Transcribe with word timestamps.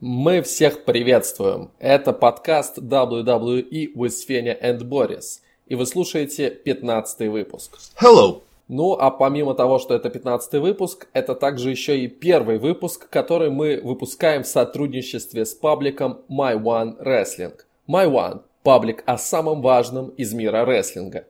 Мы 0.00 0.42
всех 0.42 0.84
приветствуем. 0.84 1.70
Это 1.78 2.12
подкаст 2.12 2.78
WWE 2.78 3.94
with 3.94 4.14
Fenya 4.28 4.60
and 4.60 4.80
Boris. 4.80 5.40
И 5.68 5.76
вы 5.76 5.86
слушаете 5.86 6.50
15 6.50 7.28
выпуск. 7.28 7.78
Hello! 8.00 8.42
Ну, 8.66 8.94
а 8.94 9.10
помимо 9.12 9.54
того, 9.54 9.78
что 9.78 9.94
это 9.94 10.10
15 10.10 10.54
выпуск, 10.54 11.06
это 11.12 11.36
также 11.36 11.70
еще 11.70 11.98
и 11.98 12.08
первый 12.08 12.58
выпуск, 12.58 13.08
который 13.08 13.50
мы 13.50 13.80
выпускаем 13.82 14.42
в 14.42 14.48
сотрудничестве 14.48 15.46
с 15.46 15.54
пабликом 15.54 16.22
My 16.28 16.60
One 16.60 17.00
Wrestling. 17.00 17.54
My 17.88 18.10
One– 18.10 18.40
паблик 18.64 19.04
о 19.06 19.16
самом 19.16 19.62
важном 19.62 20.08
из 20.08 20.34
мира 20.34 20.64
рестлинга. 20.64 21.24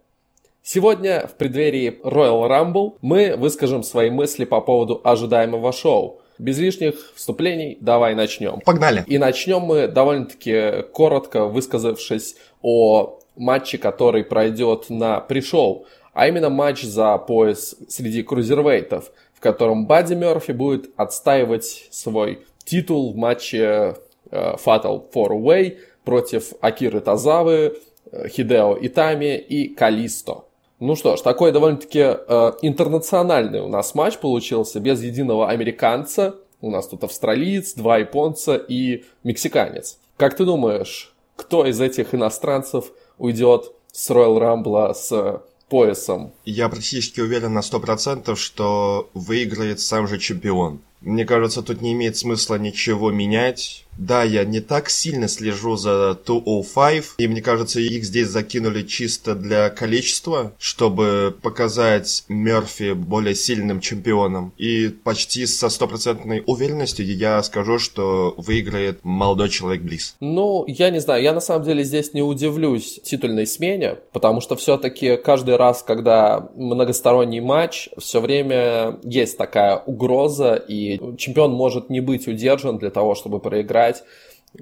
Сегодня, 0.63 1.27
в 1.27 1.35
преддверии 1.35 2.01
Royal 2.03 2.49
Rumble, 2.49 2.95
мы 3.03 3.37
выскажем 3.37 3.83
свои 3.83 4.09
мысли 4.09 4.47
по 4.47 4.63
поводу 4.63 5.03
ожидаемого 5.05 5.73
шоу. 5.73 6.21
Без 6.39 6.59
лишних 6.59 6.95
вступлений 7.15 7.79
давай 7.81 8.15
начнем. 8.15 8.61
Погнали! 8.65 9.05
И 9.07 9.19
начнем 9.19 9.61
мы 9.61 9.89
довольно-таки 9.89 10.83
коротко, 10.93 11.47
высказавшись 11.47 12.37
о 12.63 13.19
матче, 13.37 13.79
который 13.79 14.25
пройдет 14.25 14.91
на 14.91 15.21
пришел 15.21 15.87
а 16.15 16.29
именно 16.29 16.49
матч 16.49 16.83
за 16.83 17.19
пояс 17.19 17.77
среди 17.89 18.23
крузервейтов, 18.23 19.11
в 19.35 19.41
котором 19.41 19.87
Бадди 19.87 20.15
Мерфи 20.15 20.53
будет 20.53 20.91
отстаивать 20.97 21.89
свой 21.91 22.47
титул 22.65 23.13
в 23.13 23.17
матче 23.17 23.97
э, 24.31 24.55
Fatal 24.65 25.03
4-Way 25.13 25.79
против 26.05 26.53
Акиры 26.61 27.01
Тазавы, 27.01 27.77
э, 28.11 28.29
Хидео 28.29 28.79
Итами 28.81 29.37
и 29.37 29.75
Калисто. 29.75 30.45
Ну 30.81 30.97
что 30.97 31.17
ж, 31.17 31.21
такой 31.21 31.53
довольно-таки 31.53 32.01
э, 32.01 32.53
интернациональный 32.63 33.61
у 33.61 33.69
нас 33.69 33.95
матч 33.95 34.19
получился, 34.19 34.81
без 34.81 35.03
единого 35.03 35.49
американца. 35.49 36.37
У 36.61 36.71
нас 36.71 36.89
тут 36.89 37.05
австралиец, 37.05 37.75
два 37.75 37.99
японца 37.99 38.57
и 38.57 39.05
мексиканец. 39.23 39.99
Как 40.17 40.37
ты 40.37 40.45
думаешь, 40.45 41.13
кто 41.37 41.67
из 41.67 41.81
этих 41.81 42.15
иностранцев 42.15 42.87
уйдет 43.19 43.73
с 43.93 44.11
Royal 44.11 44.39
Rumble 44.39 44.95
с 44.95 45.43
поясом. 45.69 46.33
Я 46.45 46.69
практически 46.69 47.21
уверен 47.21 47.55
на 47.55 47.61
100%, 47.61 48.37
что 48.37 49.09
выиграет 49.15 49.81
сам 49.81 50.07
же 50.07 50.19
чемпион. 50.19 50.81
Мне 51.01 51.25
кажется, 51.25 51.63
тут 51.63 51.81
не 51.81 51.93
имеет 51.93 52.17
смысла 52.17 52.57
ничего 52.57 53.11
менять. 53.11 53.84
Да, 53.99 54.23
я 54.23 54.45
не 54.45 54.61
так 54.61 54.91
сильно 54.91 55.29
слежу 55.29 55.77
за 55.77 56.19
205, 56.27 57.05
и 57.19 57.29
мне 57.29 57.43
кажется, 57.43 57.81
их 57.81 58.05
здесь 58.05 58.29
закинули 58.29 58.83
чисто 58.83 59.35
для 59.35 59.71
количества, 59.71 60.53
чтобы 60.59 61.35
показать 61.43 62.25
Мерфи 62.29 62.93
более 62.93 63.35
сильным 63.35 63.81
чемпионом. 63.81 64.53
И 64.59 64.89
почти 64.89 65.47
со 65.47 65.69
стопроцентной 65.69 66.43
уверенностью 66.47 67.07
я 67.07 67.43
скажу, 67.43 67.79
что 67.79 68.35
выиграет 68.37 69.01
молодой 69.03 69.49
человек 69.49 69.83
Близ. 69.83 70.17
Ну, 70.21 70.65
я 70.67 70.91
не 70.91 71.01
знаю, 71.01 71.23
я 71.23 71.33
на 71.33 71.41
самом 71.41 71.65
деле 71.65 71.85
здесь 71.85 72.15
не 72.15 72.23
удивлюсь 72.23 73.01
титульной 73.05 73.47
смене, 73.47 73.99
потому 74.13 74.41
что 74.41 74.57
все-таки 74.57 75.17
каждый 75.17 75.57
раз, 75.57 75.83
когда 75.83 76.49
многосторонний 76.57 77.41
матч, 77.41 77.89
все 77.99 78.21
время 78.21 78.99
есть 79.03 79.37
такая 79.37 79.77
угроза, 79.77 80.55
и 80.55 81.01
чемпион 81.17 81.53
может 81.53 81.91
не 81.91 82.01
быть 82.01 82.27
удержан 82.27 82.79
для 82.79 82.91
того, 82.91 83.15
чтобы 83.15 83.41
проиграть 83.41 83.84
играть. 83.85 84.05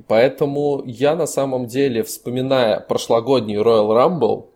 Поэтому 0.09 0.83
я 0.87 1.15
на 1.15 1.27
самом 1.27 1.67
деле, 1.67 2.03
вспоминая 2.03 2.81
прошлогодний 2.81 3.57
Royal 3.57 3.89
Rumble, 3.91 4.47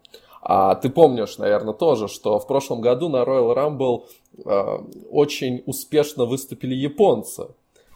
а 0.41 0.77
ты 0.77 0.89
помнишь, 0.89 1.39
наверное, 1.39 1.75
тоже, 1.75 2.09
что 2.09 2.39
в 2.39 2.47
прошлом 2.47 2.81
году 2.81 3.09
на 3.09 3.23
Royal 3.23 3.55
Rumble 3.55 4.05
э, 4.45 4.79
очень 5.11 5.63
успешно 5.67 6.25
выступили 6.25 6.75
японцы. 6.75 7.49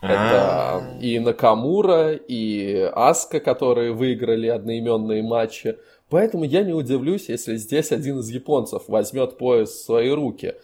Это 0.02 0.76
а. 0.76 0.98
и 1.00 1.18
Накамура, 1.18 2.12
и 2.14 2.90
Аска, 2.94 3.38
которые 3.38 3.92
выиграли 3.92 4.48
одноименные 4.48 5.22
матчи. 5.22 5.76
Поэтому 6.08 6.44
я 6.44 6.62
не 6.62 6.72
удивлюсь, 6.72 7.28
если 7.28 7.56
здесь 7.56 7.92
один 7.92 8.18
из 8.18 8.28
японцев 8.30 8.84
возьмет 8.88 9.38
пояс 9.38 9.70
в 9.70 9.84
свои 9.84 10.10
руки. 10.10 10.54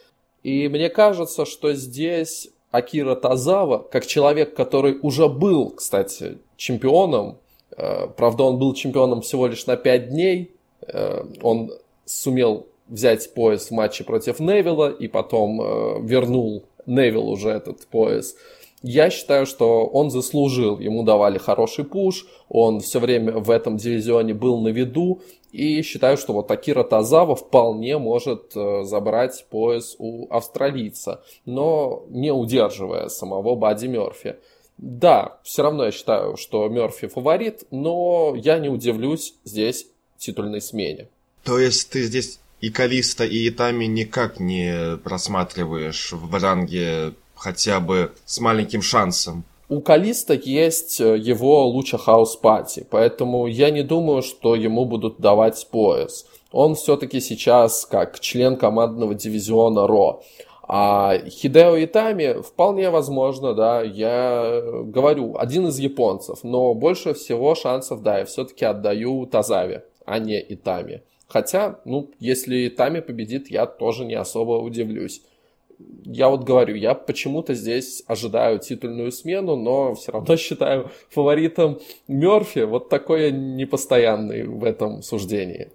И 0.43 0.69
мне 0.69 0.89
кажется, 0.89 1.45
что 1.45 1.73
здесь 1.75 2.51
Акира 2.77 3.15
Тазава, 3.15 3.79
как 3.79 4.07
человек, 4.07 4.55
который 4.55 4.99
уже 5.03 5.29
был, 5.29 5.71
кстати, 5.71 6.39
чемпионом, 6.57 7.39
э, 7.77 8.07
правда, 8.17 8.45
он 8.45 8.59
был 8.59 8.75
чемпионом 8.75 9.23
всего 9.23 9.47
лишь 9.47 9.67
на 9.67 9.77
5 9.77 10.11
дней, 10.11 10.51
э, 10.87 11.25
он 11.43 11.73
сумел 12.05 12.67
взять 12.89 13.33
пояс 13.35 13.69
в 13.69 13.71
матче 13.73 14.05
против 14.05 14.41
Невилла 14.41 14.91
и 14.91 15.09
потом 15.09 15.61
э, 15.61 16.01
вернул 16.03 16.65
Невилл 16.87 17.29
уже 17.29 17.49
этот 17.49 17.87
пояс. 17.87 18.37
Я 18.83 19.11
считаю, 19.11 19.47
что 19.47 19.87
он 19.87 20.11
заслужил. 20.11 20.79
Ему 20.79 21.03
давали 21.03 21.39
хороший 21.39 21.85
пуш, 21.85 22.27
он 22.49 22.81
все 22.81 23.01
время 23.01 23.33
в 23.33 23.51
этом 23.51 23.79
дивизионе 23.79 24.35
был 24.35 24.61
на 24.61 24.69
виду. 24.69 25.23
И 25.57 25.81
считаю, 25.81 26.19
что 26.19 26.35
вот 26.35 26.51
Акира 26.51 26.85
Тазава 26.85 27.35
вполне 27.35 27.97
может 27.97 28.53
э, 28.55 28.83
забрать 28.85 29.47
пояс 29.49 29.97
у 29.99 30.29
австралийца, 30.29 31.25
но 31.47 32.05
не 32.11 32.31
удерживая 32.31 33.09
самого 33.09 33.55
Бадди 33.55 33.87
Мерфи. 33.87 34.37
Да, 34.77 35.39
все 35.45 35.63
равно 35.63 35.87
я 35.87 35.93
считаю, 35.93 36.37
что 36.37 36.69
Мерфи 36.69 37.07
фаворит, 37.07 37.65
но 37.71 38.35
я 38.37 38.59
не 38.59 38.69
удивлюсь 38.69 39.33
здесь 39.45 39.87
титульной 40.19 40.61
смене. 40.61 41.09
То 41.43 41.59
есть 41.59 41.89
ты 41.89 42.03
здесь 42.03 42.39
и 42.61 42.69
Калиста, 42.69 43.25
и 43.25 43.49
Итами 43.49 43.87
никак 43.87 44.39
не 44.39 44.99
просматриваешь 44.99 46.13
в 46.13 46.35
ранге 46.35 47.15
хотя 47.35 47.81
бы 47.81 48.13
с 48.27 48.41
маленьким 48.41 48.83
шансом? 48.83 49.43
У 49.69 49.81
Калисто 49.81 50.35
есть 50.35 51.01
э, 51.01 51.19
его 51.19 51.67
Lucha 51.67 51.99
House 51.99 52.37
Party, 52.37 52.87
поэтому 52.89 53.47
я 53.47 53.71
не 53.71 53.83
думаю, 53.83 54.23
что 54.23 54.55
ему 54.55 54.85
будут 54.85 55.19
давать 55.19 55.67
пояс. 55.71 56.27
Он 56.53 56.75
все-таки 56.75 57.21
сейчас 57.21 57.85
как 57.85 58.21
член 58.21 58.57
командного 58.57 59.15
дивизиона 59.15 59.87
Raw. 59.87 60.23
А 60.69 61.19
Хидео 61.29 61.83
Итами 61.85 62.43
вполне 62.43 62.91
возможно, 62.91 63.55
да, 63.55 63.83
я 63.83 64.63
говорю, 64.85 65.37
один 65.37 65.69
из 65.69 65.79
японцев, 65.79 66.41
но 66.43 66.75
больше 66.75 67.15
всего 67.15 67.55
шансов, 67.55 68.03
да, 68.03 68.19
я 68.19 68.25
все-таки 68.25 68.65
отдаю 68.65 69.27
Тазаве, 69.27 69.85
а 70.05 70.19
не 70.19 70.41
Итами. 70.41 71.03
Хотя, 71.29 71.81
ну, 71.85 72.11
если 72.21 72.69
Итами 72.69 73.01
победит, 73.01 73.51
я 73.51 73.67
тоже 73.67 74.05
не 74.05 74.15
особо 74.15 74.61
удивлюсь 74.63 75.23
я 76.05 76.29
вот 76.29 76.45
говорю, 76.45 76.75
я 76.75 76.95
почему-то 76.95 77.55
здесь 77.55 78.03
ожидаю 78.07 78.59
титульную 78.59 79.13
смену, 79.13 79.57
но 79.57 79.95
все 79.95 80.13
равно 80.13 80.37
считаю 80.37 80.91
фаворитом 81.11 81.79
Мерфи. 82.09 82.61
Вот 82.61 82.89
такой 82.89 83.25
я 83.25 83.31
непостоянный 83.31 84.45
в 84.45 84.65
этом 84.65 85.03
суждении. 85.03 85.71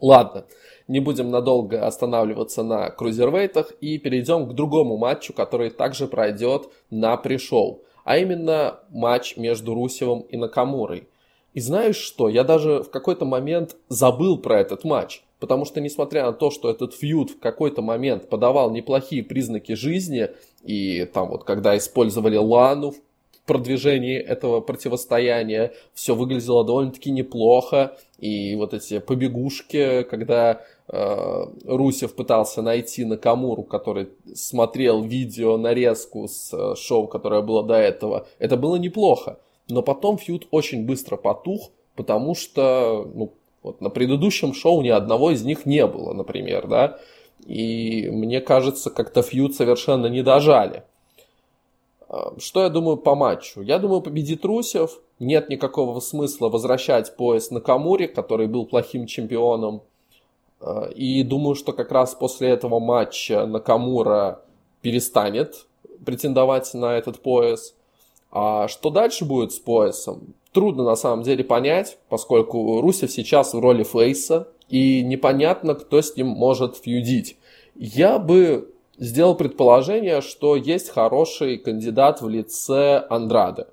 Ладно, 0.00 0.46
не 0.88 0.98
будем 0.98 1.30
надолго 1.30 1.86
останавливаться 1.86 2.64
на 2.64 2.90
крузервейтах 2.90 3.70
и 3.80 3.98
перейдем 3.98 4.48
к 4.48 4.52
другому 4.52 4.96
матчу, 4.96 5.32
который 5.32 5.70
также 5.70 6.08
пройдет 6.08 6.68
на 6.90 7.16
пришел, 7.16 7.84
а 8.04 8.18
именно 8.18 8.80
матч 8.90 9.36
между 9.36 9.74
Русевым 9.74 10.22
и 10.22 10.36
Накамурой. 10.36 11.08
И 11.54 11.60
знаешь 11.60 11.96
что, 11.96 12.28
я 12.28 12.44
даже 12.44 12.82
в 12.82 12.90
какой-то 12.90 13.24
момент 13.24 13.76
забыл 13.88 14.38
про 14.38 14.58
этот 14.58 14.84
матч. 14.84 15.22
Потому 15.42 15.64
что, 15.64 15.80
несмотря 15.80 16.26
на 16.26 16.32
то, 16.32 16.52
что 16.52 16.70
этот 16.70 16.94
фьюд 16.94 17.30
в 17.30 17.40
какой-то 17.40 17.82
момент 17.82 18.28
подавал 18.28 18.70
неплохие 18.70 19.24
признаки 19.24 19.72
жизни, 19.72 20.28
и 20.62 21.04
там 21.04 21.30
вот 21.30 21.42
когда 21.42 21.76
использовали 21.76 22.36
Лану 22.36 22.92
в 22.92 23.00
продвижении 23.44 24.16
этого 24.16 24.60
противостояния, 24.60 25.72
все 25.94 26.14
выглядело 26.14 26.64
довольно-таки 26.64 27.10
неплохо. 27.10 27.96
И 28.18 28.54
вот 28.54 28.72
эти 28.72 29.00
побегушки, 29.00 30.04
когда 30.04 30.60
э, 30.86 31.44
Русев 31.64 32.14
пытался 32.14 32.62
найти 32.62 33.04
Накамуру, 33.04 33.64
который 33.64 34.10
смотрел 34.36 35.02
видео 35.02 35.56
нарезку 35.56 36.28
с 36.28 36.54
э, 36.54 36.76
шоу, 36.76 37.08
которое 37.08 37.42
было 37.42 37.64
до 37.64 37.74
этого, 37.74 38.28
это 38.38 38.56
было 38.56 38.76
неплохо. 38.76 39.40
Но 39.68 39.82
потом 39.82 40.18
фьюд 40.18 40.46
очень 40.52 40.86
быстро 40.86 41.16
потух, 41.16 41.72
потому 41.96 42.36
что 42.36 43.10
ну, 43.12 43.34
вот 43.62 43.80
на 43.80 43.90
предыдущем 43.90 44.54
шоу 44.54 44.82
ни 44.82 44.88
одного 44.88 45.30
из 45.30 45.44
них 45.44 45.66
не 45.66 45.86
было, 45.86 46.12
например, 46.12 46.66
да. 46.66 46.98
И 47.44 48.08
мне 48.10 48.40
кажется, 48.40 48.90
как-то 48.90 49.22
фьюд 49.22 49.54
совершенно 49.54 50.06
не 50.06 50.22
дожали. 50.22 50.84
А, 52.08 52.34
что 52.38 52.62
я 52.62 52.68
думаю 52.68 52.96
по 52.96 53.14
матчу? 53.14 53.62
Я 53.62 53.78
думаю, 53.78 54.00
победит 54.00 54.44
Русев. 54.44 55.00
Нет 55.18 55.48
никакого 55.48 55.98
смысла 56.00 56.48
возвращать 56.48 57.16
пояс 57.16 57.50
на 57.50 57.60
Камуре, 57.60 58.08
который 58.08 58.46
был 58.46 58.66
плохим 58.66 59.06
чемпионом. 59.06 59.82
А, 60.60 60.86
и 60.86 61.22
думаю, 61.22 61.54
что 61.54 61.72
как 61.72 61.90
раз 61.90 62.14
после 62.14 62.50
этого 62.50 62.78
матча 62.80 63.46
Накамура 63.46 64.42
перестанет 64.82 65.66
претендовать 66.04 66.72
на 66.74 66.96
этот 66.96 67.20
пояс. 67.20 67.74
А 68.30 68.68
что 68.68 68.90
дальше 68.90 69.24
будет 69.24 69.52
с 69.52 69.58
поясом? 69.58 70.34
Трудно 70.52 70.84
на 70.84 70.96
самом 70.96 71.22
деле 71.22 71.44
понять, 71.44 71.98
поскольку 72.08 72.80
Русев 72.80 73.10
сейчас 73.10 73.54
в 73.54 73.58
роли 73.58 73.84
фейса, 73.84 74.48
и 74.68 75.02
непонятно, 75.02 75.74
кто 75.74 76.02
с 76.02 76.16
ним 76.16 76.28
может 76.28 76.76
фьюдить. 76.76 77.36
Я 77.74 78.18
бы 78.18 78.70
сделал 78.98 79.34
предположение, 79.34 80.20
что 80.20 80.56
есть 80.56 80.90
хороший 80.90 81.56
кандидат 81.56 82.20
в 82.20 82.28
лице 82.28 83.04
Андрада. 83.08 83.68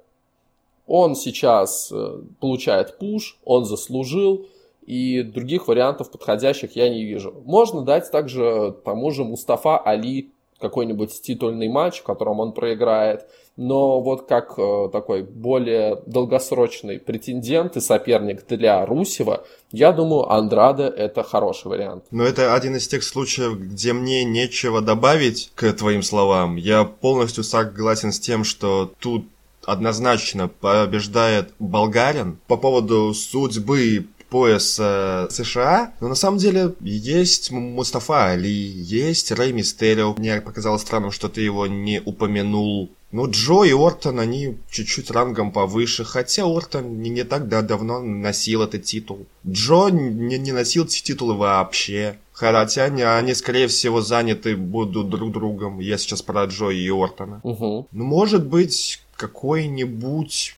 Он 0.88 1.16
сейчас 1.16 1.92
э, 1.92 2.22
получает 2.40 2.98
пуш, 2.98 3.38
он 3.44 3.66
заслужил, 3.66 4.48
и 4.86 5.22
других 5.22 5.68
вариантов 5.68 6.10
подходящих 6.10 6.76
я 6.76 6.90
не 6.90 7.04
вижу. 7.04 7.44
Можно 7.46 7.84
дать 7.84 8.10
также 8.10 8.76
тому 8.84 9.12
же 9.12 9.24
Мустафа 9.24 9.78
Али 9.78 10.32
какой-нибудь 10.60 11.22
титульный 11.22 11.70
матч, 11.70 12.00
в 12.00 12.04
котором 12.04 12.40
он 12.40 12.54
проиграет. 12.54 13.26
Но 13.58 14.00
вот 14.00 14.26
как 14.28 14.54
э, 14.58 14.90
такой 14.92 15.24
более 15.24 16.02
долгосрочный 16.06 16.98
претендент 16.98 17.76
и 17.76 17.82
соперник 17.82 18.48
для 18.48 18.86
Русева, 18.86 19.46
я 19.72 19.92
думаю, 19.92 20.32
Андрада 20.32 20.88
это 20.88 21.24
хороший 21.24 21.68
вариант. 21.68 22.06
Но 22.12 22.24
это 22.24 22.54
один 22.54 22.78
из 22.78 22.88
тех 22.88 23.04
случаев, 23.04 23.60
где 23.60 23.92
мне 23.92 24.24
нечего 24.24 24.80
добавить 24.82 25.52
к 25.56 25.74
твоим 25.74 26.04
словам. 26.04 26.56
Я 26.56 26.86
полностью 26.86 27.44
согласен 27.44 28.14
с 28.14 28.20
тем, 28.20 28.46
что 28.46 28.94
тут 29.00 29.26
однозначно 29.66 30.48
побеждает 30.48 31.54
болгарин. 31.60 32.40
По 32.48 32.58
поводу 32.58 33.14
судьбы 33.14 34.08
пояса 34.30 35.28
США. 35.32 35.94
Но 36.00 36.08
на 36.08 36.16
самом 36.16 36.38
деле 36.38 36.74
есть 36.82 37.52
Мустафа 37.52 38.28
Али, 38.28 38.50
есть 38.50 39.32
Рэй 39.32 39.52
Мистерио. 39.52 40.16
Мне 40.18 40.42
показалось 40.42 40.82
странным, 40.82 41.12
что 41.12 41.30
ты 41.30 41.42
его 41.42 41.68
не 41.68 42.02
упомянул. 42.04 42.90
Ну, 43.12 43.30
Джо 43.30 43.64
и 43.64 43.74
Ортон, 43.74 44.20
они 44.20 44.58
чуть-чуть 44.70 45.10
рангом 45.10 45.52
повыше, 45.52 46.04
хотя 46.04 46.44
Ортон 46.46 47.02
не, 47.02 47.10
не 47.10 47.24
так 47.24 47.48
да, 47.48 47.64
давно 47.64 48.02
носил 48.02 48.62
этот 48.62 48.84
титул. 48.84 49.26
Джо 49.48 49.90
не, 49.90 50.38
не 50.38 50.52
носил 50.52 50.86
эти 50.86 51.02
титулы 51.02 51.36
вообще. 51.36 52.20
Хотя 52.32 52.86
они, 52.86 53.02
они, 53.02 53.34
скорее 53.34 53.68
всего, 53.68 54.02
заняты 54.02 54.56
будут 54.56 55.10
друг 55.10 55.32
другом. 55.32 55.80
Я 55.80 55.98
сейчас 55.98 56.22
про 56.22 56.46
Джо 56.46 56.70
и 56.70 56.90
Ортона. 56.90 57.42
Угу. 57.44 57.88
Ну, 57.92 58.04
может 58.06 58.46
быть, 58.46 59.02
какой-нибудь 59.18 60.56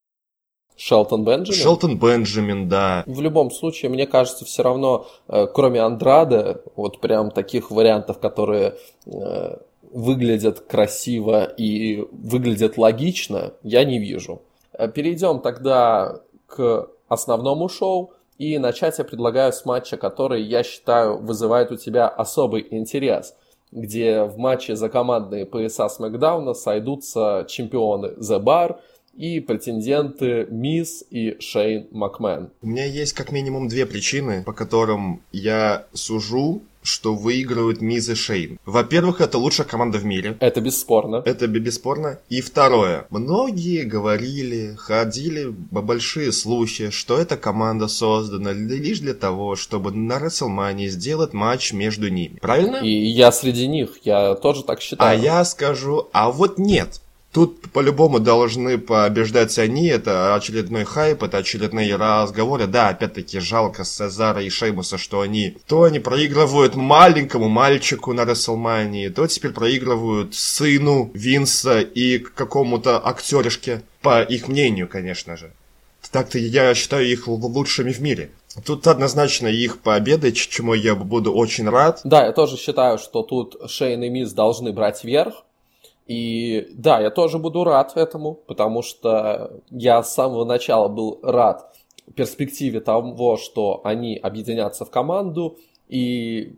Шелтон 0.84 1.24
Бенджамин? 1.24 1.62
Шелтон 1.62 2.00
Бенджамин, 2.00 2.68
да. 2.68 3.04
В 3.06 3.22
любом 3.22 3.52
случае, 3.52 3.92
мне 3.92 4.08
кажется, 4.08 4.46
все 4.46 4.64
равно, 4.64 5.06
э, 5.28 5.46
кроме 5.54 5.80
Андрада, 5.80 6.64
вот 6.76 7.00
прям 7.00 7.30
таких 7.30 7.70
вариантов, 7.70 8.18
которые 8.18 8.78
э, 9.06 9.58
выглядят 9.92 10.62
красиво 10.62 11.44
и 11.44 12.04
выглядят 12.12 12.80
логично, 12.80 13.54
я 13.62 13.84
не 13.84 14.00
вижу. 14.00 14.42
Э, 14.74 14.88
перейдем 14.88 15.42
тогда 15.42 16.22
к 16.48 16.88
основному 17.08 17.70
шоу. 17.70 18.14
И 18.40 18.58
начать 18.58 18.98
я 18.98 19.04
предлагаю 19.04 19.54
с 19.54 19.66
матча, 19.66 19.98
который, 19.98 20.42
я 20.42 20.64
считаю, 20.64 21.20
вызывает 21.20 21.72
у 21.72 21.76
тебя 21.76 22.08
особый 22.08 22.66
интерес 22.72 23.36
где 23.74 24.24
в 24.24 24.38
матче 24.38 24.76
за 24.76 24.90
командные 24.90 25.46
пояса 25.46 25.88
Смакдауна 25.88 26.54
сойдутся 26.54 27.46
чемпионы 27.48 28.08
The 28.18 28.44
Bar– 28.44 28.80
и 29.22 29.40
претенденты 29.40 30.48
Мисс 30.50 31.04
и 31.12 31.38
Шейн 31.40 31.86
Макмен. 31.92 32.50
У 32.64 32.68
меня 32.68 32.86
есть 32.86 33.14
как 33.14 33.32
минимум 33.32 33.68
две 33.68 33.86
причины, 33.86 34.42
по 34.44 34.52
которым 34.52 35.22
я 35.32 35.86
сужу 35.94 36.64
что 36.84 37.14
выигрывают 37.14 37.80
Миз 37.80 38.10
и 38.10 38.16
Шейн. 38.16 38.58
Во-первых, 38.66 39.22
это 39.22 39.38
лучшая 39.38 39.68
команда 39.68 40.00
в 40.00 40.04
мире. 40.04 40.36
Это 40.40 40.62
бесспорно. 40.62 41.22
Это 41.26 41.46
бесспорно. 41.46 42.18
И 42.28 42.42
второе. 42.42 43.06
Многие 43.12 43.84
говорили, 43.84 44.74
ходили 44.80 45.46
большие 45.70 46.32
слухи, 46.32 46.90
что 46.90 47.20
эта 47.20 47.38
команда 47.38 47.88
создана 47.88 48.52
лишь 48.52 49.00
для 49.00 49.14
того, 49.14 49.56
чтобы 49.56 49.92
на 49.92 50.18
Расселмане 50.18 50.90
сделать 50.90 51.34
матч 51.34 51.72
между 51.72 52.10
ними. 52.10 52.40
Правильно? 52.42 52.78
И 52.78 52.90
я 52.90 53.32
среди 53.32 53.68
них. 53.68 54.00
Я 54.02 54.34
тоже 54.34 54.64
так 54.64 54.82
считаю. 54.82 55.12
А 55.12 55.14
я 55.14 55.46
скажу, 55.46 56.10
а 56.14 56.32
вот 56.32 56.58
нет. 56.58 57.00
Тут 57.32 57.72
по-любому 57.72 58.20
должны 58.20 58.78
побеждать 58.78 59.58
они, 59.58 59.88
это 59.88 60.36
очередной 60.36 60.84
хайп, 60.84 61.24
это 61.24 61.38
очередные 61.38 61.96
разговоры. 61.96 62.68
Да, 62.68 62.90
опять-таки 62.90 63.40
жалко 63.40 63.86
Сезара 63.86 64.44
и 64.44 64.50
Шеймуса, 64.50 64.98
что 64.98 65.22
они 65.22 65.58
то 65.68 65.84
они 65.84 66.00
проигрывают 66.00 66.76
маленькому 66.76 67.48
мальчику 67.48 68.12
на 68.12 68.26
Расселмании, 68.26 69.08
то 69.08 69.26
теперь 69.28 69.52
проигрывают 69.52 70.36
сыну 70.36 71.10
Винса 71.14 71.80
и 71.80 72.18
какому-то 72.20 73.00
актеришке, 73.00 73.84
по 74.02 74.22
их 74.22 74.50
мнению, 74.50 74.90
конечно 74.90 75.38
же. 75.38 75.54
Так-то 76.12 76.38
я 76.38 76.74
считаю 76.74 77.08
их 77.10 77.28
лучшими 77.28 77.94
в 77.94 78.02
мире. 78.02 78.32
Тут 78.66 78.86
однозначно 78.88 79.48
их 79.48 79.80
победа, 79.80 80.34
чему 80.34 80.74
я 80.74 80.96
буду 80.96 81.34
очень 81.34 81.70
рад. 81.70 82.02
Да, 82.04 82.26
я 82.26 82.34
тоже 82.34 82.58
считаю, 82.58 82.98
что 82.98 83.22
тут 83.24 83.56
Шейн 83.70 84.04
и 84.04 84.10
Миз 84.10 84.34
должны 84.34 84.74
брать 84.74 85.06
верх. 85.06 85.46
И 86.08 86.68
да, 86.74 87.00
я 87.00 87.10
тоже 87.10 87.40
буду 87.40 87.64
рад 87.64 87.96
этому, 87.96 88.34
потому 88.34 88.82
что 88.82 89.52
я 89.70 90.04
с 90.04 90.14
самого 90.14 90.46
начала 90.46 90.88
был 90.88 91.20
рад 91.24 91.72
перспективе 92.16 92.80
того, 92.80 93.38
что 93.38 93.82
они 93.84 94.18
объединятся 94.18 94.86
в 94.86 94.92
команду. 94.92 95.58
И, 95.88 96.56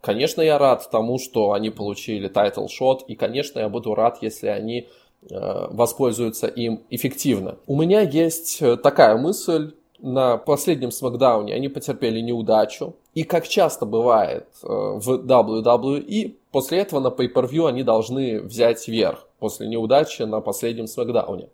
конечно, 0.00 0.42
я 0.42 0.58
рад 0.58 0.88
тому, 0.90 1.18
что 1.18 1.52
они 1.52 1.70
получили 1.70 2.28
title 2.28 2.66
shot. 2.68 3.04
И, 3.08 3.14
конечно, 3.14 3.60
я 3.60 3.68
буду 3.68 3.94
рад, 3.94 4.18
если 4.22 4.48
они 4.48 4.88
э, 5.30 5.66
воспользуются 5.70 6.46
им 6.46 6.82
эффективно. 6.90 7.56
У 7.66 7.76
меня 7.80 8.00
есть 8.00 8.60
э, 8.62 8.76
такая 8.76 9.16
мысль. 9.16 9.74
На 9.98 10.38
последнем 10.38 10.92
SmackDown 10.92 11.48
е 11.48 11.54
они 11.54 11.68
потерпели 11.68 12.20
неудачу. 12.20 12.94
И 13.14 13.24
как 13.24 13.46
часто 13.46 13.84
бывает 13.84 14.46
э, 14.62 14.66
в 14.66 15.26
WWE, 15.26 16.34
после 16.50 16.78
этого 16.78 17.00
на 17.00 17.08
Pay-Per-View 17.08 17.68
они 17.68 17.82
должны 17.82 18.40
взять 18.40 18.86
верх 18.88 19.26
после 19.38 19.68
неудачи 19.68 20.22
на 20.22 20.40
последнем 20.40 20.86
SmackDown 20.86 21.37
е. 21.37 21.48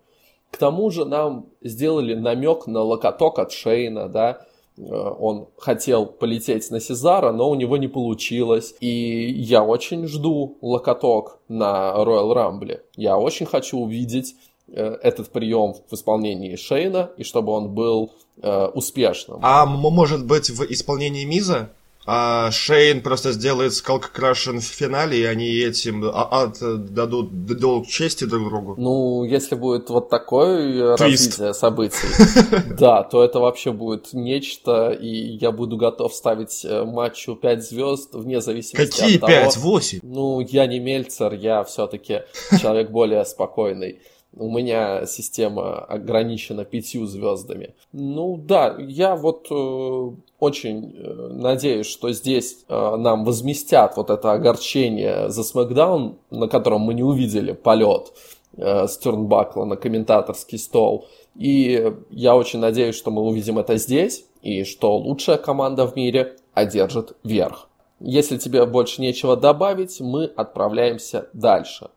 К 0.51 0.57
тому 0.57 0.89
же 0.89 1.05
нам 1.05 1.47
сделали 1.61 2.13
намек 2.13 2.67
на 2.67 2.81
локоток 2.81 3.39
от 3.39 3.51
Шейна, 3.51 4.07
да, 4.07 4.45
э, 4.77 4.81
он 4.83 5.47
хотел 5.57 6.05
полететь 6.05 6.71
на 6.71 6.79
Сезара, 6.79 7.31
но 7.31 7.49
у 7.49 7.55
него 7.55 7.77
не 7.77 7.87
получилось. 7.87 8.73
И 8.79 9.31
я 9.31 9.63
очень 9.63 10.07
жду 10.07 10.57
локоток 10.61 11.39
на 11.49 11.93
Royal 11.97 12.33
Rumble. 12.33 12.79
Я 12.95 13.17
очень 13.17 13.45
хочу 13.45 13.77
увидеть 13.79 14.35
э, 14.67 14.97
этот 15.03 15.29
прием 15.29 15.75
в 15.89 15.93
исполнении 15.93 16.55
Шейна, 16.55 17.11
и 17.17 17.23
чтобы 17.23 17.51
он 17.51 17.73
был 17.73 18.11
э, 18.41 18.67
успешным. 18.67 19.39
А 19.41 19.65
может 19.65 20.25
быть 20.25 20.49
в 20.49 20.63
исполнении 20.71 21.25
Миза? 21.25 21.71
А 22.09 22.51
Шейн 22.51 23.01
просто 23.01 23.33
сделает 23.33 23.73
скалк 23.73 24.11
крашен 24.11 24.61
в 24.61 24.63
финале, 24.63 25.19
и 25.19 25.25
они 25.25 25.49
этим 25.49 26.05
отдадут 26.05 27.45
долг 27.45 27.87
чести 27.87 28.23
друг 28.23 28.47
другу. 28.47 28.75
Ну, 28.77 29.25
если 29.25 29.55
будет 29.55 29.89
вот 29.89 30.09
такое 30.09 30.95
Твист. 30.95 31.01
развитие 31.01 31.53
событий, 31.53 32.07
да, 32.79 33.03
то 33.03 33.25
это 33.25 33.39
вообще 33.39 33.73
будет 33.73 34.13
нечто, 34.13 34.91
и 34.91 35.09
я 35.09 35.51
буду 35.51 35.75
готов 35.75 36.13
ставить 36.13 36.63
э, 36.63 36.85
матчу 36.85 37.35
5 37.35 37.63
звезд 37.63 38.13
вне 38.13 38.39
зависимости 38.39 38.89
Какие 38.89 39.15
от 39.15 39.21
того... 39.21 39.33
Какие 39.33 39.45
5? 39.45 39.57
8? 39.57 39.99
Ну, 40.03 40.39
я 40.39 40.65
не 40.65 40.79
Мельцер, 40.79 41.33
я 41.33 41.65
все-таки 41.65 42.21
человек 42.61 42.89
более 42.89 43.25
спокойный 43.25 43.99
у 44.39 44.51
меня 44.51 45.05
система 45.05 45.79
ограничена 45.79 46.63
пятью 46.63 47.05
звездами. 47.05 47.73
Ну 47.91 48.37
да, 48.37 48.75
я 48.79 49.15
вот 49.15 49.47
э, 49.49 50.11
очень 50.39 50.95
э, 50.95 51.29
надеюсь, 51.31 51.87
что 51.87 52.11
здесь 52.11 52.65
э, 52.67 52.95
нам 52.95 53.25
возместят 53.25 53.97
вот 53.97 54.09
это 54.09 54.33
огорчение 54.33 55.29
за 55.29 55.43
Смакдаун, 55.43 56.17
на 56.29 56.47
котором 56.47 56.81
мы 56.81 56.93
не 56.93 57.03
увидели 57.03 57.53
полет 57.53 58.13
э, 58.55 58.87
Стернбакла 58.87 59.65
на 59.65 59.75
комментаторский 59.75 60.59
стол. 60.59 61.07
И 61.35 61.93
я 62.09 62.35
очень 62.35 62.59
надеюсь, 62.59 62.95
что 62.95 63.11
мы 63.11 63.21
увидим 63.23 63.57
это 63.59 63.77
здесь, 63.77 64.25
и 64.41 64.63
что 64.63 64.97
лучшая 64.97 65.37
команда 65.37 65.87
в 65.87 65.95
мире 65.95 66.35
одержит 66.53 67.15
верх. 67.23 67.67
Если 67.99 68.37
тебе 68.37 68.65
больше 68.65 69.01
нечего 69.01 69.35
добавить, 69.35 69.99
мы 69.99 70.25
отправляемся 70.25 71.29
дальше. 71.33 71.89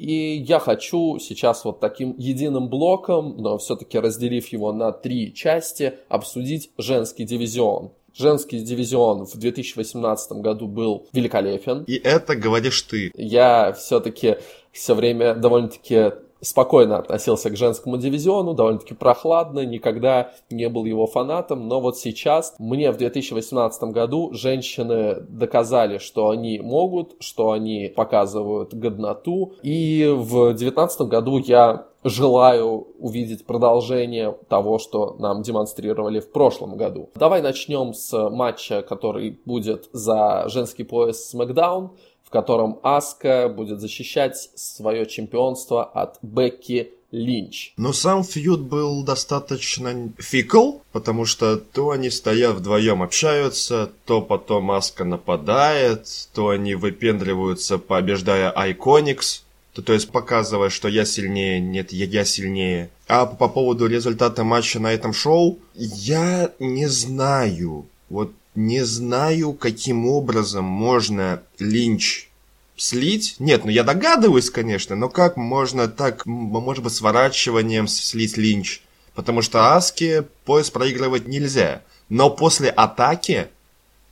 И 0.00 0.38
я 0.48 0.58
хочу 0.58 1.18
сейчас 1.18 1.62
вот 1.66 1.78
таким 1.78 2.14
единым 2.16 2.70
блоком, 2.70 3.36
но 3.36 3.58
все-таки 3.58 3.98
разделив 3.98 4.48
его 4.48 4.72
на 4.72 4.92
три 4.92 5.34
части, 5.34 5.92
обсудить 6.08 6.70
женский 6.78 7.24
дивизион. 7.24 7.90
Женский 8.16 8.60
дивизион 8.60 9.26
в 9.26 9.36
2018 9.36 10.32
году 10.32 10.66
был 10.68 11.06
великолепен. 11.12 11.84
И 11.84 11.96
это 11.96 12.34
говоришь 12.34 12.80
ты. 12.82 13.12
Я 13.14 13.74
все-таки 13.74 14.38
все 14.72 14.94
время 14.94 15.34
довольно-таки 15.34 16.12
спокойно 16.40 16.98
относился 16.98 17.50
к 17.50 17.56
женскому 17.56 17.96
дивизиону, 17.96 18.54
довольно-таки 18.54 18.94
прохладно, 18.94 19.64
никогда 19.64 20.32
не 20.50 20.68
был 20.68 20.84
его 20.84 21.06
фанатом, 21.06 21.68
но 21.68 21.80
вот 21.80 21.98
сейчас 21.98 22.54
мне 22.58 22.90
в 22.90 22.96
2018 22.96 23.82
году 23.84 24.32
женщины 24.32 25.16
доказали, 25.28 25.98
что 25.98 26.30
они 26.30 26.58
могут, 26.58 27.16
что 27.20 27.52
они 27.52 27.92
показывают 27.94 28.74
годноту, 28.74 29.54
и 29.62 30.06
в 30.12 30.54
2019 30.54 31.02
году 31.02 31.38
я 31.38 31.86
желаю 32.02 32.88
увидеть 32.98 33.44
продолжение 33.44 34.36
того, 34.48 34.78
что 34.78 35.16
нам 35.18 35.42
демонстрировали 35.42 36.20
в 36.20 36.32
прошлом 36.32 36.76
году. 36.76 37.10
Давай 37.14 37.42
начнем 37.42 37.92
с 37.92 38.30
матча, 38.30 38.82
который 38.82 39.38
будет 39.44 39.88
за 39.92 40.44
женский 40.48 40.84
пояс 40.84 41.34
SmackDown 41.34 41.90
в 42.30 42.32
котором 42.32 42.78
Аска 42.84 43.48
будет 43.48 43.80
защищать 43.80 44.50
свое 44.54 45.04
чемпионство 45.04 45.82
от 45.82 46.18
Бекки 46.22 46.92
Линч. 47.10 47.72
Но 47.76 47.92
сам 47.92 48.22
фьюд 48.22 48.60
был 48.60 49.02
достаточно 49.02 50.12
фикл, 50.16 50.74
потому 50.92 51.24
что 51.24 51.56
то 51.56 51.90
они 51.90 52.08
стоят 52.08 52.54
вдвоем 52.54 53.02
общаются, 53.02 53.90
то 54.04 54.22
потом 54.22 54.70
Аска 54.70 55.04
нападает, 55.04 56.06
то 56.32 56.50
они 56.50 56.76
выпендриваются, 56.76 57.78
побеждая 57.78 58.52
Айконикс, 58.52 59.42
то, 59.72 59.82
то 59.82 59.92
есть 59.92 60.10
показывая, 60.12 60.68
что 60.68 60.86
я 60.86 61.04
сильнее, 61.04 61.58
нет, 61.58 61.92
я, 61.92 62.06
я 62.06 62.24
сильнее. 62.24 62.90
А 63.08 63.26
по 63.26 63.48
поводу 63.48 63.86
результата 63.86 64.44
матча 64.44 64.78
на 64.78 64.92
этом 64.92 65.12
шоу, 65.12 65.58
я 65.74 66.52
не 66.60 66.86
знаю, 66.86 67.86
вот 68.08 68.30
не 68.54 68.84
знаю, 68.84 69.52
каким 69.52 70.06
образом 70.06 70.64
можно 70.64 71.42
Линч 71.58 72.28
слить. 72.76 73.36
Нет, 73.38 73.64
ну 73.64 73.70
я 73.70 73.84
догадываюсь, 73.84 74.50
конечно, 74.50 74.96
но 74.96 75.08
как 75.08 75.36
можно 75.36 75.88
так, 75.88 76.26
может 76.26 76.82
быть, 76.82 76.92
сворачиванием 76.92 77.86
слить 77.86 78.36
Линч? 78.36 78.82
Потому 79.14 79.42
что 79.42 79.74
Аски 79.74 80.24
пояс 80.44 80.70
проигрывать 80.70 81.28
нельзя. 81.28 81.82
Но 82.08 82.30
после 82.30 82.70
атаки 82.70 83.48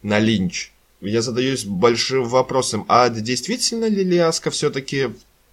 на 0.02 0.18
Линч 0.18 0.72
я 1.00 1.22
задаюсь 1.22 1.64
большим 1.64 2.24
вопросом, 2.24 2.84
а 2.88 3.08
действительно 3.08 3.86
ли 3.86 4.04
Ляска 4.04 4.50
все-таки 4.50 5.10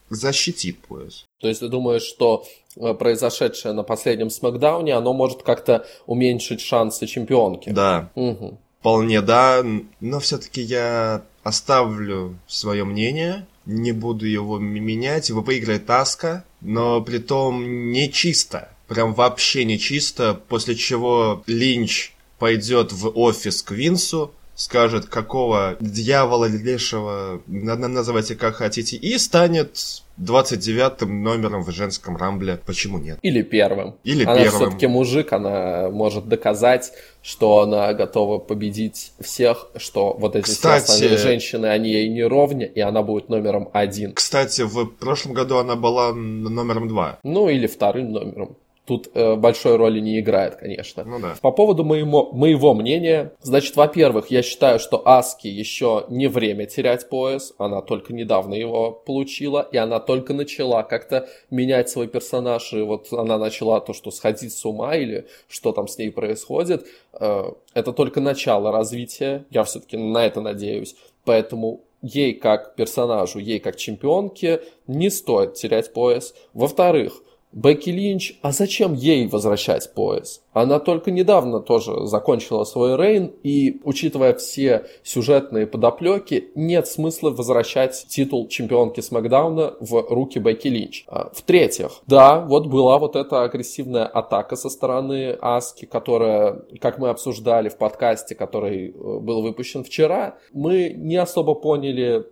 защитит 0.09 0.79
пояс? 0.79 1.25
То 1.39 1.47
есть 1.47 1.59
ты 1.61 1.67
думаешь, 1.67 2.03
что 2.03 2.45
э, 2.75 2.93
произошедшее 2.93 3.73
на 3.73 3.83
последнем 3.83 4.29
смакдауне, 4.29 4.93
оно 4.93 5.13
может 5.13 5.43
как-то 5.43 5.85
уменьшить 6.05 6.61
шансы 6.61 7.07
чемпионки? 7.07 7.69
Да. 7.69 8.11
Угу. 8.15 8.59
Вполне 8.85 9.23
да, 9.23 9.65
но 9.99 10.19
все-таки 10.19 10.61
я 10.61 11.23
оставлю 11.41 12.37
свое 12.45 12.83
мнение, 12.83 13.47
не 13.65 13.91
буду 13.91 14.27
его 14.27 14.59
менять. 14.59 15.29
Его 15.29 15.41
выиграет 15.41 15.87
Таска, 15.87 16.45
но 16.61 17.01
при 17.01 17.17
том 17.17 17.91
не 17.91 18.11
чисто. 18.11 18.69
Прям 18.87 19.15
вообще 19.15 19.65
не 19.65 19.79
чисто, 19.79 20.35
после 20.35 20.75
чего 20.75 21.43
Линч 21.47 22.13
пойдет 22.37 22.93
в 22.93 23.09
офис 23.17 23.63
к 23.63 23.71
Винсу, 23.71 24.31
скажет, 24.55 25.05
какого 25.05 25.75
дьявола 25.79 26.45
лешего, 26.45 27.41
называйте 27.47 28.35
как 28.35 28.55
хотите, 28.55 28.95
и 28.95 29.17
станет 29.17 29.77
29-м 30.19 31.23
номером 31.23 31.63
в 31.63 31.71
женском 31.71 32.15
рамбле. 32.15 32.59
Почему 32.65 32.97
нет? 32.97 33.19
Или 33.21 33.41
первым. 33.41 33.95
Или 34.03 34.23
она 34.23 34.35
первым. 34.35 34.61
все-таки 34.61 34.87
мужик, 34.87 35.33
она 35.33 35.89
может 35.89 36.27
доказать, 36.27 36.93
что 37.21 37.59
она 37.59 37.93
готова 37.93 38.39
победить 38.39 39.11
всех, 39.19 39.67
что 39.75 40.13
вот 40.13 40.35
эти 40.35 40.45
Кстати, 40.45 40.83
все 40.85 40.93
остальные 40.93 41.17
женщины, 41.17 41.65
они 41.67 41.91
ей 41.91 42.09
не 42.09 42.23
ровня, 42.23 42.65
и 42.65 42.79
она 42.79 43.03
будет 43.03 43.29
номером 43.29 43.69
один. 43.73 44.13
Кстати, 44.13 44.61
в 44.61 44.85
прошлом 44.85 45.33
году 45.33 45.57
она 45.57 45.75
была 45.75 46.13
номером 46.13 46.87
два. 46.87 47.19
Ну, 47.23 47.49
или 47.49 47.67
вторым 47.67 48.11
номером 48.13 48.55
тут 48.85 49.09
э, 49.13 49.35
большой 49.35 49.75
роли 49.77 49.99
не 49.99 50.19
играет, 50.19 50.55
конечно. 50.55 51.03
Ну 51.03 51.19
да. 51.19 51.35
По 51.41 51.51
поводу 51.51 51.83
моего, 51.83 52.31
моего 52.31 52.73
мнения, 52.73 53.33
значит, 53.41 53.75
во-первых, 53.75 54.29
я 54.29 54.43
считаю, 54.43 54.79
что 54.79 55.01
Аски 55.05 55.47
еще 55.47 56.05
не 56.09 56.27
время 56.27 56.65
терять 56.65 57.09
пояс, 57.09 57.53
она 57.57 57.81
только 57.81 58.13
недавно 58.13 58.53
его 58.53 58.91
получила, 58.91 59.67
и 59.71 59.77
она 59.77 59.99
только 59.99 60.33
начала 60.33 60.83
как-то 60.83 61.27
менять 61.49 61.89
свой 61.89 62.07
персонаж, 62.07 62.73
и 62.73 62.81
вот 62.81 63.11
она 63.11 63.37
начала 63.37 63.79
то, 63.79 63.93
что 63.93 64.11
сходить 64.11 64.53
с 64.53 64.65
ума 64.65 64.95
или 64.95 65.27
что 65.47 65.71
там 65.71 65.87
с 65.87 65.97
ней 65.97 66.11
происходит, 66.11 66.85
э, 67.13 67.43
это 67.73 67.91
только 67.91 68.21
начало 68.21 68.71
развития, 68.71 69.45
я 69.49 69.63
все-таки 69.63 69.97
на 69.97 70.25
это 70.25 70.41
надеюсь, 70.41 70.95
поэтому 71.23 71.81
ей 72.03 72.33
как 72.33 72.75
персонажу, 72.75 73.39
ей 73.39 73.59
как 73.59 73.77
чемпионке 73.77 74.61
не 74.85 75.09
стоит 75.09 75.55
терять 75.55 75.91
пояс. 75.91 76.35
Во-вторых, 76.53 77.23
Бекки 77.55 77.89
Линч, 77.89 78.37
а 78.41 78.51
зачем 78.51 78.93
ей 78.93 79.27
возвращать 79.27 79.93
пояс? 79.93 80.43
Она 80.51 80.79
только 80.79 81.09
недавно 81.09 81.61
тоже 81.61 82.05
закончила 82.05 82.65
свой 82.65 82.97
рейн, 82.97 83.31
и, 83.43 83.79
учитывая 83.85 84.33
все 84.33 84.87
сюжетные 85.03 85.65
подоплеки, 85.65 86.49
нет 86.53 86.85
смысла 86.85 87.29
возвращать 87.29 88.07
титул 88.09 88.49
чемпионки 88.49 88.99
Смакдауна 88.99 89.75
в 89.79 90.05
руки 90.09 90.37
Бекки 90.37 90.67
Линч. 90.67 91.05
А, 91.07 91.29
в-третьих, 91.33 92.01
да, 92.07 92.41
вот 92.41 92.67
была 92.67 92.99
вот 92.99 93.15
эта 93.15 93.43
агрессивная 93.43 94.05
атака 94.05 94.57
со 94.57 94.69
стороны 94.69 95.37
Аски, 95.41 95.85
которая, 95.85 96.61
как 96.81 96.97
мы 96.99 97.07
обсуждали 97.07 97.69
в 97.69 97.77
подкасте, 97.77 98.35
который 98.35 98.89
э, 98.89 98.91
был 98.91 99.41
выпущен 99.41 99.85
вчера, 99.85 100.37
мы 100.51 100.93
не 100.93 101.15
особо 101.15 101.55
поняли, 101.55 102.25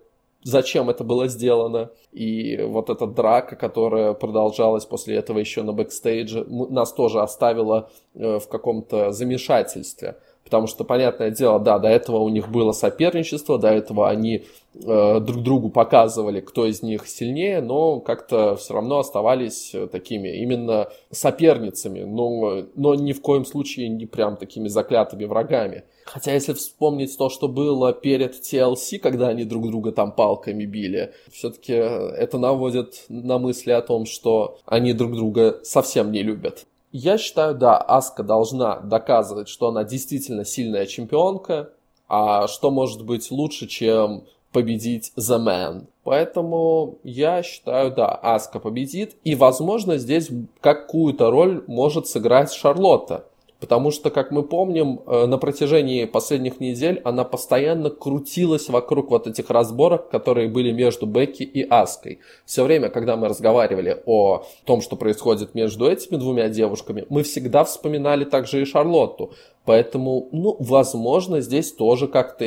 зачем 0.44 0.90
это 0.90 1.02
было 1.02 1.26
сделано. 1.26 1.90
И 2.12 2.58
вот 2.62 2.90
эта 2.90 3.06
драка, 3.06 3.56
которая 3.56 4.14
продолжалась 4.14 4.84
после 4.84 5.16
этого 5.16 5.38
еще 5.38 5.62
на 5.62 5.72
бэкстейдже, 5.72 6.44
нас 6.44 6.92
тоже 6.92 7.20
оставила 7.20 7.90
э, 8.14 8.38
в 8.38 8.46
каком-то 8.48 9.10
замешательстве. 9.10 10.16
Потому 10.44 10.66
что, 10.66 10.84
понятное 10.84 11.30
дело, 11.30 11.58
да, 11.58 11.78
до 11.78 11.88
этого 11.88 12.18
у 12.18 12.28
них 12.28 12.50
было 12.50 12.72
соперничество, 12.72 13.58
до 13.58 13.68
этого 13.68 14.10
они 14.10 14.44
э, 14.74 15.20
друг 15.20 15.42
другу 15.42 15.70
показывали, 15.70 16.40
кто 16.40 16.66
из 16.66 16.82
них 16.82 17.08
сильнее, 17.08 17.62
но 17.62 18.00
как-то 18.00 18.54
все 18.56 18.74
равно 18.74 18.98
оставались 18.98 19.74
э, 19.74 19.86
такими 19.86 20.28
именно 20.36 20.88
соперницами, 21.10 22.00
но, 22.00 22.64
но 22.74 22.94
ни 22.94 23.14
в 23.14 23.22
коем 23.22 23.46
случае 23.46 23.88
не 23.88 24.04
прям 24.04 24.36
такими 24.36 24.68
заклятыми 24.68 25.24
врагами. 25.24 25.84
Хотя 26.04 26.34
если 26.34 26.52
вспомнить 26.52 27.16
то, 27.16 27.30
что 27.30 27.48
было 27.48 27.94
перед 27.94 28.34
TLC, 28.34 28.98
когда 28.98 29.28
они 29.28 29.44
друг 29.44 29.66
друга 29.66 29.92
там 29.92 30.12
палками 30.12 30.66
били, 30.66 31.14
все-таки 31.32 31.72
это 31.72 32.36
наводит 32.36 33.06
на 33.08 33.38
мысли 33.38 33.70
о 33.70 33.80
том, 33.80 34.04
что 34.04 34.58
они 34.66 34.92
друг 34.92 35.14
друга 35.14 35.60
совсем 35.62 36.12
не 36.12 36.22
любят. 36.22 36.66
Я 36.96 37.18
считаю, 37.18 37.56
да, 37.56 37.76
Аска 37.76 38.22
должна 38.22 38.76
доказывать, 38.76 39.48
что 39.48 39.66
она 39.66 39.82
действительно 39.82 40.44
сильная 40.44 40.86
чемпионка, 40.86 41.70
а 42.08 42.46
что 42.46 42.70
может 42.70 43.04
быть 43.04 43.32
лучше, 43.32 43.66
чем 43.66 44.22
победить 44.52 45.10
The 45.16 45.44
Man. 45.44 45.86
Поэтому 46.04 46.98
я 47.02 47.42
считаю, 47.42 47.90
да, 47.90 48.14
Аска 48.14 48.60
победит, 48.60 49.16
и, 49.24 49.34
возможно, 49.34 49.98
здесь 49.98 50.30
какую-то 50.60 51.32
роль 51.32 51.64
может 51.66 52.06
сыграть 52.06 52.52
Шарлотта. 52.52 53.24
Потому 53.64 53.90
что, 53.90 54.10
как 54.10 54.30
мы 54.30 54.42
помним, 54.42 55.00
э, 55.06 55.24
на 55.24 55.38
протяжении 55.38 56.04
последних 56.04 56.60
недель 56.60 57.00
она 57.02 57.24
постоянно 57.24 57.88
крутилась 57.88 58.68
вокруг 58.68 59.10
вот 59.10 59.26
этих 59.26 59.48
разборок, 59.48 60.10
которые 60.10 60.48
были 60.48 60.70
между 60.70 61.06
Бекки 61.06 61.44
и 61.44 61.66
Аской. 61.66 62.18
Все 62.44 62.62
время, 62.62 62.90
когда 62.90 63.16
мы 63.16 63.26
разговаривали 63.26 64.02
о 64.04 64.44
том, 64.66 64.82
что 64.82 64.96
происходит 64.96 65.54
между 65.54 65.90
этими 65.90 66.18
двумя 66.18 66.50
девушками, 66.50 67.06
мы 67.08 67.22
всегда 67.22 67.64
вспоминали 67.64 68.24
также 68.24 68.60
и 68.60 68.66
Шарлотту. 68.66 69.32
Поэтому, 69.64 70.28
ну, 70.30 70.56
возможно, 70.60 71.40
здесь 71.40 71.72
тоже 71.72 72.06
как-то 72.06 72.44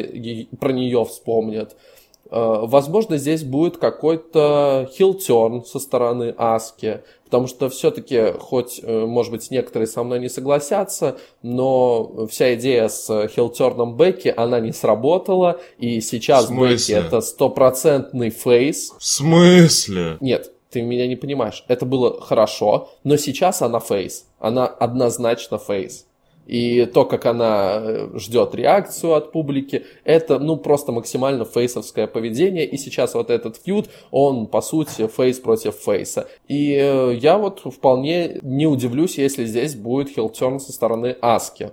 про 0.59 0.71
нее 0.71 1.03
вспомнят. 1.03 1.75
Э, 2.29 2.59
возможно, 2.61 3.17
здесь 3.17 3.43
будет 3.43 3.77
какой-то 3.77 4.87
хилтерн 4.93 5.63
со 5.65 5.79
стороны 5.79 6.35
Аски, 6.37 7.01
потому 7.27 7.47
что 7.47 7.69
все-таки, 7.69 8.33
хоть, 8.39 8.79
э, 8.81 9.05
может 9.05 9.31
быть, 9.31 9.51
некоторые 9.51 9.87
со 9.87 10.03
мной 10.03 10.19
не 10.19 10.29
согласятся, 10.29 11.17
но 11.43 12.27
вся 12.27 12.55
идея 12.55 12.87
с 12.87 13.27
хилтерном 13.27 13.95
Бекки, 13.95 14.33
она 14.35 14.59
не 14.59 14.71
сработала, 14.71 15.59
и 15.77 16.01
сейчас 16.01 16.49
Бекки 16.49 16.93
это 16.93 17.21
стопроцентный 17.21 18.31
фейс. 18.31 18.93
В 18.97 19.05
смысле? 19.05 20.17
Нет, 20.21 20.51
ты 20.71 20.81
меня 20.81 21.07
не 21.07 21.15
понимаешь. 21.15 21.63
Это 21.67 21.85
было 21.85 22.19
хорошо, 22.19 22.89
но 23.03 23.17
сейчас 23.17 23.61
она 23.61 23.79
face. 23.79 24.25
Она 24.39 24.65
однозначно 24.65 25.57
face. 25.59 26.06
И 26.47 26.85
то, 26.85 27.03
как 27.03 27.25
она 27.25 27.79
э, 27.81 28.09
ждет 28.15 28.55
реакцию 28.55 29.13
от 29.13 29.31
публики, 29.31 29.85
это, 30.05 30.39
ну, 30.39 30.55
просто 30.55 30.91
максимально 30.91 31.43
face 31.43 31.69
овское 31.69 32.07
поведение. 32.07 32.65
И 32.65 32.77
сейчас 32.77 33.13
вот 33.15 33.29
этот 33.29 33.57
feud, 33.57 33.89
он, 34.11 34.47
по 34.47 34.61
сути, 34.61 35.07
face 35.07 35.39
против 35.39 35.75
face 35.75 36.11
а. 36.11 36.29
И 36.47 36.73
э, 36.73 37.15
я 37.15 37.37
вот 37.37 37.61
вполне 37.65 38.39
не 38.41 38.65
удивлюсь, 38.65 39.17
если 39.17 39.45
здесь 39.45 39.75
будет 39.75 40.09
heel 40.09 40.34
turn 40.34 40.59
со 40.59 40.71
стороны 40.71 41.17
Аски. 41.21 41.71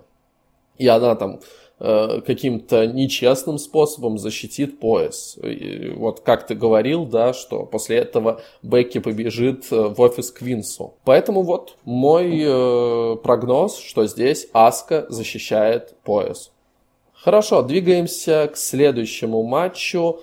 И 0.77 0.89
она 0.89 1.15
там 1.15 1.39
каким-то 1.79 2.87
нечестным 2.87 3.59
способом 3.59 4.17
защитит 4.17 4.79
пояс. 4.79 5.37
И 5.43 5.93
вот 5.97 6.21
как 6.21 6.47
ты 6.47 6.55
говорил, 6.55 7.05
да, 7.05 7.33
что 7.33 7.67
после 7.67 7.97
этого 7.97 8.41
Бекки 8.63 8.99
побежит 8.99 9.67
э, 9.71 9.89
в 9.89 10.01
офис 10.01 10.31
к 10.31 10.40
Винсу. 10.40 10.95
Поэтому 11.05 11.43
вот 11.43 11.77
мой 11.85 12.43
э, 12.45 13.17
прогноз, 13.17 13.79
что 13.79 14.07
здесь 14.07 14.49
Аска 14.53 15.07
защищает 15.09 15.97
пояс. 16.05 16.53
Хорошо, 17.13 17.63
двигаемся 17.63 18.51
к 18.53 18.57
следующему 18.57 19.43
матчу. 19.43 20.21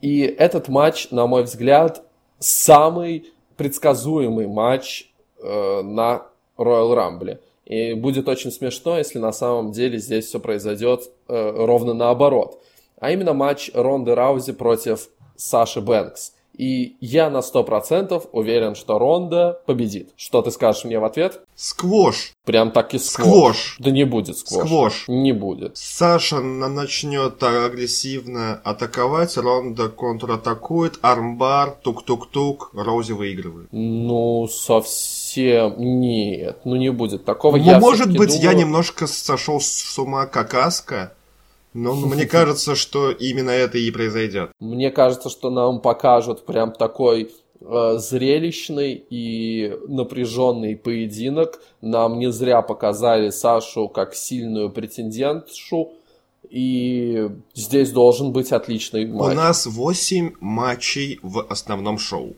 И 0.00 0.22
этот 0.22 0.68
матч, 0.68 1.10
на 1.10 1.26
мой 1.26 1.44
взгляд, 1.44 2.02
самый 2.38 3.32
предсказуемый 3.56 4.46
матч 4.46 5.10
э, 5.42 5.82
на 5.82 6.26
Royal 6.56 6.94
Rumble. 6.94 7.38
И 7.68 7.92
будет 7.92 8.28
очень 8.28 8.50
смешно, 8.50 8.96
если 8.96 9.18
на 9.18 9.30
самом 9.32 9.72
деле 9.72 9.98
здесь 9.98 10.26
все 10.26 10.40
произойдет 10.40 11.02
э, 11.28 11.52
ровно 11.54 11.92
наоборот. 11.92 12.62
А 12.98 13.10
именно 13.10 13.34
матч 13.34 13.70
Ронды 13.74 14.14
Раузи 14.14 14.52
против 14.52 15.08
Саши 15.36 15.80
Бэнкс. 15.82 16.32
И 16.56 16.96
я 17.00 17.30
на 17.30 17.38
100% 17.38 18.30
уверен, 18.32 18.74
что 18.74 18.98
Ронда 18.98 19.60
победит. 19.66 20.10
Что 20.16 20.42
ты 20.42 20.50
скажешь 20.50 20.84
мне 20.84 20.98
в 20.98 21.04
ответ? 21.04 21.40
Сквош. 21.54 22.32
Прям 22.44 22.72
так 22.72 22.94
и 22.94 22.98
сквош. 22.98 23.28
Сквош. 23.28 23.76
Да 23.78 23.90
не 23.92 24.02
будет 24.04 24.38
сквош. 24.38 24.64
Сквош. 24.66 25.04
Не 25.06 25.32
будет. 25.32 25.76
Саша 25.76 26.40
на- 26.40 26.68
начнет 26.68 27.40
агрессивно 27.42 28.60
атаковать, 28.64 29.36
Ронда 29.36 29.88
контратакует, 29.88 30.98
армбар, 31.00 31.76
тук-тук-тук, 31.82 32.70
Роузи 32.74 33.12
выигрывает. 33.12 33.68
Ну, 33.70 34.48
совсем 34.48 35.17
нет. 35.76 36.60
Ну, 36.64 36.76
не 36.76 36.90
будет 36.90 37.24
такого. 37.24 37.56
Ну, 37.56 37.64
Я 37.64 37.78
может 37.80 38.16
быть, 38.16 38.34
я 38.34 38.50
думаю- 38.50 38.58
немножко 38.58 39.06
сошел 39.06 39.60
с 39.60 39.98
ума 39.98 40.26
как 40.26 40.54
Аска, 40.54 41.12
но 41.74 41.94
мне 41.94 42.26
кажется, 42.36 42.74
что 42.74 43.10
именно 43.10 43.50
это 43.50 43.78
и 43.78 43.90
произойдет. 43.90 44.50
Мне 44.60 44.90
кажется, 44.90 45.28
что 45.30 45.50
нам 45.50 45.80
покажут 45.80 46.44
прям 46.46 46.72
такой 46.72 47.30
э, 47.60 47.94
зрелищный 47.98 49.04
и 49.10 49.72
напряженный 49.88 50.76
поединок. 50.76 51.60
Нам 51.80 52.18
не 52.18 52.30
зря 52.32 52.62
показали 52.62 53.30
Сашу 53.30 53.88
как 53.88 54.14
сильную 54.14 54.70
претендентшу. 54.70 55.90
И 56.50 57.28
здесь 57.54 57.90
должен 57.90 58.32
быть 58.32 58.52
отличный 58.52 59.04
У 59.04 59.16
матч. 59.18 59.36
нас 59.36 59.66
8 59.66 60.32
матчей 60.40 61.18
в 61.22 61.44
основном 61.50 61.98
шоу. 61.98 62.36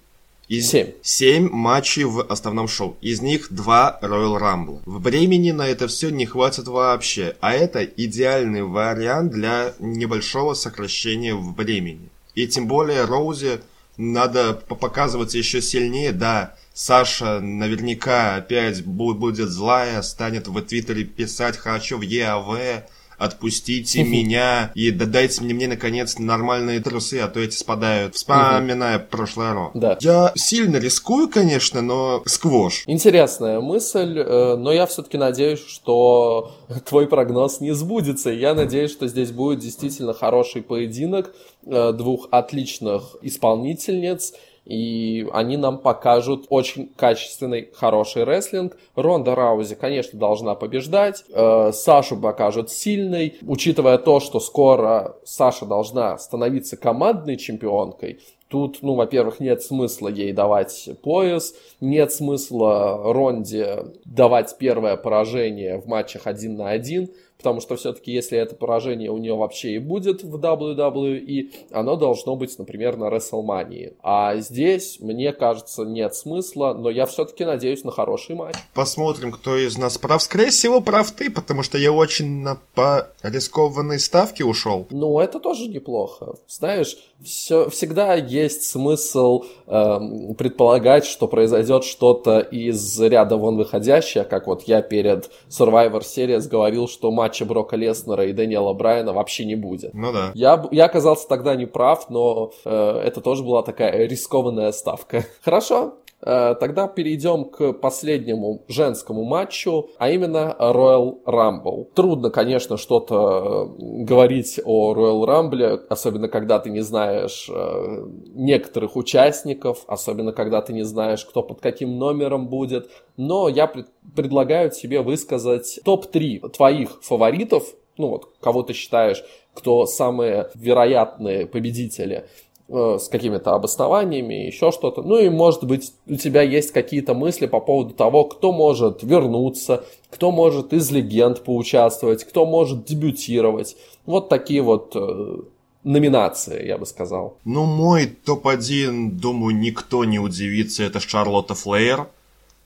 Из... 0.50 0.68
Семь. 0.68 0.88
7 1.00 1.48
матчей 1.48 2.02
в 2.02 2.26
основном 2.28 2.66
шоу. 2.66 2.96
Из 3.00 3.22
них 3.22 3.52
2 3.52 4.00
Royal 4.02 4.36
Rumble. 4.36 4.80
Времени 4.84 5.52
на 5.52 5.68
это 5.68 5.86
все 5.86 6.10
не 6.10 6.26
хватит 6.26 6.66
вообще. 6.66 7.36
А 7.40 7.52
это 7.52 7.84
идеальный 7.84 8.64
вариант 8.64 9.30
для 9.30 9.74
небольшого 9.78 10.54
сокращения 10.54 11.36
времени. 11.36 12.08
И 12.34 12.48
тем 12.48 12.66
более 12.66 13.04
Роузе 13.04 13.60
надо 13.96 14.54
по- 14.54 14.74
показываться 14.74 15.38
еще 15.38 15.62
сильнее. 15.62 16.10
Да, 16.10 16.56
Саша 16.74 17.38
наверняка 17.38 18.34
опять 18.34 18.80
бу- 18.80 19.14
будет 19.14 19.50
злая, 19.50 20.02
станет 20.02 20.48
в 20.48 20.60
Твиттере 20.62 21.04
писать 21.04 21.58
«Хочу 21.58 21.96
в 21.96 22.02
ЕАВ», 22.02 22.82
отпустите 23.20 24.02
меня 24.02 24.72
и 24.74 24.90
да- 24.90 25.06
дайте 25.06 25.42
мне, 25.42 25.54
мне 25.54 25.68
наконец 25.68 26.18
нормальные 26.18 26.80
трусы, 26.80 27.18
а 27.18 27.28
то 27.28 27.38
эти 27.38 27.54
спадают, 27.54 28.14
вспоминая 28.14 28.98
прошлое 28.98 29.52
Ро. 29.52 29.70
Да. 29.74 29.98
Я 30.00 30.32
сильно 30.34 30.78
рискую, 30.78 31.28
конечно, 31.28 31.82
но 31.82 32.22
сквош. 32.24 32.84
Интересная 32.86 33.60
мысль, 33.60 34.18
э, 34.18 34.56
но 34.56 34.72
я 34.72 34.86
все-таки 34.86 35.18
надеюсь, 35.18 35.64
что 35.66 36.52
твой 36.88 37.06
прогноз 37.06 37.60
не 37.60 37.72
сбудется. 37.72 38.30
Я 38.30 38.54
надеюсь, 38.54 38.90
что 38.90 39.06
здесь 39.06 39.30
будет 39.32 39.58
действительно 39.58 40.14
хороший 40.14 40.62
поединок 40.62 41.34
э, 41.66 41.92
двух 41.92 42.28
отличных 42.30 43.16
исполнительниц. 43.22 44.32
И 44.64 45.26
они 45.32 45.56
нам 45.56 45.78
покажут 45.78 46.46
очень 46.48 46.92
качественный, 46.96 47.70
хороший 47.72 48.24
рестлинг. 48.24 48.76
Ронда 48.94 49.34
Раузи, 49.34 49.74
конечно, 49.74 50.18
должна 50.18 50.54
побеждать. 50.54 51.24
Э, 51.30 51.72
Сашу 51.72 52.16
покажут 52.16 52.70
сильной. 52.70 53.38
Учитывая 53.42 53.98
то, 53.98 54.20
что 54.20 54.38
скоро 54.38 55.16
Саша 55.24 55.66
должна 55.66 56.18
становиться 56.18 56.76
командной 56.76 57.36
чемпионкой, 57.36 58.20
Тут, 58.50 58.78
ну, 58.82 58.94
во-первых, 58.94 59.38
нет 59.38 59.62
смысла 59.62 60.08
ей 60.08 60.32
давать 60.32 60.90
пояс, 61.04 61.54
нет 61.80 62.12
смысла 62.12 63.00
Ронде 63.00 63.84
давать 64.04 64.56
первое 64.58 64.96
поражение 64.96 65.80
в 65.80 65.86
матчах 65.86 66.26
один 66.26 66.56
на 66.56 66.70
один, 66.70 67.10
потому 67.40 67.62
что 67.62 67.76
все-таки, 67.76 68.12
если 68.12 68.36
это 68.36 68.54
поражение 68.54 69.10
у 69.10 69.16
нее 69.16 69.34
вообще 69.34 69.76
и 69.76 69.78
будет 69.78 70.22
в 70.22 70.36
WWE, 70.36 71.50
оно 71.72 71.96
должно 71.96 72.36
быть, 72.36 72.58
например, 72.58 72.98
на 72.98 73.04
WrestleMania. 73.04 73.94
А 74.02 74.36
здесь, 74.36 74.98
мне 75.00 75.32
кажется, 75.32 75.84
нет 75.84 76.14
смысла, 76.14 76.74
но 76.74 76.90
я 76.90 77.06
все-таки 77.06 77.46
надеюсь 77.46 77.82
на 77.82 77.92
хороший 77.92 78.34
матч. 78.34 78.56
Посмотрим, 78.74 79.32
кто 79.32 79.56
из 79.56 79.78
нас 79.78 79.96
прав. 79.96 80.22
Скорее 80.22 80.50
всего, 80.50 80.82
прав 80.82 81.10
ты, 81.12 81.30
потому 81.30 81.62
что 81.62 81.78
я 81.78 81.92
очень 81.92 82.42
на 82.42 82.58
по 82.74 83.08
рискованной 83.22 83.98
ставке 83.98 84.44
ушел. 84.44 84.86
Ну, 84.90 85.18
это 85.18 85.40
тоже 85.40 85.66
неплохо. 85.68 86.34
Знаешь, 86.46 86.98
все, 87.24 87.70
всегда 87.70 88.16
есть 88.16 88.64
смысл 88.64 89.44
эм, 89.66 90.34
предполагать, 90.34 91.06
что 91.06 91.26
произойдет 91.26 91.84
что-то 91.84 92.40
из 92.40 93.00
ряда 93.00 93.36
вон 93.36 93.56
выходящее, 93.56 94.24
как 94.24 94.46
вот 94.46 94.64
я 94.64 94.82
перед 94.82 95.30
Survivor 95.48 96.00
Series 96.00 96.48
говорил, 96.48 96.88
что 96.88 97.10
матча 97.30 97.44
Брока 97.44 97.76
Леснера 97.76 98.26
и 98.26 98.32
Дэниела 98.32 98.72
Брайана 98.72 99.12
вообще 99.12 99.44
не 99.44 99.54
будет. 99.54 99.94
Ну 99.94 100.12
да. 100.12 100.32
Я, 100.34 100.66
я 100.72 100.86
оказался 100.86 101.28
тогда 101.28 101.54
не 101.54 101.66
прав, 101.66 102.10
но 102.10 102.52
э, 102.64 103.02
это 103.04 103.20
тоже 103.20 103.44
была 103.44 103.62
такая 103.62 104.06
рискованная 104.08 104.72
ставка. 104.72 105.24
Хорошо, 105.44 105.94
тогда 106.22 106.86
перейдем 106.86 107.44
к 107.44 107.72
последнему 107.72 108.64
женскому 108.68 109.24
матчу, 109.24 109.88
а 109.98 110.10
именно 110.10 110.54
Royal 110.58 111.24
Rumble. 111.24 111.86
Трудно, 111.94 112.30
конечно, 112.30 112.76
что-то 112.76 113.74
э, 113.78 114.04
говорить 114.04 114.60
о 114.64 114.94
Royal 114.94 115.24
Rumble, 115.26 115.80
особенно 115.88 116.28
когда 116.28 116.58
ты 116.58 116.70
не 116.70 116.80
знаешь 116.80 117.48
э, 117.48 118.06
некоторых 118.34 118.96
участников, 118.96 119.84
особенно 119.86 120.32
когда 120.32 120.60
ты 120.60 120.72
не 120.72 120.82
знаешь, 120.82 121.24
кто 121.24 121.42
под 121.42 121.60
каким 121.60 121.98
номером 121.98 122.48
будет. 122.48 122.90
Но 123.16 123.48
я 123.48 123.66
пред- 123.66 123.88
предлагаю 124.14 124.70
тебе 124.70 125.00
высказать 125.00 125.80
топ-3 125.84 126.50
твоих 126.50 127.02
фаворитов, 127.02 127.64
ну 127.96 128.08
вот, 128.08 128.28
кого 128.40 128.62
ты 128.62 128.72
считаешь, 128.72 129.24
кто 129.54 129.86
самые 129.86 130.50
вероятные 130.54 131.46
победители 131.46 132.24
э, 132.24 132.49
с 132.70 133.08
какими-то 133.08 133.54
обоснованиями, 133.54 134.46
еще 134.46 134.70
что-то. 134.70 135.02
Ну 135.02 135.18
и, 135.18 135.28
может 135.28 135.64
быть, 135.64 135.92
у 136.06 136.14
тебя 136.14 136.42
есть 136.42 136.70
какие-то 136.70 137.14
мысли 137.14 137.46
по 137.46 137.60
поводу 137.60 137.94
того, 137.94 138.24
кто 138.24 138.52
может 138.52 139.02
вернуться, 139.02 139.84
кто 140.10 140.30
может 140.30 140.72
из 140.72 140.90
легенд 140.90 141.42
поучаствовать, 141.42 142.24
кто 142.24 142.46
может 142.46 142.84
дебютировать. 142.84 143.76
Вот 144.06 144.28
такие 144.28 144.62
вот 144.62 144.92
э, 144.94 145.36
номинации, 145.82 146.66
я 146.66 146.78
бы 146.78 146.86
сказал. 146.86 147.36
Ну, 147.44 147.64
мой 147.64 148.06
топ-1, 148.06 149.10
думаю, 149.12 149.56
никто 149.56 150.04
не 150.04 150.18
удивится, 150.18 150.84
это 150.84 151.00
Шарлотта 151.00 151.54
Флеер. 151.54 152.06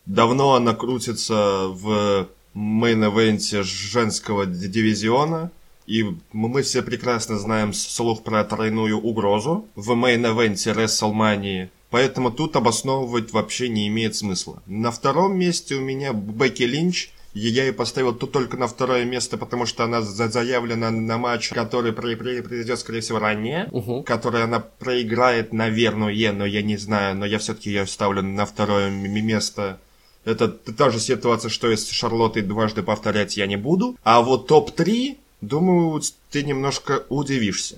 Давно 0.07 0.55
она 0.55 0.75
крутится 0.75 1.69
в 1.69 2.29
main 2.55 2.98
event 2.98 3.52
е 3.52 3.63
женского 3.63 4.45
дивизиона. 4.47 5.51
И 5.87 6.05
мы 6.33 6.63
все 6.63 6.83
прекрасно 6.83 7.39
знаем 7.39 7.73
слух 7.73 8.23
про 8.23 8.43
тройную 8.45 8.99
угрозу 8.99 9.67
в 9.75 9.91
main 9.93 10.26
event 10.26 10.67
е 10.67 10.75
WrestleMania. 10.75 11.69
Поэтому 11.91 12.31
тут 12.31 12.57
обосновывать 12.57 13.33
вообще 13.33 13.69
не 13.69 13.87
имеет 13.89 14.17
смысла. 14.17 14.63
На 14.67 14.91
втором 14.91 15.39
месте 15.39 15.75
у 15.77 15.81
меня 15.81 16.13
Бекки 16.13 16.63
Линч. 16.63 17.11
И 17.35 17.41
Я 17.49 17.65
ее 17.65 17.73
поставил 17.73 18.15
тут 18.15 18.31
только 18.31 18.57
на 18.57 18.69
второе 18.69 19.05
место, 19.05 19.37
потому 19.37 19.67
что 19.67 19.83
она 19.83 20.03
за- 20.03 20.29
заявлена 20.29 20.91
на 20.93 21.19
матч, 21.19 21.49
который 21.49 21.93
произойдет, 21.93 22.79
скорее 22.79 23.01
всего, 23.01 23.19
ранее. 23.19 23.69
Мгм. 23.73 24.05
Который 24.05 24.45
она 24.45 24.61
проиграет, 24.61 25.53
наверное, 25.53 26.33
но 26.33 26.47
я 26.47 26.63
не 26.63 26.77
знаю, 26.77 27.17
но 27.17 27.27
я 27.27 27.39
все-таки 27.41 27.71
ее 27.71 27.89
ставлю 27.89 28.23
на 28.23 28.47
второе 28.47 28.89
место. 28.91 29.81
Это 30.25 30.49
та 30.49 30.91
же 30.91 31.01
ситуация, 31.01 31.49
что 31.49 31.71
и 31.71 31.77
с 31.77 31.89
Шарлоттой 31.91 32.43
дважды 32.43 32.85
повторять 32.85 33.37
я 33.37 33.47
не 33.47 33.57
буду. 33.57 33.97
А 34.05 34.23
вот 34.23 34.47
топ-3, 34.47 35.17
думаю, 35.47 36.01
ты 36.31 36.43
немножко 36.43 37.05
удивишься. 37.09 37.77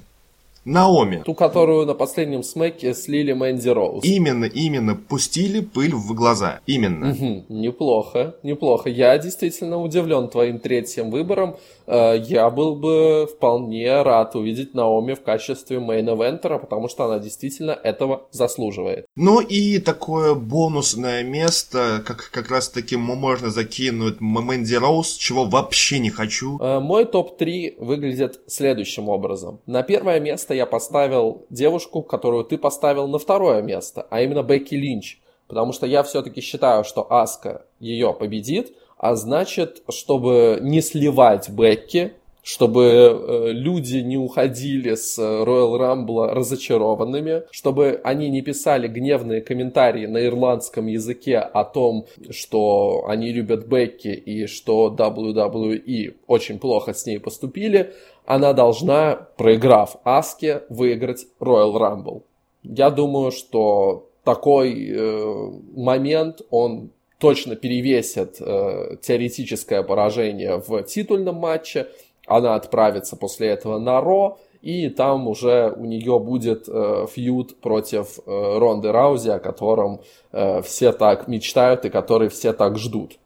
Наоми. 0.67 1.23
Ту, 1.25 1.35
которую 1.35 1.87
на 1.87 1.95
последнем 1.95 2.43
смеке 2.43 2.93
слили 2.93 3.33
Мэнди 3.33 3.69
Роуз. 3.69 4.05
Именно, 4.05 4.47
именно, 4.47 4.97
пустили 4.97 5.61
пыль 5.61 5.95
в 5.95 6.13
глаза. 6.13 6.59
Именно. 6.67 7.07
Мгм. 7.07 7.45
Неплохо, 7.49 8.35
неплохо. 8.43 8.91
Я 8.91 9.17
действительно 9.17 9.81
удивлен 9.81 10.29
твоим 10.29 10.59
третьим 10.59 11.11
выбором. 11.13 11.57
Э, 11.87 12.17
Я 12.19 12.51
был 12.51 12.77
бы 12.77 13.27
вполне 13.27 14.03
рад 14.03 14.35
увидеть 14.35 14.75
Наоми 14.75 15.15
в 15.15 15.23
качестве 15.23 15.79
main 15.79 16.03
eventer 16.03 16.47
а, 16.47 16.59
потому 16.59 16.89
что 16.89 17.05
она 17.05 17.19
действительно 17.19 17.71
этого 17.73 18.27
заслуживает. 18.31 19.07
Ну 19.17 19.41
и 19.41 19.79
такое 19.79 20.35
бонусное 20.35 21.23
место, 21.23 22.03
как 22.07 22.31
как 22.31 22.51
раз 22.51 22.69
таки 22.69 22.97
можно 22.97 23.51
закинуть 23.51 24.21
Мэнди 24.21 24.75
Роуз, 24.75 25.13
чего 25.15 25.45
вообще 25.45 25.99
не 25.99 26.11
хочу. 26.11 26.59
Э, 26.61 26.81
Мой 26.81 27.05
топ-3 27.05 27.77
выглядит 27.79 28.41
следующим 28.47 29.09
образом. 29.09 29.61
На 29.67 29.83
первое 29.83 30.21
место 30.21 30.55
я 30.55 30.67
поставил 30.67 31.47
девушку, 31.51 32.03
которую 32.03 32.45
ты 32.45 32.59
поставил 32.59 33.09
на 33.09 33.19
второе 33.19 33.63
место, 33.63 34.07
а 34.11 34.21
именно 34.21 34.43
Бекки 34.43 34.75
Линч. 34.75 35.21
Потому 35.49 35.73
что 35.73 35.87
я 35.87 36.03
все-таки 36.03 36.41
считаю, 36.41 36.83
что 36.85 37.07
Аска 37.09 37.65
ее 37.79 38.13
победит, 38.13 38.75
а 38.97 39.15
значит, 39.15 39.83
чтобы 39.89 40.59
не 40.63 40.81
сливать 40.81 41.49
Бекки, 41.51 42.13
чтобы 42.47 42.85
э, 42.85 43.51
люди 43.51 43.97
не 43.97 44.17
уходили 44.17 44.95
с 44.95 45.19
Royal 45.19 45.81
Rumble 45.81 46.33
разочарованными, 46.33 47.43
чтобы 47.51 48.01
они 48.05 48.31
не 48.31 48.41
писали 48.41 48.87
гневные 48.87 49.41
комментарии 49.41 50.07
на 50.07 50.25
ирландском 50.25 50.87
языке 50.87 51.39
о 51.39 51.65
том, 51.65 52.07
что 52.31 53.05
они 53.09 53.33
любят 53.33 53.67
Бекки 53.67 54.15
и 54.15 54.47
что 54.47 54.95
WWE 54.97 56.15
очень 56.29 56.61
плохо 56.61 56.95
с 56.95 57.05
ней 57.05 57.19
поступили, 57.19 57.93
она 58.27 58.53
должна, 58.53 59.17
проиграв 59.37 59.97
Аске, 60.05 60.63
выиграть 60.69 61.27
Royal 61.41 61.75
Rumble. 61.75 62.23
Я 62.63 62.91
думаю, 62.91 63.33
что 63.33 64.09
такой 64.23 64.89
э, 64.89 65.51
момент, 65.75 66.43
он 66.51 66.91
точно 67.19 67.57
перевесит 67.57 68.37
э, 68.41 68.97
теоретическое 69.01 69.83
поражение 69.83 70.63
в 70.67 70.83
титульном 70.83 71.37
матче. 71.37 71.89
Она 72.27 72.55
отправится 72.55 73.17
после 73.17 73.49
этого 73.49 73.79
на 73.79 74.01
Ро, 74.01 74.39
и 74.61 74.89
там 74.89 75.29
уже 75.29 75.73
у 75.77 75.85
нее 75.85 76.19
будет 76.19 76.69
э, 76.69 77.07
фьюд 77.11 77.57
против 77.61 78.19
э, 78.19 78.59
Ронды 78.59 78.91
Раузи, 78.91 79.31
о 79.31 79.39
котором 79.39 80.01
э, 80.33 80.61
все 80.63 80.93
так 80.93 81.29
мечтают 81.29 81.85
и 81.85 81.91
который 81.91 82.29
все 82.29 82.53
так 82.53 82.77
ждут. 82.77 83.19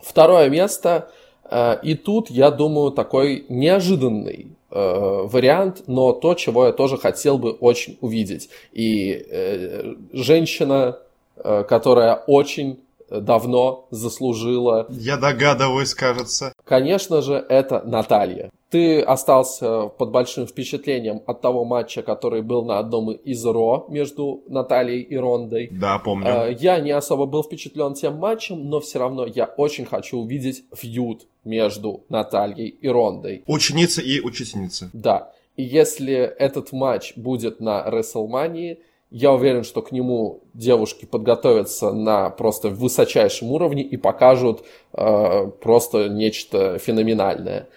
Второе 0.00 0.48
место, 0.48 1.10
э, 1.44 1.76
и 1.82 1.94
тут, 1.94 2.30
я 2.30 2.50
думаю, 2.50 2.90
такой 2.90 3.44
неожиданный 3.48 4.56
э, 4.70 5.22
вариант, 5.24 5.82
но 5.86 6.12
то, 6.12 6.34
чего 6.34 6.66
я 6.66 6.72
тоже 6.72 6.96
хотел 6.96 7.38
бы 7.38 7.50
очень 7.52 7.98
увидеть. 8.00 8.48
И 8.72 9.12
э, 9.12 9.94
женщина, 10.12 10.98
э, 11.36 11.64
которая 11.64 12.14
очень 12.14 12.80
давно 13.10 13.86
заслужила. 13.90 14.86
Я 14.90 15.16
догадываюсь, 15.16 15.94
кажется. 15.94 16.52
Конечно 16.64 17.22
же, 17.22 17.34
это 17.34 17.82
Наталья. 17.84 18.50
Ты 18.70 19.00
остался 19.00 19.86
под 19.86 20.10
большим 20.10 20.46
впечатлением 20.46 21.22
от 21.26 21.40
того 21.40 21.64
матча, 21.64 22.02
который 22.02 22.42
был 22.42 22.64
на 22.64 22.78
одном 22.78 23.12
из 23.12 23.44
Ро 23.44 23.86
между 23.88 24.42
Натальей 24.48 25.02
и 25.02 25.16
Рондой. 25.16 25.68
Да, 25.70 25.98
помню. 25.98 26.26
А, 26.28 26.48
я 26.48 26.80
не 26.80 26.90
особо 26.90 27.26
был 27.26 27.44
впечатлен 27.44 27.94
тем 27.94 28.16
матчем, 28.16 28.68
но 28.68 28.80
все 28.80 28.98
равно 28.98 29.24
я 29.26 29.44
очень 29.44 29.84
хочу 29.84 30.18
увидеть 30.18 30.64
фьюд 30.74 31.26
между 31.44 32.04
Натальей 32.08 32.68
и 32.68 32.88
Рондой. 32.88 33.44
Ученица 33.46 34.02
и 34.02 34.20
учительница. 34.20 34.90
Да. 34.92 35.32
И 35.56 35.62
если 35.62 36.14
этот 36.14 36.72
матч 36.72 37.14
будет 37.16 37.60
на 37.60 37.88
Рестлмании, 37.88 38.80
я 39.10 39.32
уверен, 39.32 39.62
что 39.62 39.82
к 39.82 39.92
нему 39.92 40.40
девушки 40.52 41.04
подготовятся 41.04 41.92
на 41.92 42.30
просто 42.30 42.68
высочайшем 42.68 43.52
уровне 43.52 43.82
и 43.82 43.96
покажут 43.96 44.64
э, 44.92 45.46
просто 45.60 46.08
нечто 46.08 46.78
феноменальное. 46.78 47.68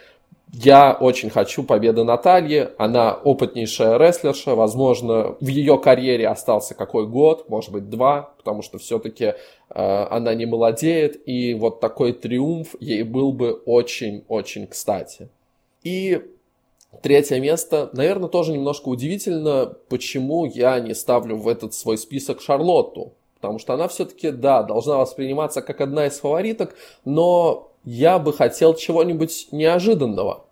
Я 0.52 0.94
очень 0.94 1.30
хочу 1.30 1.63
победы 1.63 2.04
Натальи. 2.04 2.70
Она 2.80 3.13
опытнейшая 3.13 4.00
рестлерша. 4.00 4.56
Возможно, 4.56 5.36
в 5.39 5.48
ее 5.48 5.78
карьере 5.78 6.28
остался 6.28 6.74
какой 6.74 7.06
год, 7.06 7.48
может 7.50 7.72
быть, 7.72 7.89
два, 7.89 8.34
потому 8.38 8.63
что 8.63 8.80
все-таки 8.80 9.26
э, 9.26 9.34
она 10.10 10.34
не 10.34 10.48
молодеет. 10.48 11.22
И 11.28 11.54
вот 11.54 11.80
такой 11.80 12.13
триумф 12.13 12.76
ей 12.80 13.04
был 13.04 13.32
бы 13.32 13.52
очень-очень 13.52 14.65
кстати. 14.65 15.30
И 15.84 16.20
Третье 17.02 17.39
место, 17.39 17.89
наверное, 17.93 18.30
тоже 18.30 18.52
немножко 18.52 18.89
удивительно, 18.89 19.73
почему 19.89 20.45
я 20.45 20.80
не 20.80 20.93
ставлю 20.93 21.38
в 21.38 21.47
этот 21.47 21.73
свой 21.73 21.97
список 21.97 22.41
Шарлотту. 22.41 23.13
Потому 23.36 23.60
что 23.60 23.73
она 23.73 23.88
все-таки, 23.88 24.32
да, 24.32 24.63
должна 24.63 24.97
восприниматься 24.97 25.62
как 25.62 25.80
одна 25.82 26.08
из 26.08 26.19
фавориток, 26.19 26.75
но 27.06 27.69
я 27.86 28.19
бы 28.19 28.34
хотел 28.34 28.73
чего-нибудь 28.73 29.47
неожиданного. 29.52 30.45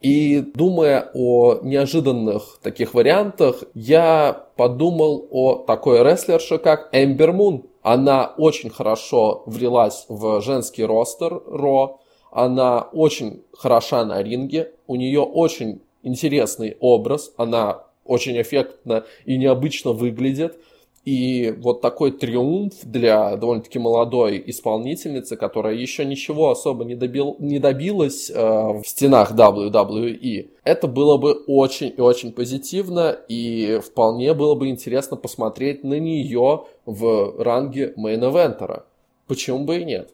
И 0.00 0.40
думая 0.40 1.10
о 1.14 1.60
неожиданных 1.62 2.58
таких 2.62 2.92
вариантах, 2.92 3.64
я 3.74 4.48
подумал 4.56 5.26
о 5.30 5.54
такой 5.66 6.02
рестлерше, 6.02 6.58
как 6.58 6.88
Эмбер 6.92 7.32
Мун. 7.32 7.64
Она 7.82 8.34
очень 8.36 8.70
хорошо 8.70 9.44
влилась 9.46 10.06
в 10.08 10.40
женский 10.42 10.84
ростер 10.84 11.40
Ро, 11.46 12.00
она 12.34 12.80
очень 12.80 13.44
хороша 13.52 14.04
на 14.04 14.20
ринге, 14.20 14.72
у 14.88 14.96
нее 14.96 15.20
очень 15.20 15.80
интересный 16.02 16.76
образ, 16.80 17.32
она 17.36 17.84
очень 18.04 18.40
эффектно 18.42 19.04
и 19.24 19.38
необычно 19.38 19.92
выглядит. 19.92 20.58
И 21.04 21.54
вот 21.58 21.80
такой 21.80 22.10
триумф 22.12 22.72
для 22.82 23.36
довольно-таки 23.36 23.78
молодой 23.78 24.42
исполнительницы, 24.46 25.36
которая 25.36 25.74
еще 25.74 26.04
ничего 26.04 26.50
особо 26.50 26.84
не, 26.84 26.96
добил, 26.96 27.36
не 27.38 27.58
добилась 27.58 28.30
э, 28.30 28.34
в 28.34 28.82
стенах 28.84 29.32
WWE, 29.32 30.48
это 30.64 30.88
было 30.88 31.18
бы 31.18 31.34
очень 31.46 31.94
и 31.96 32.00
очень 32.00 32.32
позитивно, 32.32 33.16
и 33.28 33.80
вполне 33.84 34.32
было 34.32 34.54
бы 34.54 34.68
интересно 34.68 35.16
посмотреть 35.18 35.84
на 35.84 36.00
нее 36.00 36.64
в 36.84 37.34
ранге 37.38 37.92
main 37.96 38.23
eventer 38.23 38.70
а. 38.70 38.84
Почему 39.28 39.64
бы 39.64 39.78
и 39.78 39.84
нет? 39.84 40.10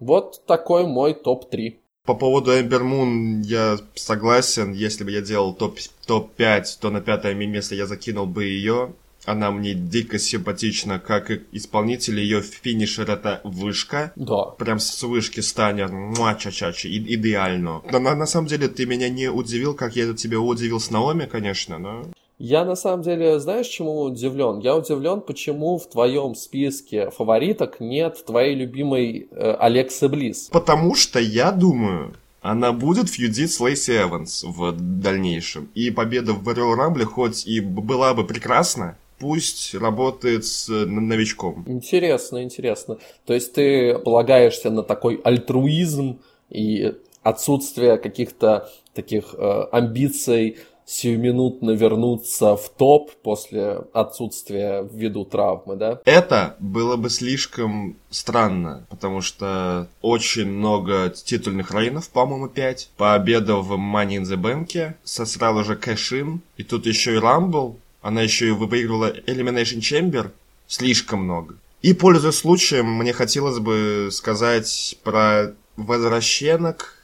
Вот 0.00 0.46
такой 0.46 0.86
мой 0.86 1.14
топ-3. 1.14 1.76
По 2.04 2.14
поводу 2.14 2.58
Эмбер 2.58 2.84
Мун 2.84 3.42
я 3.42 3.78
согласен. 3.94 4.72
Если 4.72 5.04
бы 5.04 5.10
я 5.10 5.20
делал 5.20 5.52
топ-5, 5.54 5.90
топ 6.06 6.32
то 6.80 6.90
на 6.90 7.00
пятое 7.00 7.34
место 7.34 7.74
я 7.74 7.86
закинул 7.86 8.26
бы 8.26 8.44
ее. 8.44 8.94
Она 9.26 9.50
мне 9.50 9.74
дико 9.74 10.18
симпатична, 10.18 11.00
как 11.00 11.30
и 11.30 11.42
исполнитель. 11.52 12.18
Ее 12.18 12.40
финишер 12.40 13.10
это 13.10 13.42
вышка. 13.44 14.12
Да. 14.16 14.44
Прям 14.56 14.78
с 14.78 15.02
вышки 15.02 15.40
станет 15.40 15.90
мача-чача, 15.90 16.88
идеально. 16.88 17.82
Но 17.92 17.98
на, 17.98 18.14
на 18.14 18.24
самом 18.24 18.46
деле 18.46 18.68
ты 18.68 18.86
меня 18.86 19.10
не 19.10 19.30
удивил, 19.30 19.74
как 19.74 19.96
я 19.96 20.14
тебя 20.14 20.40
удивил 20.40 20.80
с 20.80 20.90
Наоми, 20.90 21.26
конечно, 21.26 21.78
но... 21.78 22.06
Я 22.38 22.64
на 22.64 22.76
самом 22.76 23.02
деле, 23.02 23.40
знаешь, 23.40 23.66
чему 23.66 24.02
удивлен? 24.02 24.60
Я 24.60 24.76
удивлен, 24.76 25.20
почему 25.20 25.76
в 25.76 25.88
твоем 25.88 26.36
списке 26.36 27.10
фавориток 27.10 27.80
нет 27.80 28.24
твоей 28.24 28.54
любимой 28.54 29.28
э, 29.30 29.56
Алексы 29.58 30.08
Близ. 30.08 30.48
Потому 30.52 30.94
что 30.94 31.18
я 31.18 31.50
думаю, 31.50 32.14
она 32.40 32.72
будет 32.72 33.08
фьюдить 33.08 33.52
с 33.52 33.58
Лейси 33.58 34.02
Эванс 34.02 34.44
в 34.44 34.72
дальнейшем. 34.72 35.68
И 35.74 35.90
победа 35.90 36.32
в 36.32 36.48
Royal 36.48 36.76
Rumble 36.76 37.04
хоть 37.04 37.44
и 37.44 37.58
была 37.58 38.14
бы 38.14 38.24
прекрасна, 38.24 38.96
пусть 39.18 39.74
работает 39.74 40.44
с 40.44 40.68
новичком. 40.68 41.64
Интересно, 41.66 42.44
интересно. 42.44 42.98
То 43.26 43.34
есть 43.34 43.52
ты 43.52 43.98
полагаешься 43.98 44.70
на 44.70 44.84
такой 44.84 45.20
альтруизм 45.24 46.20
и 46.50 46.94
отсутствие 47.24 47.98
каких-то 47.98 48.70
таких 48.94 49.34
э, 49.34 49.62
амбиций 49.72 50.58
сиюминутно 50.88 51.72
вернуться 51.72 52.56
в 52.56 52.70
топ 52.70 53.12
после 53.22 53.82
отсутствия 53.92 54.88
ввиду 54.90 55.26
травмы, 55.26 55.76
да? 55.76 56.00
Это 56.06 56.56
было 56.58 56.96
бы 56.96 57.10
слишком 57.10 57.96
странно, 58.10 58.86
потому 58.88 59.20
что 59.20 59.88
очень 60.00 60.50
много 60.50 61.10
титульных 61.10 61.72
рейнов, 61.72 62.08
по-моему, 62.08 62.48
5. 62.48 62.90
Победа 62.96 63.56
в 63.56 63.72
Money 63.74 64.16
in 64.16 64.22
the 64.22 64.36
Bank, 64.36 64.94
со 65.04 65.26
сразу 65.26 65.62
же 65.62 65.76
кэшин, 65.76 66.40
и 66.56 66.62
тут 66.62 66.86
еще 66.86 67.14
и 67.14 67.18
Рамбл, 67.18 67.78
она 68.00 68.22
еще 68.22 68.48
и 68.48 68.52
выиграла 68.52 69.12
Elimination 69.26 69.80
Chamber, 69.80 70.30
слишком 70.66 71.24
много. 71.24 71.56
И, 71.82 71.92
пользуясь 71.92 72.36
случаем, 72.36 72.86
мне 72.86 73.12
хотелось 73.12 73.58
бы 73.58 74.08
сказать 74.10 74.98
про 75.04 75.54
возвращенок, 75.76 76.94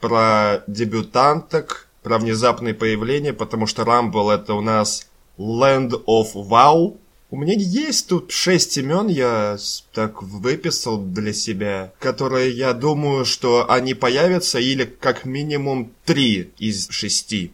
про 0.00 0.64
дебютанток, 0.66 1.88
про 2.04 2.18
внезапное 2.18 2.74
появление, 2.74 3.32
потому 3.32 3.66
что 3.66 3.82
Rumble 3.82 4.30
это 4.30 4.54
у 4.54 4.60
нас 4.60 5.08
Land 5.38 6.04
of 6.06 6.34
Wow. 6.34 6.98
У 7.30 7.36
меня 7.36 7.54
есть 7.56 8.08
тут 8.08 8.30
шесть 8.30 8.76
имен, 8.78 9.08
я 9.08 9.56
так 9.92 10.22
выписал 10.22 10.98
для 10.98 11.32
себя, 11.32 11.92
которые 11.98 12.52
я 12.52 12.74
думаю, 12.74 13.24
что 13.24 13.68
они 13.68 13.94
появятся, 13.94 14.60
или 14.60 14.84
как 14.84 15.24
минимум 15.24 15.90
три 16.04 16.52
из 16.58 16.88
шести. 16.90 17.50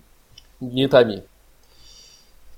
Не 0.60 0.88
томи. 0.88 1.22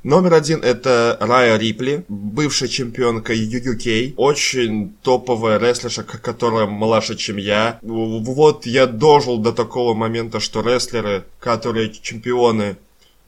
Номер 0.03 0.35
один 0.35 0.65
это 0.65 1.17
Рая 1.21 1.57
Рипли, 1.57 2.05
бывшая 2.09 2.69
чемпионка 2.69 3.35
UK, 3.35 4.15
очень 4.17 4.97
топовая 5.03 5.59
рестлерша, 5.59 6.03
которая 6.03 6.67
младше, 6.67 7.15
чем 7.15 7.37
я. 7.37 7.79
Вот 7.83 8.67
я 8.67 8.87
дожил 8.89 9.39
до 9.39 9.53
такого 9.53 9.95
момента, 9.95 10.41
что 10.41 10.61
рестлеры, 10.61 11.25
которые 11.39 11.91
чемпионы, 11.93 12.77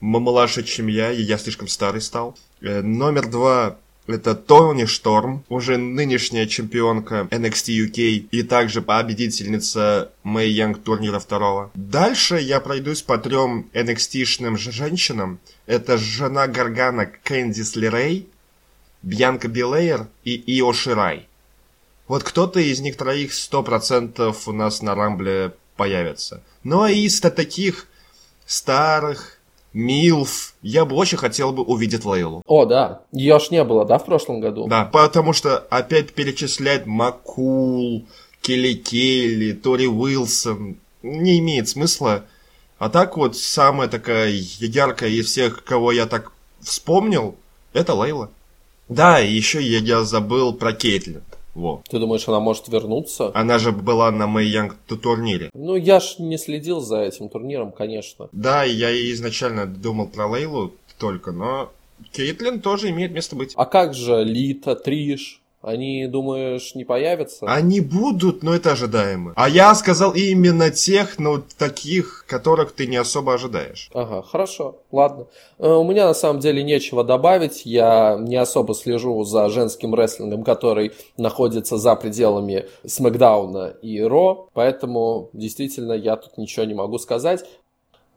младше, 0.01 0.63
чем 0.63 0.87
я, 0.87 1.13
и 1.13 1.21
я 1.21 1.37
слишком 1.37 1.69
старый 1.69 2.01
стал. 2.01 2.35
Э, 2.59 2.81
номер 2.81 3.29
два 3.29 3.77
это 4.07 4.35
Тони 4.35 4.85
Шторм, 4.85 5.43
уже 5.49 5.77
нынешняя 5.77 6.45
чемпионка 6.45 7.27
NXT 7.31 7.87
UK 7.87 8.27
и 8.31 8.43
также 8.43 8.81
победительница 8.81 10.11
Мэй 10.23 10.51
Янг 10.51 10.83
турнира 10.83 11.19
второго. 11.19 11.71
Дальше 11.73 12.39
я 12.39 12.59
пройдусь 12.59 13.01
по 13.01 13.17
трем 13.17 13.69
NXT-шным 13.73 14.57
женщинам. 14.57 15.39
Это 15.65 15.97
жена 15.97 16.47
Гаргана 16.47 17.05
Кэндис 17.05 17.75
Лерей, 17.75 18.29
Бьянка 19.01 19.47
Билейер 19.47 20.07
и 20.23 20.59
Ио 20.59 20.73
Ширай. 20.73 21.27
Вот 22.07 22.23
кто-то 22.23 22.59
из 22.59 22.79
них 22.81 22.97
троих 22.97 23.31
100% 23.31 24.35
у 24.45 24.51
нас 24.51 24.81
на 24.81 24.93
Рамбле 24.93 25.53
появится. 25.75 26.43
Ну 26.63 26.81
а 26.81 26.91
из 26.91 27.19
таких 27.19 27.87
старых, 28.45 29.34
Милф. 29.75 30.53
Я 30.61 30.85
бы 30.85 30.95
очень 30.95 31.17
хотел 31.17 31.51
бы 31.51 31.61
увидеть 31.61 32.05
Лейлу. 32.05 32.41
О, 32.47 32.65
да. 32.65 33.01
Ее 33.11 33.39
ж 33.39 33.51
не 33.51 33.61
было, 33.65 33.83
да, 33.83 33.97
в 33.97 34.05
прошлом 34.05 34.39
году? 34.39 34.67
Да, 34.67 34.85
потому 34.85 35.33
что 35.33 35.57
опять 35.57 36.13
перечислять 36.13 36.85
Макул, 36.85 38.05
Келли 38.41 38.73
Келли, 38.75 39.51
Тори 39.51 39.87
Уилсон 39.87 40.77
не 41.03 41.39
имеет 41.39 41.67
смысла. 41.67 42.23
А 42.79 42.89
так 42.89 43.17
вот, 43.17 43.35
самая 43.35 43.89
такая 43.89 44.29
яркая 44.29 45.09
из 45.09 45.25
всех, 45.25 45.65
кого 45.65 45.91
я 45.91 46.05
так 46.05 46.31
вспомнил, 46.61 47.35
Это 47.73 47.93
Лейла. 47.93 48.29
Да, 48.87 49.19
и 49.19 49.29
еще 49.29 49.61
я, 49.61 49.79
я 49.79 50.03
забыл 50.05 50.53
про 50.53 50.71
Кейтлин. 50.71 51.21
Во. 51.55 51.81
Ты 51.89 51.99
думаешь, 51.99 52.27
она 52.27 52.39
может 52.41 52.67
вернуться? 52.67 53.31
Она 53.33 53.59
же 53.59 53.71
была 53.71 54.11
на 54.11 54.27
Мэй 54.27 54.47
Янг 54.47 54.75
турнире. 55.01 55.49
Ну, 55.53 55.75
я 55.75 55.99
ж 56.01 56.15
не 56.19 56.37
следил 56.37 56.81
за 56.81 56.99
этим 56.99 57.29
турниром, 57.29 57.71
конечно. 57.71 58.27
Да, 58.33 58.63
я 58.63 58.91
изначально 59.13 59.65
думал 59.65 60.07
про 60.07 60.27
Лейлу 60.27 60.73
только, 60.99 61.31
но 61.31 61.71
Кейтлин 62.11 62.59
тоже 62.59 62.89
имеет 62.89 63.11
место 63.11 63.35
быть. 63.35 63.53
А 63.55 63.65
как 63.65 63.93
же 63.93 64.23
Лита, 64.23 64.75
Триш? 64.75 65.41
Они, 65.65 66.05
думаешь, 66.05 66.75
не 66.75 66.83
появятся? 66.83 67.47
Они 67.47 67.81
будут, 67.81 68.43
но 68.43 68.53
это 68.53 68.73
ожидаемо. 68.73 69.33
А 69.35 69.49
я 69.49 69.73
сказал 69.73 70.13
именно 70.13 70.69
тех, 70.69 71.17
ну, 71.17 71.41
таких, 71.57 72.25
которых 72.27 72.73
ты 72.73 72.85
не 72.85 72.97
особо 72.97 73.33
ожидаешь. 73.33 73.89
Ага, 73.95 74.21
хорошо, 74.21 74.75
ладно. 74.91 75.25
Э, 75.57 75.73
у 75.73 75.83
меня 75.83 76.05
на 76.05 76.13
самом 76.13 76.39
деле 76.39 76.61
нечего 76.61 77.03
добавить. 77.03 77.65
Я 77.65 78.15
не 78.19 78.35
особо 78.35 78.75
слежу 78.75 79.23
за 79.23 79.49
женским 79.49 79.95
рестлингом, 79.95 80.43
который 80.43 80.91
находится 81.17 81.77
за 81.77 81.95
пределами 81.95 82.65
Смакдауна 82.85 83.73
и 83.81 83.99
Ро, 84.03 84.49
поэтому 84.53 85.31
действительно 85.33 85.93
я 85.93 86.15
тут 86.15 86.37
ничего 86.37 86.65
не 86.65 86.75
могу 86.75 86.99
сказать. 86.99 87.43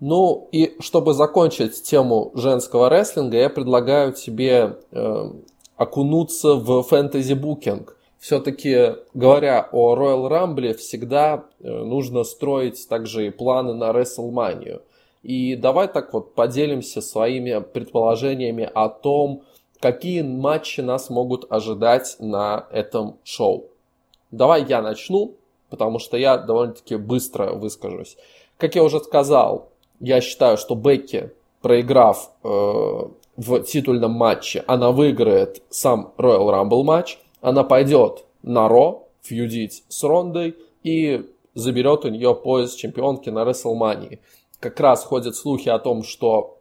Ну 0.00 0.48
и 0.52 0.76
чтобы 0.80 1.14
закончить 1.14 1.82
тему 1.82 2.30
женского 2.34 2.90
рестлинга, 2.90 3.38
я 3.38 3.48
предлагаю 3.48 4.12
тебе 4.12 4.76
э, 4.92 5.30
окунуться 5.78 6.54
в 6.56 6.82
фэнтези-букинг. 6.82 7.96
Все-таки, 8.18 8.96
говоря 9.14 9.68
о 9.72 9.94
Royal 9.94 10.28
Rumble, 10.28 10.74
всегда 10.74 11.44
э, 11.60 11.70
нужно 11.70 12.24
строить 12.24 12.88
также 12.88 13.28
и 13.28 13.30
планы 13.30 13.74
на 13.74 13.90
WrestleMania. 13.90 14.82
И 15.22 15.54
давай 15.54 15.86
так 15.88 16.12
вот 16.12 16.34
поделимся 16.34 17.00
своими 17.00 17.60
предположениями 17.60 18.68
о 18.74 18.88
том, 18.88 19.42
какие 19.80 20.22
матчи 20.22 20.80
нас 20.80 21.10
могут 21.10 21.50
ожидать 21.50 22.16
на 22.18 22.66
этом 22.72 23.18
шоу. 23.22 23.66
Давай 24.32 24.64
я 24.64 24.82
начну, 24.82 25.34
потому 25.70 26.00
что 26.00 26.16
я 26.16 26.38
довольно-таки 26.38 26.96
быстро 26.96 27.52
выскажусь. 27.52 28.16
Как 28.56 28.74
я 28.74 28.82
уже 28.82 28.98
сказал, 28.98 29.68
я 30.00 30.20
считаю, 30.20 30.56
что 30.56 30.74
Бекки, 30.74 31.30
проиграв 31.62 32.30
э, 32.42 33.02
в 33.38 33.60
титульном 33.60 34.10
матче, 34.12 34.64
она 34.66 34.90
выиграет 34.90 35.62
сам 35.70 36.12
Royal 36.18 36.50
Rumble 36.50 36.82
матч, 36.82 37.18
она 37.40 37.62
пойдет 37.62 38.24
на 38.42 38.68
Ро, 38.68 39.06
фьюдить 39.22 39.84
с 39.88 40.02
Рондой 40.02 40.56
и 40.82 41.24
заберет 41.54 42.04
у 42.04 42.08
нее 42.08 42.34
пояс 42.34 42.74
чемпионки 42.74 43.30
на 43.30 43.44
WrestleMania. 43.44 44.18
Как 44.58 44.80
раз 44.80 45.04
ходят 45.04 45.36
слухи 45.36 45.68
о 45.68 45.78
том, 45.78 46.02
что 46.02 46.58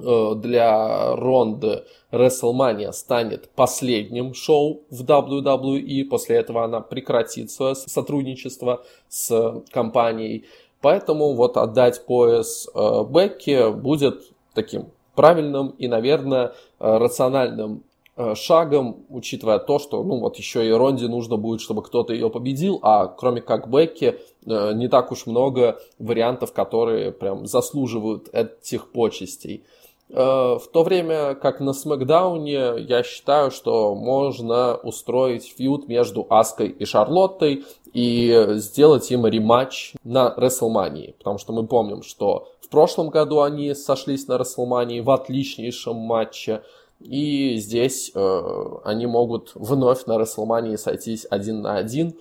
э, 0.00 0.34
для 0.34 1.14
Ронды 1.14 1.84
WrestleMania 2.10 2.92
станет 2.92 3.48
последним 3.50 4.34
шоу 4.34 4.82
в 4.90 5.04
WWE. 5.04 6.04
После 6.06 6.36
этого 6.36 6.64
она 6.64 6.80
прекратит 6.80 7.52
свое 7.52 7.76
сотрудничество 7.76 8.84
с 9.08 9.62
компанией. 9.70 10.46
Поэтому 10.80 11.34
вот 11.34 11.56
отдать 11.56 12.04
пояс 12.06 12.68
э, 12.74 13.04
Бекки 13.08 13.70
будет 13.70 14.32
таким 14.52 14.86
правильным 15.18 15.74
и, 15.78 15.88
наверное, 15.88 16.52
э, 16.78 16.96
рациональным 16.96 17.82
э, 18.16 18.36
шагом, 18.36 18.98
учитывая 19.08 19.58
то, 19.58 19.80
что, 19.80 20.04
ну, 20.04 20.20
вот 20.20 20.36
еще 20.36 20.64
и 20.64 20.70
Ронде 20.70 21.08
нужно 21.08 21.36
будет, 21.36 21.60
чтобы 21.60 21.82
кто-то 21.82 22.12
ее 22.12 22.30
победил, 22.30 22.78
а 22.82 23.08
кроме 23.08 23.40
как 23.40 23.68
Бекки, 23.68 24.20
э, 24.46 24.72
не 24.74 24.86
так 24.86 25.10
уж 25.10 25.26
много 25.26 25.80
вариантов, 25.98 26.52
которые 26.52 27.10
прям 27.10 27.46
заслуживают 27.46 28.28
этих 28.32 28.92
почестей. 28.92 29.64
В 30.10 30.62
то 30.72 30.84
время 30.84 31.34
как 31.34 31.60
на 31.60 31.74
Смакдауне 31.74 32.76
я 32.78 33.02
считаю, 33.02 33.50
что 33.50 33.94
можно 33.94 34.76
устроить 34.76 35.52
фьюд 35.54 35.86
между 35.86 36.26
Аской 36.30 36.68
и 36.68 36.86
Шарлоттой 36.86 37.66
и 37.92 38.46
сделать 38.54 39.10
им 39.10 39.26
рематч 39.26 39.92
на 40.04 40.34
WrestleMania. 40.34 41.12
Потому 41.18 41.36
что 41.36 41.52
мы 41.52 41.66
помним, 41.66 42.02
что 42.02 42.48
в 42.68 42.70
прошлом 42.70 43.08
году 43.08 43.40
они 43.40 43.74
сошлись 43.74 44.28
на 44.28 44.36
Расселмании 44.36 45.00
в 45.00 45.10
отличнейшем 45.10 45.96
матче. 45.96 46.62
И 47.00 47.56
здесь 47.56 48.12
э, 48.14 48.64
они 48.84 49.06
могут 49.06 49.52
вновь 49.54 50.04
на 50.04 50.18
Расселмании 50.18 50.76
сойтись 50.76 51.26
один 51.30 51.62
на 51.62 51.78
один. 51.78 52.14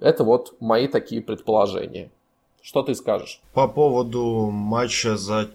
Это 0.00 0.24
вот 0.24 0.54
мои 0.60 0.88
такие 0.88 1.20
предположения. 1.20 2.10
Что 2.62 2.82
ты 2.82 2.94
скажешь? 2.94 3.42
По 3.52 3.68
поводу 3.68 4.48
матча 4.50 5.18
за 5.18 5.50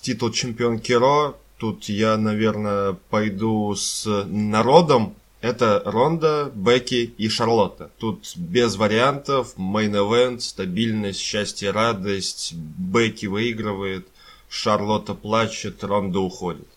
титул 0.00 0.30
чемпионки 0.30 0.92
Raw, 0.92 1.34
тут 1.58 1.86
я, 1.86 2.16
наверное, 2.16 2.96
пойду 3.10 3.74
с 3.74 4.06
народом 4.26 5.16
это 5.42 5.82
Ронда, 5.84 6.50
Бекки 6.54 7.12
и 7.18 7.28
Шарлотта. 7.28 7.90
Тут 7.98 8.32
без 8.36 8.76
вариантов, 8.76 9.54
main 9.56 9.90
event, 9.90 10.40
стабильность, 10.40 11.20
счастье, 11.20 11.72
радость. 11.72 12.54
Бекки 12.54 13.26
выигрывает, 13.26 14.06
Шарлотта 14.48 15.14
плачет, 15.14 15.82
Ронда 15.82 16.20
уходит. 16.20 16.68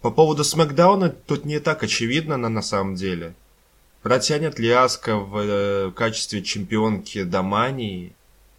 По 0.00 0.10
поводу 0.10 0.44
SmackDown 0.44 1.03
а 1.03 1.10
тут 1.10 1.44
не 1.44 1.58
так 1.58 1.82
очевидно 1.82 2.36
на, 2.36 2.48
на 2.48 2.62
самом 2.62 2.94
деле. 2.94 3.34
Протянет 4.02 4.58
ли 4.58 4.70
Аска 4.70 5.16
в 5.16 5.36
э, 5.36 5.90
качестве 5.90 6.42
чемпионки 6.42 7.24
Домании? 7.24 8.14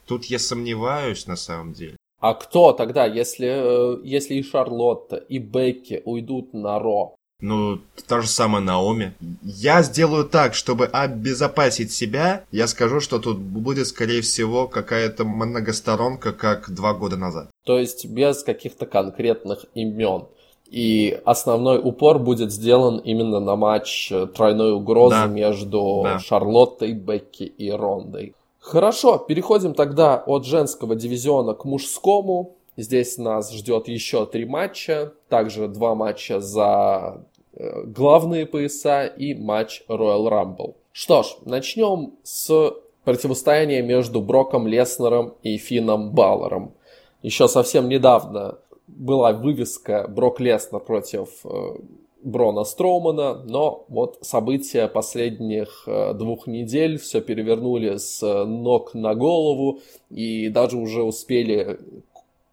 Тут 0.05 0.25
я 0.25 0.39
сомневаюсь 0.39 1.25
на 1.25 1.37
самом 1.37 1.73
деле. 1.73 1.95
А 2.19 2.33
кто 2.33 2.73
тогда, 2.73 3.05
если, 3.05 3.47
э, 3.47 4.01
если 4.03 4.35
и 4.35 4.43
Шарлотта, 4.43 5.15
и 5.15 5.39
Бекки 5.39 6.01
уйдут 6.03 6.53
на 6.53 6.77
Ро? 6.77 7.15
Ну, 7.41 7.79
та 8.07 8.21
же 8.21 8.27
самая 8.27 8.61
Наоми. 8.61 9.13
Я 9.43 9.81
сделаю 9.81 10.25
так, 10.25 10.53
чтобы 10.53 10.85
обезопасить 10.85 11.91
себя. 11.91 12.43
Я 12.51 12.67
скажу, 12.67 12.99
что 12.99 13.19
тут 13.19 13.39
будет, 13.39 13.87
скорее 13.87 14.21
всего, 14.21 14.67
какая-то 14.67 15.25
многосторонка, 15.25 16.33
как 16.33 16.71
два 16.73 16.93
года 16.93 17.17
назад. 17.17 17.49
То 17.65 17.79
есть 17.79 18.05
без 18.05 18.43
каких-то 18.43 18.85
конкретных 18.85 19.65
имен. 19.73 20.25
И 20.69 21.19
основной 21.25 21.79
упор 21.83 22.17
будет 22.17 22.51
сделан 22.51 22.99
именно 22.99 23.41
на 23.41 23.57
матч 23.57 24.09
э, 24.09 24.25
тройной 24.27 24.71
угрозы 24.71 25.15
да. 25.15 25.25
между 25.25 26.01
да. 26.03 26.19
Шарлоттой, 26.19 26.93
Бекки 26.93 27.43
и 27.43 27.69
Рондой. 27.69 28.35
Хорошо, 28.61 29.17
переходим 29.17 29.73
тогда 29.73 30.23
от 30.25 30.45
женского 30.45 30.95
дивизиона 30.95 31.55
к 31.55 31.65
мужскому. 31.65 32.55
Здесь 32.77 33.17
нас 33.17 33.51
ждет 33.53 33.89
еще 33.89 34.25
три 34.25 34.45
матча. 34.45 35.11
Также 35.27 35.67
два 35.67 35.93
матча 35.93 36.39
за 36.39 37.21
главные 37.53 38.45
пояса 38.45 39.05
и 39.05 39.33
матч 39.33 39.83
Royal 39.87 40.27
Rumble. 40.27 40.75
Что 40.91 41.23
ж, 41.23 41.27
начнем 41.45 42.13
с 42.23 42.73
противостояния 43.03 43.81
между 43.81 44.21
Броком 44.21 44.67
Леснером 44.67 45.33
и 45.43 45.57
Финном 45.57 46.11
Баллером. 46.11 46.73
Еще 47.21 47.47
совсем 47.47 47.89
недавно 47.89 48.57
была 48.87 49.31
вывеска 49.31 50.07
Брок 50.07 50.39
Леснер 50.39 50.79
против 50.79 51.29
э, 51.43 51.77
Брона 52.23 52.63
Строумана, 52.63 53.41
но 53.43 53.85
вот 53.87 54.19
события 54.21 54.87
последних 54.87 55.83
э, 55.87 56.13
двух 56.13 56.47
недель 56.47 56.97
все 56.97 57.21
перевернули 57.21 57.97
с 57.97 58.21
ног 58.45 58.93
на 58.93 59.15
голову 59.15 59.79
и 60.09 60.49
даже 60.49 60.77
уже 60.77 61.03
успели 61.03 61.79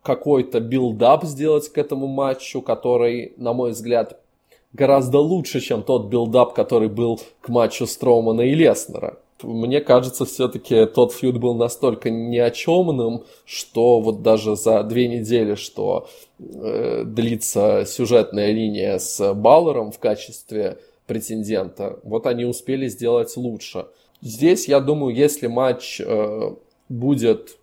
какой-то 0.03 0.61
build-up 0.61 1.25
сделать 1.25 1.69
к 1.69 1.77
этому 1.77 2.07
матчу, 2.07 2.63
который, 2.63 3.35
на 3.37 3.53
мой 3.53 3.73
взгляд, 3.73 4.21
гораздо 4.73 5.19
лучше, 5.19 5.61
чем 5.61 5.83
тот 5.83 6.07
build-up, 6.09 6.55
который 6.55 6.89
был 6.89 7.21
к 7.41 7.49
матчу 7.49 7.87
Строумана 7.87 8.43
и 8.43 8.55
Леснера. 8.55 9.19
Мне 9.43 9.81
кажется, 9.81 10.25
все-таки 10.25 10.85
тот 10.87 11.13
feud 11.13 11.39
был 11.39 11.55
настолько 11.55 12.11
ни 12.11 12.39
о 12.39 12.51
чемным, 12.51 13.25
что 13.45 14.01
вот 14.01 14.23
даже 14.23 14.57
за 14.57 14.83
две 14.83 15.07
недели, 15.07 15.55
что 15.55 16.09
э, 16.41 17.05
длится 17.05 17.85
сюжетная 17.87 18.51
линия 18.51 18.99
с 18.99 19.35
Баллером 19.35 19.93
в 19.93 19.99
качестве 20.01 20.79
претендента, 21.07 22.01
вот 22.03 22.27
они 22.27 22.45
успели 22.45 22.89
сделать 22.89 23.37
лучше. 23.37 23.87
Здесь, 24.21 24.67
я 24.67 24.81
думаю, 24.81 25.15
если 25.15 25.47
матч 25.47 26.01
э, 26.01 26.55
будет 26.89 27.59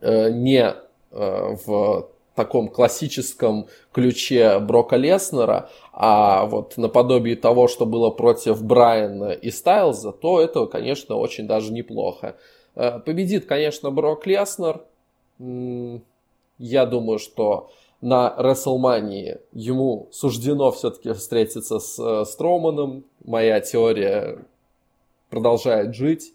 э, 0.00 0.30
не 0.30 0.74
э, 1.10 1.56
в 1.66 2.08
таком 2.36 2.68
классическом 2.68 3.66
ключе 3.92 4.60
Брока 4.60 4.96
Леснера, 4.96 5.70
а 5.92 6.46
вот 6.46 6.76
наподобие 6.76 7.34
того, 7.34 7.66
что 7.66 7.86
было 7.86 8.10
против 8.10 8.62
Брайана 8.62 9.32
и 9.32 9.50
Стайлза, 9.50 10.12
то 10.12 10.40
это, 10.40 10.66
конечно, 10.66 11.16
очень 11.16 11.48
даже 11.48 11.72
неплохо. 11.72 12.36
Э, 12.76 13.00
победит, 13.00 13.46
конечно, 13.46 13.90
Брок 13.90 14.26
Леснер. 14.26 14.82
Я 15.38 16.86
думаю, 16.86 17.18
что 17.18 17.70
на 18.00 18.34
Рестлмании 18.38 19.38
ему 19.52 20.08
суждено 20.12 20.70
все-таки 20.70 21.12
встретиться 21.12 21.78
с 21.78 21.98
э, 21.98 22.24
Строманом. 22.24 23.04
Моя 23.24 23.60
теория 23.60 24.44
продолжает 25.30 25.94
жить, 25.94 26.32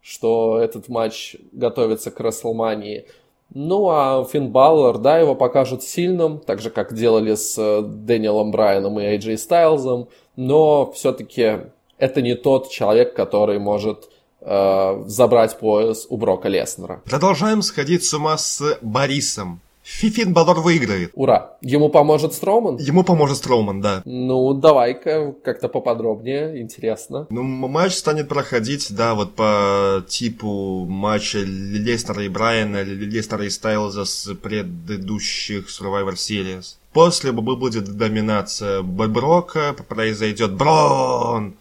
что 0.00 0.58
этот 0.58 0.88
матч 0.88 1.36
готовится 1.52 2.10
к 2.10 2.20
Рестлмании. 2.20 3.06
Ну, 3.54 3.88
а 3.90 4.24
Финн 4.24 4.48
Баллар, 4.50 4.98
да, 4.98 5.18
его 5.18 5.34
покажут 5.34 5.82
сильным, 5.82 6.38
так 6.38 6.60
же, 6.60 6.70
как 6.70 6.94
делали 6.94 7.34
с 7.34 7.56
э, 7.58 7.82
Дэниелом 7.82 8.50
Брайаном 8.50 8.98
и 8.98 9.04
AJ 9.04 9.36
Стайлзом, 9.36 10.08
но 10.36 10.90
все-таки 10.92 11.58
это 11.98 12.22
не 12.22 12.34
тот 12.34 12.70
человек, 12.70 13.14
который 13.14 13.58
может 13.58 14.08
э, 14.40 15.02
забрать 15.06 15.58
пояс 15.58 16.06
у 16.08 16.16
Брока 16.16 16.48
Леснера. 16.48 17.02
Продолжаем 17.04 17.62
сходить 17.62 18.04
с 18.04 18.14
ума 18.14 18.38
с 18.38 18.78
Борисом. 18.80 19.60
Фифин 19.82 20.32
Балор 20.32 20.60
выиграет. 20.60 21.10
Ура! 21.14 21.56
Ему 21.60 21.88
поможет 21.88 22.34
Строуман? 22.34 22.76
Ему 22.76 23.02
поможет 23.02 23.38
Строуман, 23.38 23.80
да. 23.80 24.02
Ну, 24.04 24.54
давай-ка 24.54 25.34
как-то 25.44 25.68
поподробнее, 25.68 26.60
интересно. 26.60 27.26
Ну, 27.30 27.42
матч 27.42 27.94
станет 27.94 28.28
проходить, 28.28 28.94
да, 28.94 29.14
вот 29.14 29.34
по 29.34 30.04
типу 30.06 30.86
матча 30.88 31.38
Лестера 31.38 32.22
и 32.22 32.28
Брайана, 32.28 32.82
Лестера 32.82 33.44
и 33.44 33.50
Стайлза 33.50 34.04
с 34.04 34.32
предыдущих 34.34 35.68
Survivor 35.68 36.14
Series. 36.14 36.76
После 36.92 37.32
будет 37.32 37.96
доминация 37.96 38.82
Брока, 38.82 39.74
произойдет 39.88 40.52
Брон, 40.52 41.54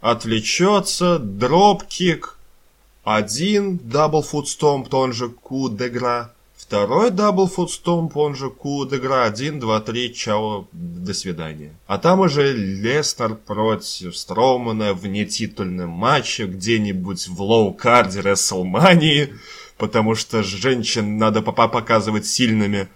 отвлечется, 0.00 1.18
dropkick, 1.18 2.36
один 3.04 3.78
double 3.78 4.20
foot 4.20 4.48
stomp, 4.48 4.92
он 4.94 5.12
же 5.12 5.28
Coup 5.28 5.68
de 5.68 5.84
Grâce, 5.84 6.32
Второй 6.66 7.10
double 7.10 7.46
foot 7.46 7.74
stomp, 7.74 8.16
он 8.16 8.34
же 8.34 8.48
Coup 8.48 8.86
de 8.86 8.95
Grâce, 8.95 9.24
1, 9.24 9.60
2, 9.60 9.80
3, 9.80 10.14
чао, 10.14 10.66
до 10.72 11.12
свидания. 11.12 11.74
А 11.86 11.98
там 11.98 12.20
уже 12.20 12.54
Лестер 12.54 13.34
против 13.34 14.16
Строумана 14.16 14.94
в 14.94 15.06
нетитульном 15.06 15.90
матче 15.90 16.46
где-нибудь 16.46 17.28
в 17.28 17.42
low 17.42 17.72
card 17.72 18.12
е 18.12 18.22
Рестлмании, 18.22 19.34
потому 19.76 20.14
что 20.14 20.42
женщин 20.42 21.18
надо 21.18 21.42
пока 21.42 21.68
показывать 21.68 22.24
сильными. 22.24 22.88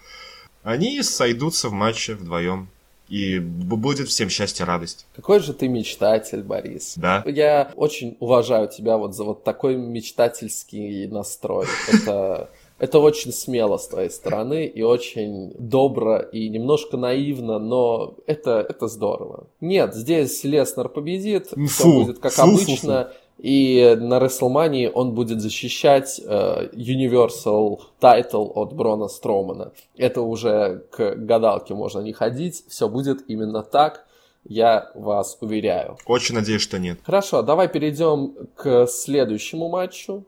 Они 0.62 1.02
сойдутся 1.02 1.68
в 1.68 1.72
матче 1.72 2.14
вдвоем. 2.14 2.70
И 3.10 3.38
будет 3.38 4.08
всем 4.08 4.30
счастье, 4.30 4.64
радость. 4.64 5.06
Какой 5.16 5.40
же 5.40 5.52
ты 5.52 5.68
мечтатель, 5.68 6.42
Борис. 6.42 6.94
Да. 6.96 7.22
Я 7.26 7.72
очень 7.76 8.16
уважаю 8.20 8.68
тебя 8.68 8.96
вот 8.96 9.14
за 9.14 9.24
вот 9.24 9.44
такой 9.44 9.76
мечтательский 9.76 11.06
настрой. 11.06 11.66
Это 11.90 12.50
это 12.78 12.98
очень 12.98 13.32
смело 13.32 13.76
с 13.76 13.88
твоей 13.88 14.10
стороны 14.10 14.66
и 14.66 14.82
очень 14.82 15.52
добро 15.58 16.18
и 16.18 16.48
немножко 16.48 16.96
наивно, 16.96 17.58
но 17.58 18.14
это, 18.26 18.64
это 18.68 18.86
здорово. 18.86 19.46
Нет, 19.60 19.94
здесь 19.94 20.44
Леснер 20.44 20.88
победит, 20.88 21.48
фу, 21.48 21.66
все 21.66 21.84
будет 21.84 22.18
как 22.18 22.32
фу, 22.32 22.42
обычно. 22.42 23.04
Фу, 23.04 23.10
фу. 23.10 23.16
И 23.38 23.96
на 24.00 24.18
WrestleMania 24.18 24.90
он 24.90 25.14
будет 25.14 25.40
защищать 25.40 26.20
э, 26.24 26.70
Universal 26.72 27.80
Title 28.00 28.50
от 28.54 28.72
Брона 28.72 29.06
Стромана. 29.06 29.70
Это 29.96 30.22
уже 30.22 30.84
к 30.90 31.14
гадалке 31.14 31.74
можно 31.74 32.00
не 32.00 32.12
ходить. 32.12 32.64
Все 32.68 32.88
будет 32.88 33.22
именно 33.28 33.62
так. 33.62 34.06
Я 34.44 34.90
вас 34.94 35.36
уверяю. 35.40 35.98
Очень 36.06 36.34
надеюсь, 36.34 36.62
что 36.62 36.78
нет. 36.78 36.98
Хорошо, 37.04 37.42
давай 37.42 37.68
перейдем 37.68 38.34
к 38.56 38.86
следующему 38.86 39.68
матчу. 39.68 40.24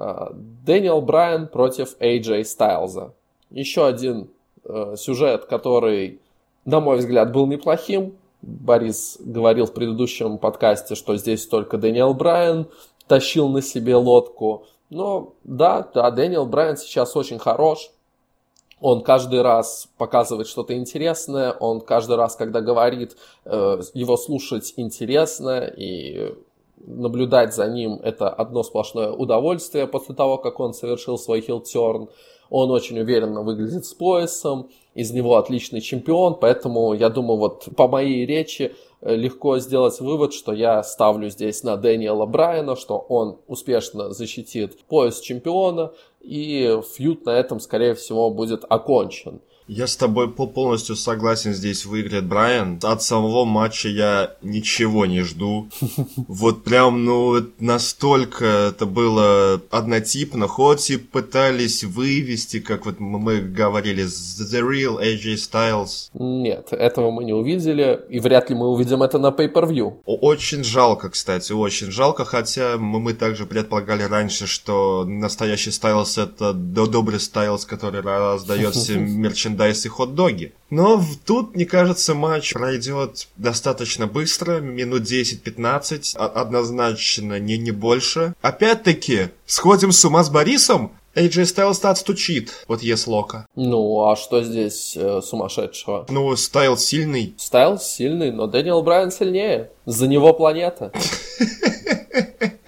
А, 0.00 0.32
Дэниел 0.32 1.02
Брайан 1.02 1.46
против 1.46 1.94
AJ 2.00 2.44
Стайлза. 2.44 3.12
Еще 3.50 3.86
один 3.86 4.30
э, 4.64 4.94
сюжет, 4.96 5.44
который, 5.44 6.20
на 6.64 6.80
мой 6.80 6.96
взгляд, 6.96 7.32
был 7.32 7.46
неплохим. 7.46 8.16
Борис 8.40 9.18
говорил 9.20 9.66
в 9.66 9.74
предыдущем 9.74 10.38
подкасте, 10.38 10.94
что 10.94 11.16
здесь 11.16 11.46
только 11.46 11.76
Дэниел 11.76 12.14
Брайан 12.14 12.68
тащил 13.08 13.50
на 13.50 13.60
себе 13.60 13.94
лодку. 13.94 14.64
Но 14.88 15.34
да, 15.44 15.86
да, 15.92 16.10
Дэниел 16.10 16.46
Брайан 16.46 16.78
сейчас 16.78 17.14
очень 17.14 17.38
хорош. 17.38 17.90
Он 18.80 19.02
каждый 19.02 19.42
раз 19.42 19.86
показывает 19.98 20.48
что-то 20.48 20.74
интересное, 20.74 21.52
он 21.52 21.82
каждый 21.82 22.16
раз, 22.16 22.36
когда 22.36 22.62
говорит, 22.62 23.18
э, 23.44 23.82
его 23.92 24.16
слушать 24.16 24.72
интересно, 24.76 25.70
и 25.76 26.34
наблюдать 26.86 27.54
за 27.54 27.68
ним 27.68 28.00
это 28.02 28.28
одно 28.28 28.62
сплошное 28.62 29.10
удовольствие 29.10 29.86
после 29.86 30.14
того, 30.14 30.38
как 30.38 30.60
он 30.60 30.74
совершил 30.74 31.18
свой 31.18 31.40
хилтерн. 31.40 32.08
Он 32.48 32.70
очень 32.70 32.98
уверенно 32.98 33.42
выглядит 33.42 33.84
с 33.86 33.94
поясом, 33.94 34.70
из 34.94 35.12
него 35.12 35.36
отличный 35.36 35.80
чемпион, 35.80 36.36
поэтому 36.40 36.94
я 36.94 37.08
думаю, 37.08 37.38
вот 37.38 37.68
по 37.76 37.86
моей 37.86 38.26
речи 38.26 38.74
э, 39.00 39.14
легко 39.14 39.58
сделать 39.60 40.00
вывод, 40.00 40.32
что 40.34 40.52
я 40.52 40.82
ставлю 40.82 41.30
здесь 41.30 41.62
на 41.62 41.76
Дэниела 41.76 42.26
Брайана, 42.26 42.74
что 42.74 42.98
он 42.98 43.38
успешно 43.46 44.10
защитит 44.10 44.82
пояс 44.86 45.20
чемпиона, 45.20 45.92
и 46.20 46.80
фьют 46.92 47.24
на 47.24 47.30
этом, 47.30 47.60
скорее 47.60 47.94
всего, 47.94 48.30
будет 48.30 48.64
окончен. 48.68 49.40
Я 49.72 49.86
с 49.86 49.96
тобой 49.96 50.28
полностью 50.28 50.96
согласен, 50.96 51.54
здесь 51.54 51.86
выиграет 51.86 52.26
Брайан. 52.26 52.80
От 52.82 53.04
самого 53.04 53.44
матча 53.44 53.88
я 53.88 54.32
ничего 54.42 55.06
не 55.06 55.22
жду. 55.22 55.68
Вот 56.26 56.64
прям, 56.64 57.04
ну, 57.04 57.40
настолько 57.60 58.44
это 58.44 58.86
было 58.86 59.60
однотипно, 59.70 60.48
хоть 60.48 60.90
и 60.90 60.96
пытались 60.96 61.84
вывести, 61.84 62.58
как 62.58 62.86
вот 62.86 62.98
мы 62.98 63.40
говорили, 63.40 64.04
The 64.04 64.60
Real 64.60 65.00
AJ 65.00 65.34
Styles. 65.34 66.10
Нет, 66.14 66.72
этого 66.72 67.10
мы 67.12 67.24
не 67.24 67.32
увидели, 67.32 68.00
и 68.08 68.18
вряд 68.18 68.50
ли 68.50 68.56
мы 68.56 68.68
увидим 68.68 69.02
это 69.02 69.18
на 69.18 69.28
Pay-Per-View. 69.28 69.98
Очень 70.04 70.64
жалко, 70.64 71.10
кстати, 71.10 71.52
очень 71.52 71.92
жалко, 71.92 72.24
хотя 72.24 72.76
мы 72.76 73.12
также 73.14 73.46
предполагали 73.46 74.02
раньше, 74.02 74.46
что 74.46 75.04
настоящий 75.04 75.70
Styles 75.70 76.20
это 76.20 76.52
добрый 76.52 77.18
Styles, 77.18 77.66
который 77.66 78.00
раздает 78.00 78.74
всем 78.74 79.08
мерчендайз 79.20 79.59
мерчендайз 79.60 79.86
и 79.86 79.88
хот-доги. 79.88 80.52
Но 80.70 81.02
тут, 81.24 81.54
мне 81.54 81.66
кажется, 81.66 82.14
матч 82.14 82.52
пройдет 82.52 83.28
достаточно 83.36 84.06
быстро, 84.06 84.60
минут 84.60 85.02
10-15, 85.02 86.16
однозначно 86.16 87.38
не, 87.38 87.58
не 87.58 87.70
больше. 87.70 88.34
Опять-таки, 88.40 89.28
сходим 89.46 89.92
с 89.92 90.04
ума 90.04 90.22
с 90.22 90.30
Борисом? 90.30 90.92
AJ 91.16 91.42
Styles 91.42 91.84
отстучит 91.88 92.64
от 92.68 92.82
Еслока. 92.82 93.46
Ну, 93.56 94.08
а 94.08 94.14
что 94.14 94.44
здесь 94.44 94.96
э, 94.96 95.20
сумасшедшего? 95.22 96.06
Ну, 96.08 96.36
Стайлз 96.36 96.84
сильный. 96.84 97.34
Стайлз 97.36 97.82
сильный, 97.82 98.30
но 98.30 98.46
Дэниел 98.46 98.80
Брайан 98.82 99.10
сильнее. 99.10 99.72
За 99.86 100.06
него 100.06 100.32
планета. 100.32 100.92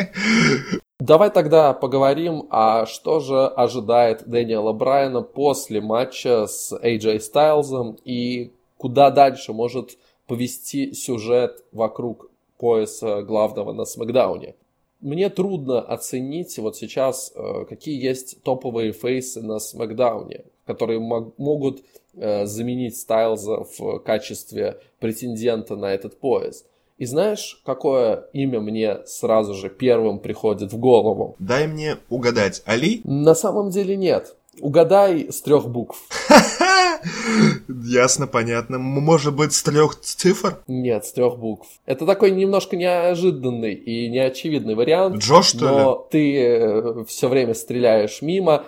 Давай 1.05 1.31
тогда 1.31 1.73
поговорим, 1.73 2.47
а 2.51 2.87
что 2.87 3.19
же 3.19 3.49
ожидает 3.49 4.23
Дэниела 4.25 4.73
Брайана 4.73 5.23
после 5.23 5.81
матча 5.81 6.47
с 6.47 6.73
AJ 6.73 7.19
Стайлзом 7.19 7.99
и 8.05 8.53
куда 8.77 9.11
дальше 9.11 9.53
может 9.53 9.99
повести 10.29 10.93
сюжет 10.93 11.65
вокруг 11.73 12.31
пояса 12.57 13.23
главного 13.23 13.73
на 13.73 13.85
Смакдауне. 13.85 14.55
Мне 15.01 15.29
трудно 15.29 15.81
оценить 15.81 16.57
вот 16.59 16.77
сейчас, 16.77 17.33
э, 17.35 17.65
какие 17.69 18.01
есть 18.01 18.41
топовые 18.45 18.93
фейсы 18.93 19.43
на 19.43 19.59
Смакдауне, 19.59 20.45
которые 20.67 21.01
могут 21.01 21.83
э, 22.15 22.47
заменить 22.47 22.97
Стайлза 22.97 23.65
в 23.77 23.99
качестве 23.99 24.79
претендента 25.01 25.75
на 25.75 25.93
этот 25.93 26.17
пояс. 26.21 26.65
И 27.03 27.05
знаешь, 27.05 27.61
какое 27.67 28.27
имя 28.33 28.61
мне 28.61 28.99
сразу 29.07 29.55
же 29.55 29.69
первым 29.69 30.21
приходит 30.21 30.73
в 30.73 30.79
голову? 30.79 31.35
Дай 31.41 31.67
мне 31.67 31.97
угадать. 32.09 32.63
Али? 32.65 33.01
На 33.03 33.35
самом 33.35 33.71
деле 33.71 33.97
нет. 33.97 34.37
Угадай 34.61 35.27
с 35.29 35.43
трех 35.43 35.69
букв. 35.69 35.99
Ясно, 37.69 38.29
понятно. 38.29 38.79
Может 38.79 39.35
быть, 39.35 39.53
с 39.53 39.65
трех 39.65 39.99
цифр? 39.99 40.63
Нет, 40.69 41.05
с 41.05 41.13
трех 41.13 41.39
букв. 41.39 41.67
Это 41.87 42.07
такой 42.07 42.31
немножко 42.31 42.77
неожиданный 42.77 43.75
и 43.75 44.09
неочевидный 44.09 44.77
вариант. 44.77 45.17
Джо, 45.17 45.43
что 45.43 45.59
но 45.59 45.95
ли? 45.95 46.09
Ты 46.13 46.41
э, 46.41 47.05
все 47.09 47.27
время 47.29 47.55
стреляешь 47.55 48.23
мимо. 48.23 48.65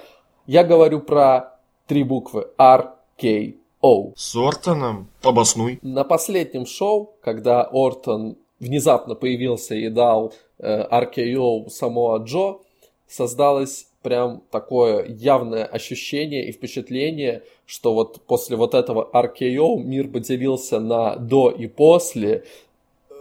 Я 0.49 0.65
говорю 0.65 0.99
про 0.99 1.57
три 1.87 2.03
буквы. 2.03 2.49
R, 2.59 2.95
K, 3.17 3.55
Оу. 3.85 4.15
С 4.17 4.35
Ортоном? 4.35 5.11
Обоснуй. 5.23 5.79
На 5.83 6.05
последнем 6.05 6.65
шоу, 6.65 7.17
когда 7.21 7.69
Ортон 7.71 8.39
внезапно 8.59 9.15
появился 9.15 9.75
и 9.75 9.91
дал 9.91 10.33
э, 10.59 10.87
RKO 10.91 11.69
Самоа 11.69 12.25
Джо, 12.25 12.61
создалось 13.07 13.89
прям 14.01 14.43
такое 14.51 15.07
явное 15.07 15.67
ощущение 15.67 16.49
и 16.49 16.53
впечатление, 16.53 17.43
что 17.67 17.93
вот 17.93 18.23
после 18.23 18.57
вот 18.57 18.73
этого 18.73 19.07
RKO 19.13 19.77
мир 19.77 20.09
поделился 20.09 20.81
на 20.81 21.17
до 21.17 21.51
и 21.51 21.67
после. 21.67 22.45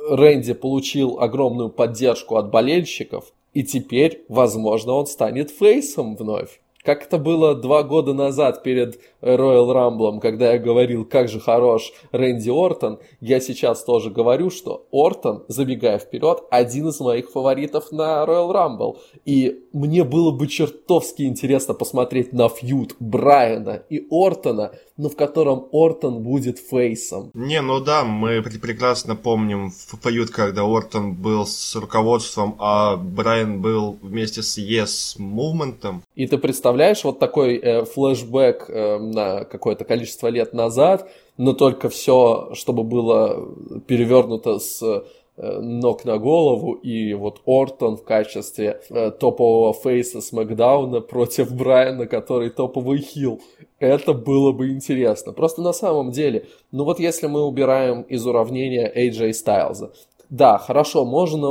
Рэнди 0.09 0.53
получил 0.53 1.19
огромную 1.19 1.71
поддержку 1.71 2.37
от 2.37 2.51
болельщиков, 2.51 3.33
и 3.53 3.63
теперь, 3.63 4.23
возможно, 4.29 4.93
он 4.93 5.07
станет 5.07 5.51
фейсом 5.51 6.15
вновь. 6.15 6.61
Как 6.83 7.03
это 7.03 7.17
было 7.17 7.55
два 7.55 7.83
года 7.83 8.13
назад 8.13 8.61
перед 8.61 8.99
Royal 9.21 9.71
Rumble, 9.71 10.19
когда 10.19 10.51
я 10.51 10.59
говорил, 10.59 11.05
как 11.05 11.29
же 11.29 11.39
хорош 11.39 11.93
Рэнди 12.11 12.49
Ортон, 12.49 12.99
я 13.21 13.39
сейчас 13.39 13.85
тоже 13.85 14.09
говорю, 14.09 14.49
что 14.49 14.85
Ортон, 14.91 15.45
забегая 15.47 15.97
вперед, 15.97 16.43
один 16.51 16.89
из 16.89 16.99
моих 16.99 17.31
фаворитов 17.31 17.93
на 17.93 18.25
Royal 18.25 18.51
Rumble. 18.51 18.97
И 19.23 19.63
мне 19.71 20.03
было 20.03 20.31
бы 20.31 20.47
чертовски 20.47 21.21
интересно 21.21 21.73
посмотреть 21.73 22.33
на 22.33 22.49
фьюд 22.49 22.97
Брайана 22.99 23.83
и 23.89 24.05
Ортона, 24.11 24.73
но 24.97 25.07
в 25.07 25.15
котором 25.15 25.69
Ортон 25.71 26.21
будет 26.21 26.59
фейсом. 26.59 27.31
Не, 27.33 27.61
ну 27.61 27.79
да, 27.79 28.03
мы 28.03 28.41
прекрасно 28.41 29.15
помним 29.15 29.71
фьюд, 29.71 30.31
когда 30.31 30.63
Ортон 30.63 31.13
был 31.13 31.45
с 31.45 31.77
руководством, 31.77 32.57
а 32.59 32.97
Брайан 32.97 33.61
был 33.61 33.97
вместе 34.01 34.43
с 34.43 34.57
Yes 34.57 35.17
Movement. 35.17 36.01
И 36.15 36.27
ты 36.27 36.37
представляешь 36.37 36.72
вот 37.03 37.19
такой 37.19 37.57
э, 37.57 37.85
флешбэк 37.85 38.65
э, 38.69 38.97
на 38.99 39.43
какое-то 39.45 39.85
количество 39.85 40.27
лет 40.27 40.53
назад, 40.53 41.09
но 41.37 41.53
только 41.53 41.89
все, 41.89 42.51
чтобы 42.53 42.83
было 42.83 43.47
перевернуто 43.87 44.59
с 44.59 44.81
э, 44.83 45.59
ног 45.59 46.05
на 46.05 46.17
голову, 46.17 46.73
и 46.73 47.13
вот 47.13 47.41
Ортон 47.45 47.97
в 47.97 48.03
качестве 48.03 48.81
э, 48.89 49.11
топового 49.11 49.73
фейса 49.73 50.21
Смакдауна 50.21 51.01
против 51.01 51.53
Брайана, 51.53 52.05
который 52.05 52.49
топовый 52.49 52.99
хил. 52.99 53.41
Это 53.79 54.13
было 54.13 54.51
бы 54.51 54.69
интересно. 54.69 55.33
Просто 55.33 55.61
на 55.61 55.73
самом 55.73 56.11
деле, 56.11 56.45
ну 56.71 56.83
вот 56.83 56.99
если 56.99 57.27
мы 57.27 57.43
убираем 57.43 58.03
из 58.03 58.25
уравнения 58.25 58.91
AJ 58.95 59.33
Стайлза, 59.33 59.91
да, 60.29 60.57
хорошо, 60.57 61.05
можно 61.05 61.49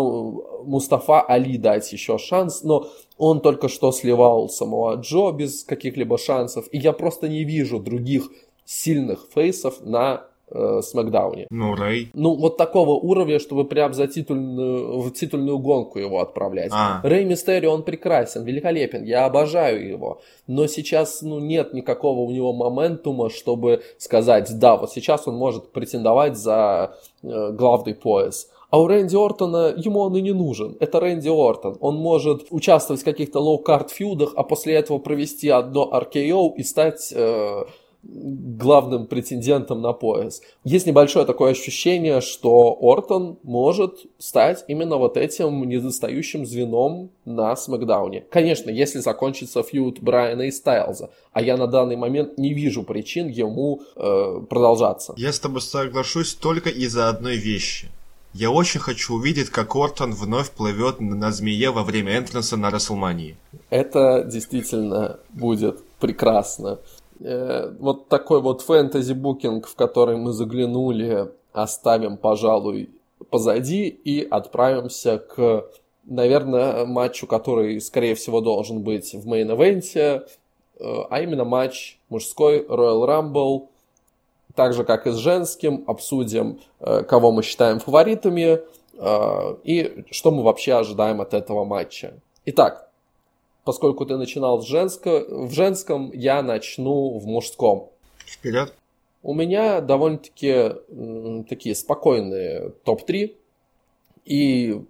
Мустафа 0.64 1.20
Али 1.20 1.57
дать 1.57 1.93
еще 1.93 2.18
шанс, 2.18 2.64
но 2.64 2.89
он 3.23 3.41
только 3.41 3.68
что 3.68 3.93
сливал 3.93 4.49
самого 4.49 4.97
Джо 4.97 5.31
без 5.31 5.62
каких-либо 5.62 6.18
шансов, 6.18 6.66
и 6.73 6.79
я 6.79 6.93
просто 6.93 7.29
не 7.29 7.45
вижу 7.45 7.79
других 7.79 8.29
сильных 8.64 9.29
фейсов 9.33 9.75
на 9.83 10.25
э, 10.51 10.81
Смакдауне. 10.83 11.47
Ну, 11.51 11.77
Рэй. 11.77 12.11
Ну, 12.14 12.35
вот 12.35 12.57
такого 12.57 12.91
уровня, 12.91 13.39
чтобы 13.39 13.64
прям 13.64 13.95
за 13.95 14.09
титульную, 14.09 14.99
в 14.99 15.12
титульную 15.12 15.59
гонку 15.61 16.01
его 16.01 16.20
отправлять. 16.20 16.73
А. 16.75 17.01
Рэй 17.05 17.25
Мистерио, 17.25 17.70
он 17.70 17.85
прекрасен, 17.85 18.45
великолепен, 18.45 19.05
я 19.05 19.25
обожаю 19.25 19.89
его. 19.89 20.20
Но 20.49 20.66
сейчас, 20.66 21.23
ну, 21.23 21.39
нет 21.39 21.75
никакого 21.75 22.20
у 22.23 22.31
него 22.33 22.53
momentum 22.53 23.15
а, 23.15 23.30
чтобы 23.31 23.83
сказать, 23.99 24.51
да, 24.59 24.77
вот 24.77 24.91
сейчас 24.91 25.29
он 25.29 25.37
может 25.37 25.70
претендовать 25.70 26.37
за 26.37 26.97
э, 27.23 27.53
главный 27.53 27.95
пояс. 27.95 28.49
А 28.73 28.81
у 28.81 28.87
Рэнди 28.87 29.14
Ортона 29.14 29.75
ему 29.77 30.01
он 30.01 30.16
и 30.16 30.23
не 30.23 30.33
нужен. 30.33 30.79
Это 30.81 30.99
Рэнди 30.99 31.29
Ортон. 31.29 31.77
Он 31.81 31.97
может 31.97 32.47
участвовать 32.49 33.03
в 33.03 33.05
каких-то 33.05 33.39
low 33.39 33.61
card 33.61 33.91
feud 33.91 34.12
ах, 34.12 34.33
а 34.35 34.45
после 34.45 34.77
этого 34.77 34.97
провести 34.97 35.51
одно 35.51 35.91
RKO 35.93 36.55
и 36.57 36.62
стать 36.62 37.12
э, 37.14 37.64
главным 38.03 39.09
претендентом 39.09 39.83
на 39.83 39.93
пояс. 39.93 40.41
Есть 40.64 40.87
небольшое 40.87 41.27
такое 41.27 41.51
ощущение, 41.51 42.23
что 42.23 42.75
Ортон 42.81 43.39
может 43.43 44.07
стать 44.16 44.64
именно 44.68 44.97
вот 44.97 45.18
этим 45.18 45.68
недостающим 45.68 46.47
звеном 46.47 47.11
на 47.27 47.55
Смакдауне. 47.55 48.25
Конечно, 48.31 48.70
если 48.70 49.01
закончится 49.01 49.62
feud 49.62 50.01
Брайана 50.01 50.43
и 50.43 50.51
Стайлза, 50.51 51.11
а 51.35 51.43
я 51.43 51.59
на 51.59 51.66
данный 51.66 51.97
момент 51.97 52.39
не 52.39 52.55
вижу 52.55 52.85
причин 52.85 53.29
ему 53.29 53.83
э, 53.97 54.41
продолжаться. 54.49 55.12
Я 55.18 55.31
с 55.31 55.39
тобой 55.39 55.61
соглашусь 55.61 56.33
только 56.33 56.70
из-за 56.70 57.11
одной 57.11 57.37
вещи– 57.37 57.89
я 58.35 58.51
очень 58.51 58.80
хочу 58.80 59.14
увидеть, 59.14 59.51
как 59.51 59.76
Ортон 59.76 60.12
вновь 60.12 60.51
плывет 60.51 61.01
на 61.01 61.30
змее 61.33 61.70
во 61.70 61.83
время 61.83 62.16
entrance 62.16 62.52
а 62.52 62.57
на 62.57 62.70
Рестлмании. 62.70 63.37
Это 63.70 64.24
действительно 64.24 65.18
будет 65.30 65.83
прекрасно. 66.01 66.78
Э, 67.20 67.72
вот 67.78 68.09
такой 68.09 68.41
вот 68.41 68.62
fantasy 68.62 69.11
booking, 69.11 69.66
в 69.66 69.74
который 69.74 70.16
мы 70.16 70.33
заглянули, 70.33 71.30
оставим, 71.53 72.16
пожалуй, 72.16 72.91
позади 73.30 73.89
и 73.89 74.26
отправимся 74.26 75.18
к, 75.18 75.66
наверное, 76.05 76.87
матчу, 76.87 77.26
который, 77.26 77.80
скорее 77.80 78.14
всего, 78.14 78.41
должен 78.41 78.83
быть 78.83 79.12
в 79.12 79.28
main 79.28 79.63
event 79.63 80.05
е, 80.05 80.22
э, 80.80 81.03
а 81.11 81.20
именно 81.20 81.45
матч 81.45 81.99
мужской 82.09 82.64
Royal 82.66 83.07
Rumble– 83.07 83.68
так 84.55 84.72
же, 84.74 84.84
как 84.84 85.07
и 85.07 85.11
с 85.11 85.16
женским, 85.16 85.84
обсудим, 85.86 86.61
э, 86.80 87.03
кого 87.03 87.32
мы 87.32 87.42
считаем 87.42 87.78
фаворитами 87.78 88.61
э, 88.98 89.57
и 89.64 90.05
что 90.11 90.30
мы 90.30 90.42
вообще 90.42 90.74
ожидаем 90.74 91.20
от 91.20 91.34
этого 91.34 91.64
матча. 91.64 92.14
Итак, 92.44 92.90
поскольку 93.64 94.07
ты 94.07 94.16
начинал 94.16 94.61
с 94.61 94.66
женско, 94.66 95.24
в 95.28 95.50
женском, 95.53 96.11
я 96.12 96.42
начну 96.42 97.18
в 97.18 97.26
мужском. 97.26 97.90
Вперед. 98.26 98.74
У 99.22 99.34
меня 99.34 99.80
довольно-таки 99.80 100.72
такие 101.48 101.74
спокойные 101.74 102.72
топ-3. 102.84 103.36
И 104.24 104.82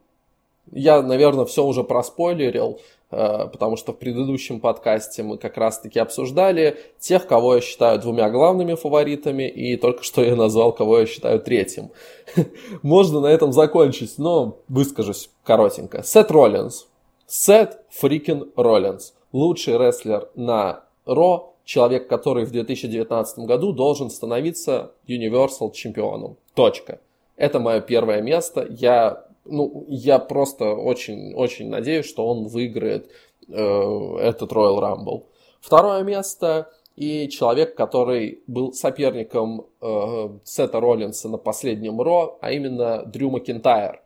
я, 0.71 1.03
наверное, 1.03 1.45
все 1.45 1.65
уже 1.65 1.85
проспойлерил. 1.85 2.81
Э, 3.13 3.47
потому 3.53 3.77
что 3.77 3.93
в 3.93 3.99
предыдущем 3.99 4.59
подкасте 4.59 5.23
мы 5.23 5.37
как 5.37 5.59
раз-таки 5.59 5.99
обсуждали 5.99 6.79
тех, 6.99 7.27
кого 7.27 7.57
я 7.57 7.61
считаю 7.61 8.01
двумя 8.01 8.31
главными 8.31 8.75
фаворитами, 8.75 9.49
и 9.49 9.77
только 9.77 10.03
что 10.03 10.25
я 10.25 10.35
назвал, 10.35 10.73
кого 10.73 11.01
я 11.01 11.07
считаю 11.07 11.39
третьим. 11.39 11.91
Можно 12.83 13.21
на 13.21 13.27
этом 13.27 13.53
закончить, 13.53 14.17
но 14.17 14.59
выскажусь 14.69 15.29
коротенько. 15.45 16.03
Сет 16.03 16.31
Роллинс. 16.31 16.89
Сет 17.27 17.81
фрикин 17.91 18.51
Роллинс. 18.57 19.15
Лучший 19.33 19.77
рестлер 19.77 20.29
на 20.35 20.85
Ро, 21.05 21.55
человек, 21.65 22.09
который 22.09 22.47
в 22.47 22.51
2019 22.51 23.41
году 23.41 23.73
должен 23.73 24.09
становиться 24.09 24.93
Universal 25.07 25.73
чемпионом. 25.73 26.37
Точка. 26.55 27.01
Это 27.37 27.61
мое 27.61 27.81
первое 27.81 28.23
место. 28.23 28.67
Я 28.71 29.27
ну, 29.45 29.85
я 29.89 30.19
просто 30.19 30.75
очень-очень 30.75 31.69
надеюсь, 31.69 32.07
что 32.07 32.27
он 32.27 32.47
выиграет 32.47 33.11
э, 33.49 34.17
этот 34.21 34.53
Royal 34.53 34.79
Rumble. 34.81 35.25
Второе 35.61 36.03
место 36.03 36.71
и 36.97 37.29
человек, 37.29 37.75
который 37.75 38.43
был 38.47 38.73
соперником 38.73 39.67
э, 39.81 40.29
Сета 40.45 40.81
Роллинса 40.81 41.29
на 41.29 41.39
последнем 41.39 42.01
Raw, 42.01 42.39
а 42.41 42.53
именно 42.53 43.05
Дрю 43.05 43.31
Макинтайр. 43.31 44.01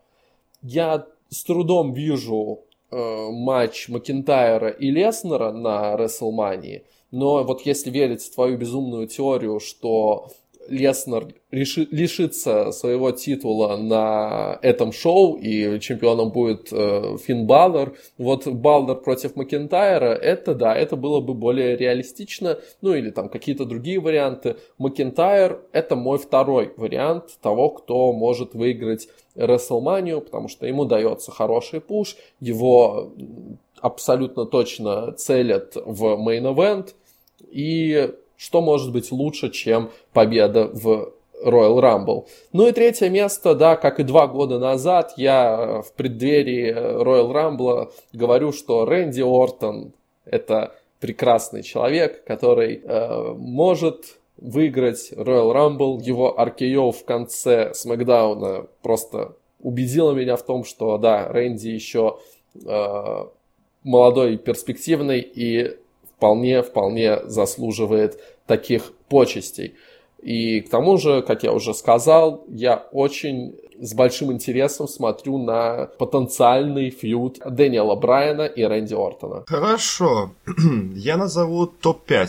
Я 0.63 1.07
с 1.29 1.45
трудом 1.45 1.93
вижу 1.93 2.61
э, 2.91 3.31
матч 3.31 3.89
Макинтайра 3.89 4.69
и 4.69 4.91
Леснера 4.91 5.51
на 5.53 5.97
Рестлмании, 5.97 6.85
но 7.11 7.45
вот 7.45 7.63
если 7.63 7.91
верить 7.91 8.23
в 8.23 8.35
твою 8.35 8.57
безумную 8.57 9.07
теорию, 9.09 9.61
что 9.61 10.29
Леснер 10.69 11.35
реши, 11.51 11.87
лишится 11.91 12.71
своего 12.73 13.13
титула 13.13 13.77
на 13.77 14.59
этом 14.63 14.93
шоу, 14.93 15.37
и 15.37 15.79
чемпионом 15.81 16.31
будет 16.31 16.73
э, 16.73 17.17
Финн 17.23 17.47
Балор. 17.47 17.95
Вот 18.19 18.47
Балор 18.47 18.97
против 18.97 19.37
Макинтайра, 19.37 20.15
это 20.15 20.55
да, 20.55 20.75
это 20.75 20.97
было 20.97 21.21
бы 21.21 21.35
более 21.35 21.77
реалистично, 21.77 22.59
ну 22.83 22.95
или 22.95 23.11
там 23.11 23.29
какие-то 23.29 23.65
другие 23.65 24.01
варианты. 24.01 24.57
Макинтайр 24.79 25.61
это 25.73 25.97
мой 25.97 26.19
второй 26.19 26.73
вариант 26.77 27.39
того, 27.41 27.71
кто 27.71 28.13
может 28.13 28.55
выиграть 28.55 29.09
Рестлманию, 29.35 30.21
потому 30.21 30.49
что 30.49 30.67
ему 30.67 30.85
дается 30.85 31.31
хороший 31.31 31.81
пуш, 31.81 32.17
его 32.41 33.13
абсолютно 33.81 34.47
точно 34.47 35.13
целят 35.13 35.77
в 35.77 36.17
мейн-эвент, 36.17 36.95
и 37.51 38.15
что 38.37 38.61
может 38.61 38.93
быть 38.93 39.13
лучше, 39.13 39.51
чем 39.51 39.91
победа 40.13 40.71
в 40.73 41.13
Royal 41.45 41.81
Rumble. 41.81 42.27
Ну 42.53 42.69
и 42.69 42.73
третье 42.73 43.09
место, 43.11 43.55
да, 43.55 43.77
как 43.77 44.01
и 44.01 44.05
два 44.05 44.27
года 44.27 44.59
назад, 44.59 45.15
я 45.17 45.83
в 45.83 45.93
преддверии 45.93 46.73
Royal 46.73 47.33
Rumble 47.33 47.93
говорю, 48.13 48.53
что 48.53 48.85
Рэнди 48.85 49.21
Ортон 49.23 49.93
это 50.25 50.75
прекрасный 51.01 51.63
человек, 51.63 52.25
который 52.25 52.81
э, 52.83 53.35
может 53.35 54.19
выиграть 54.39 55.13
Royal 55.13 55.53
Rumble. 55.53 56.03
Его 56.03 56.35
RKO 56.37 56.93
в 56.93 57.05
конце 57.05 57.73
Смакдауна 57.75 58.67
просто 58.83 59.37
убедило 59.61 60.13
меня 60.13 60.37
в 60.37 60.45
том, 60.45 60.65
что 60.65 60.99
да, 60.99 61.29
Рэнди 61.29 61.69
еще 61.69 62.19
э, 62.55 63.25
молодой 63.83 64.37
перспективный, 64.37 65.21
и 65.21 65.77
вполне-вполне 66.17 67.21
заслуживает 67.27 68.21
таких 68.47 68.93
почестей. 69.09 69.75
И 70.23 70.61
к 70.61 70.71
тому 70.71 70.99
же, 70.99 71.23
как 71.23 71.43
я 71.45 71.53
уже 71.53 71.75
сказал, 71.75 72.45
я 72.49 72.77
очень 72.93 73.55
с 73.81 73.95
большим 73.95 74.33
интересом 74.33 74.89
смотрю 74.89 75.39
на 75.39 75.87
потенциальный 75.99 76.91
фьюд 76.91 77.39
Дэниела 77.45 77.95
Брайана 77.95 78.43
и 78.43 78.63
Рэнди 78.65 78.95
Ортона. 78.95 79.45
Хорошо. 79.47 80.35
Я 80.95 81.17
назову 81.17 81.67
топ-5, 81.67 82.29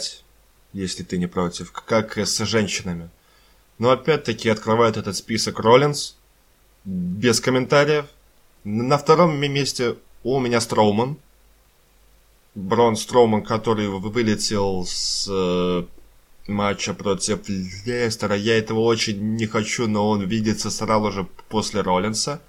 если 0.73 1.03
ты 1.03 1.17
не 1.17 1.27
против, 1.27 1.71
как 1.71 2.17
с 2.17 2.37
женщинами. 2.45 3.09
Но 3.79 3.91
опять-таки 3.91 4.49
открывает 4.49 4.97
этот 4.97 5.15
список 5.15 5.59
Роллинс. 5.59 6.17
Без 6.83 7.39
комментариев. 7.39 8.05
На 8.63 8.97
втором 8.97 9.37
месте 9.37 9.95
у 10.23 10.39
меня 10.39 10.59
Строуман. 10.61 11.17
Брон 12.57 12.95
Строуман, 12.95 13.43
который 13.43 13.87
вылетел 13.87 14.83
с 14.83 15.27
э, 15.29 15.83
матча 16.47 16.95
против 16.95 17.47
Лестера. 17.47 18.35
Я 18.35 18.57
этого 18.57 18.79
очень 18.79 19.35
не 19.35 19.45
хочу, 19.45 19.87
но 19.87 20.09
он 20.09 20.23
видится 20.23 20.71
сразу 20.71 21.11
же 21.11 21.27
после 21.49 21.81
Роллинса. 21.81 22.41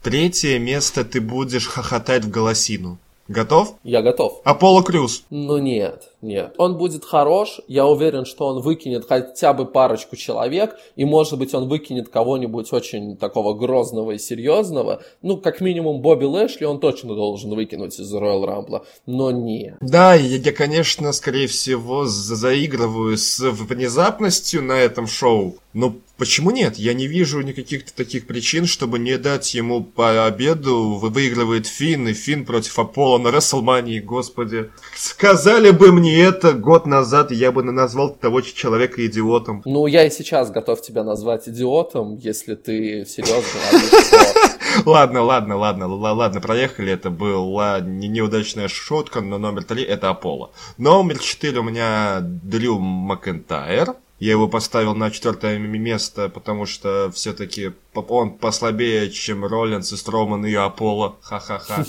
Третье 0.00 0.60
место 0.60 1.04
ты 1.04 1.20
будешь 1.20 1.66
хохотать 1.66 2.24
в 2.24 2.30
голосину. 2.30 3.00
Готов? 3.32 3.76
Я 3.82 4.02
готов. 4.02 4.42
Аполло 4.44 4.82
Крюс. 4.82 5.24
Ну 5.30 5.56
нет, 5.56 6.10
нет. 6.20 6.54
Он 6.58 6.76
будет 6.76 7.02
хорош. 7.04 7.60
Я 7.66 7.86
уверен, 7.86 8.26
что 8.26 8.46
он 8.46 8.60
выкинет 8.60 9.06
хотя 9.08 9.54
бы 9.54 9.64
парочку 9.64 10.16
человек. 10.16 10.76
И 10.96 11.06
может 11.06 11.38
быть 11.38 11.54
он 11.54 11.66
выкинет 11.66 12.10
кого-нибудь 12.10 12.70
очень 12.72 13.16
такого 13.16 13.54
грозного 13.54 14.12
и 14.12 14.18
серьезного. 14.18 15.02
Ну, 15.22 15.38
как 15.38 15.62
минимум 15.62 16.02
Бобби 16.02 16.26
Лэшли 16.26 16.66
он 16.66 16.78
точно 16.78 17.14
должен 17.14 17.54
выкинуть 17.54 17.98
из 17.98 18.14
Роyal 18.14 18.44
Рамбла. 18.44 18.84
Но 19.06 19.30
нет. 19.30 19.76
Да, 19.80 20.14
я, 20.14 20.36
я, 20.36 20.52
конечно, 20.52 21.10
скорее 21.12 21.46
всего, 21.46 22.04
заигрываю 22.04 23.16
с 23.16 23.40
внезапностью 23.40 24.62
на 24.62 24.78
этом 24.78 25.06
шоу. 25.06 25.56
Но 25.72 25.94
почему 26.22 26.52
нет? 26.52 26.76
Я 26.76 26.94
не 26.94 27.08
вижу 27.08 27.40
никаких 27.40 27.90
таких 27.90 28.28
причин, 28.28 28.66
чтобы 28.66 29.00
не 29.00 29.18
дать 29.18 29.54
ему 29.54 29.82
по 29.82 30.24
обеду. 30.24 31.00
Выигрывает 31.00 31.66
Финн, 31.66 32.06
и 32.06 32.12
Финн 32.12 32.44
против 32.44 32.78
Аполло 32.78 33.18
на 33.18 33.32
Расселмании, 33.32 33.98
господи. 33.98 34.70
Сказали 34.94 35.72
бы 35.72 35.90
мне 35.90 36.22
это 36.22 36.52
год 36.52 36.86
назад, 36.86 37.32
я 37.32 37.50
бы 37.50 37.64
назвал 37.64 38.14
того 38.14 38.40
человека 38.40 39.04
идиотом. 39.04 39.62
Ну, 39.64 39.88
я 39.88 40.06
и 40.06 40.10
сейчас 40.10 40.52
готов 40.52 40.80
тебя 40.80 41.02
назвать 41.02 41.48
идиотом, 41.48 42.14
если 42.14 42.54
ты 42.54 43.04
серьезно 43.04 43.42
Ладно, 44.86 45.22
ладно, 45.22 45.56
ладно, 45.56 45.86
ладно, 45.88 46.40
проехали. 46.40 46.92
Это 46.92 47.10
была 47.10 47.80
неудачная 47.80 48.68
шутка, 48.68 49.22
но 49.22 49.38
номер 49.38 49.64
три 49.64 49.82
это 49.82 50.10
Аполло. 50.10 50.52
Номер 50.78 51.18
четыре 51.18 51.58
у 51.58 51.64
меня 51.64 52.20
Дрю 52.20 52.78
Макентайр. 52.78 53.96
Я 54.22 54.30
его 54.30 54.46
поставил 54.46 54.94
на 54.94 55.10
четвертое 55.10 55.58
место, 55.58 56.28
потому 56.28 56.64
что 56.64 57.10
все-таки 57.12 57.72
он 57.92 58.30
послабее, 58.30 59.10
чем 59.10 59.44
Роллинс 59.44 59.92
и 59.92 59.96
Строман 59.96 60.46
и 60.46 60.54
Аполло. 60.54 61.16
Ха-ха-ха. 61.22 61.84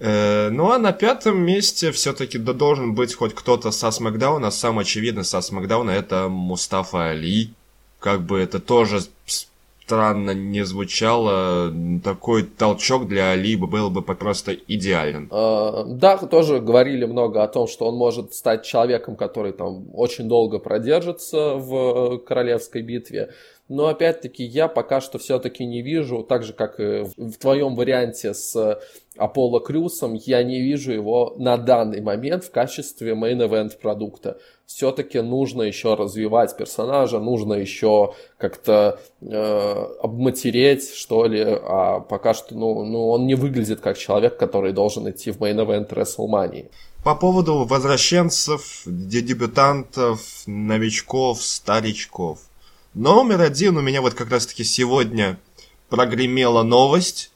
Э, 0.00 0.48
ну 0.50 0.72
а 0.72 0.78
на 0.78 0.90
пятом 0.92 1.38
месте 1.38 1.92
все-таки 1.92 2.36
должен 2.36 2.96
быть 2.96 3.14
хоть 3.14 3.32
кто-то 3.32 3.70
со 3.70 3.92
Смакдауна. 3.92 4.50
Самый 4.50 4.82
очевидный 4.82 5.24
со 5.24 5.40
Смакдауна 5.40 5.92
это 5.92 6.28
Мустафа 6.28 7.10
Али. 7.10 7.54
Как 8.00 8.22
бы 8.22 8.40
это 8.40 8.58
тоже 8.58 9.00
странно 9.84 10.30
не 10.30 10.64
звучало, 10.64 11.72
такой 12.02 12.44
толчок 12.44 13.06
для 13.06 13.32
Али 13.32 13.56
был 13.56 13.90
бы 13.90 14.02
просто 14.02 14.54
идеален. 14.54 15.28
А, 15.30 15.84
да, 15.84 16.16
тоже 16.16 16.60
говорили 16.60 17.04
много 17.04 17.42
о 17.42 17.48
том, 17.48 17.66
что 17.68 17.86
он 17.86 17.96
может 17.96 18.32
стать 18.34 18.64
человеком, 18.64 19.16
который 19.16 19.52
там 19.52 19.86
очень 19.92 20.26
долго 20.26 20.58
продержится 20.58 21.54
в 21.54 22.18
королевской 22.18 22.82
битве. 22.82 23.30
Но 23.68 23.86
опять-таки 23.86 24.44
я 24.44 24.68
пока 24.68 25.00
что 25.00 25.18
все-таки 25.18 25.64
не 25.64 25.82
вижу, 25.82 26.22
так 26.22 26.42
же 26.42 26.52
как 26.52 26.80
и 26.80 27.04
в 27.16 27.38
твоем 27.38 27.74
варианте 27.76 28.34
с 28.34 28.80
Аполло 29.16 29.60
Крюсом, 29.60 30.14
я 30.14 30.42
не 30.42 30.60
вижу 30.60 30.92
его 30.92 31.34
на 31.38 31.56
данный 31.56 32.00
момент 32.00 32.44
в 32.44 32.50
качестве 32.50 33.12
main-event 33.12 33.78
продукта. 33.80 34.38
Все-таки 34.66 35.20
нужно 35.20 35.62
еще 35.62 35.94
развивать 35.94 36.56
персонажа, 36.56 37.18
нужно 37.20 37.54
еще 37.54 38.14
как-то 38.38 38.98
э, 39.20 39.86
обматереть, 40.02 40.94
что 40.94 41.26
ли. 41.26 41.42
А 41.42 42.00
пока 42.00 42.34
что 42.34 42.54
ну, 42.54 42.84
ну, 42.84 43.08
он 43.08 43.26
не 43.26 43.34
выглядит 43.34 43.80
как 43.80 43.98
человек, 43.98 44.36
который 44.36 44.72
должен 44.72 45.08
идти 45.08 45.30
в 45.30 45.38
main-event 45.38 45.88
WrestleMania. 45.90 46.70
По 47.04 47.14
поводу 47.14 47.64
возвращенцев, 47.64 48.82
дебютантов, 48.86 50.20
новичков, 50.46 51.42
старичков– 51.42 52.38
Номер 52.94 53.40
один 53.40 53.76
у 53.76 53.80
меня 53.80 54.00
вот 54.00 54.14
как 54.14 54.30
раз-таки 54.30 54.62
сегодня 54.62 55.36
прогремела 55.88 56.62
новость, 56.62 57.32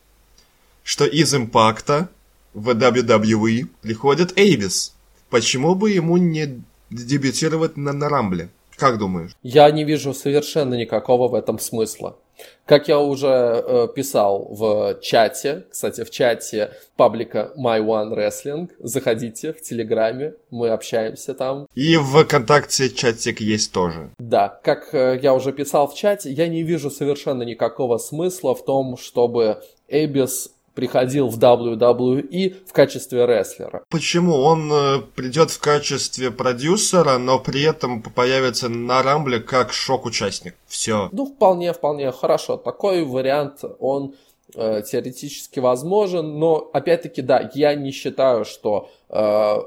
что 0.88 1.04
из 1.04 1.34
импакта 1.34 2.08
в 2.54 2.70
WWE 2.70 3.66
приходит 3.82 4.38
Эйвис. 4.38 4.94
Почему 5.28 5.74
бы 5.74 5.90
ему 5.90 6.16
не 6.16 6.62
дебютировать 6.88 7.76
на, 7.76 7.92
на 7.92 8.08
Рамбле? 8.08 8.48
Как 8.74 8.96
думаешь? 8.96 9.32
Я 9.42 9.70
не 9.70 9.84
вижу 9.84 10.14
совершенно 10.14 10.76
никакого 10.76 11.28
в 11.28 11.34
этом 11.34 11.58
смысла. 11.58 12.16
Как 12.64 12.88
я 12.88 13.00
уже 13.00 13.26
э, 13.28 13.88
писал 13.94 14.46
в 14.48 14.98
чате, 15.02 15.64
кстати, 15.70 16.04
в 16.04 16.10
чате 16.10 16.70
паблика 16.96 17.52
My 17.58 17.84
One 17.84 18.14
Wrestling, 18.14 18.70
заходите 18.78 19.52
в 19.52 19.60
Телеграме, 19.60 20.36
мы 20.50 20.70
общаемся 20.70 21.34
там. 21.34 21.66
И 21.74 21.98
в 21.98 22.24
ВКонтакте 22.24 22.88
чатик 22.88 23.42
есть 23.42 23.72
тоже. 23.72 24.08
Да, 24.18 24.58
как 24.62 24.94
э, 24.94 25.18
я 25.22 25.34
уже 25.34 25.52
писал 25.52 25.86
в 25.86 25.94
чате, 25.94 26.30
я 26.30 26.48
не 26.48 26.62
вижу 26.62 26.90
совершенно 26.90 27.42
никакого 27.42 27.98
смысла 27.98 28.54
в 28.54 28.64
том, 28.64 28.96
чтобы 28.96 29.60
Эбис 29.88 30.52
приходил 30.78 31.26
в 31.26 31.36
WWE 31.40 32.54
в 32.64 32.72
качестве 32.72 33.26
рестлера. 33.26 33.82
Почему? 33.90 34.34
Он 34.34 34.70
э, 34.72 34.98
придет 35.16 35.50
в 35.50 35.58
качестве 35.58 36.30
продюсера, 36.30 37.18
но 37.18 37.40
при 37.40 37.64
этом 37.64 38.00
появится 38.00 38.68
на 38.68 39.02
Рамбле 39.02 39.40
как 39.40 39.72
шок-участник. 39.72 40.54
Все. 40.68 41.08
Ну, 41.10 41.26
вполне, 41.26 41.72
вполне 41.72 42.12
хорошо. 42.12 42.56
Такой 42.56 43.02
вариант, 43.02 43.64
он 43.80 44.14
э, 44.54 44.82
теоретически 44.82 45.58
возможен, 45.58 46.38
но 46.38 46.70
опять-таки, 46.72 47.22
да, 47.22 47.50
я 47.54 47.74
не 47.74 47.90
считаю, 47.90 48.44
что 48.44 48.88
э, 49.08 49.16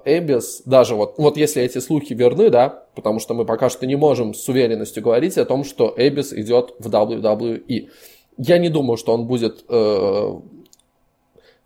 Эбис, 0.05 0.61
даже 0.63 0.95
вот, 0.95 1.15
вот 1.17 1.35
если 1.35 1.61
эти 1.61 1.79
слухи 1.79 2.13
верны, 2.13 2.49
да, 2.49 2.85
потому 2.95 3.19
что 3.19 3.33
мы 3.33 3.43
пока 3.43 3.69
что 3.69 3.85
не 3.85 3.97
можем 3.97 4.33
с 4.33 4.47
уверенностью 4.47 5.03
говорить 5.03 5.37
о 5.37 5.43
том, 5.43 5.65
что 5.65 5.93
Эбис 5.97 6.31
идет 6.31 6.73
в 6.79 6.87
WWE. 6.87 7.89
Я 8.37 8.59
не 8.59 8.69
думаю, 8.69 8.95
что 8.95 9.13
он 9.13 9.27
будет 9.27 9.65
э, 9.67 10.33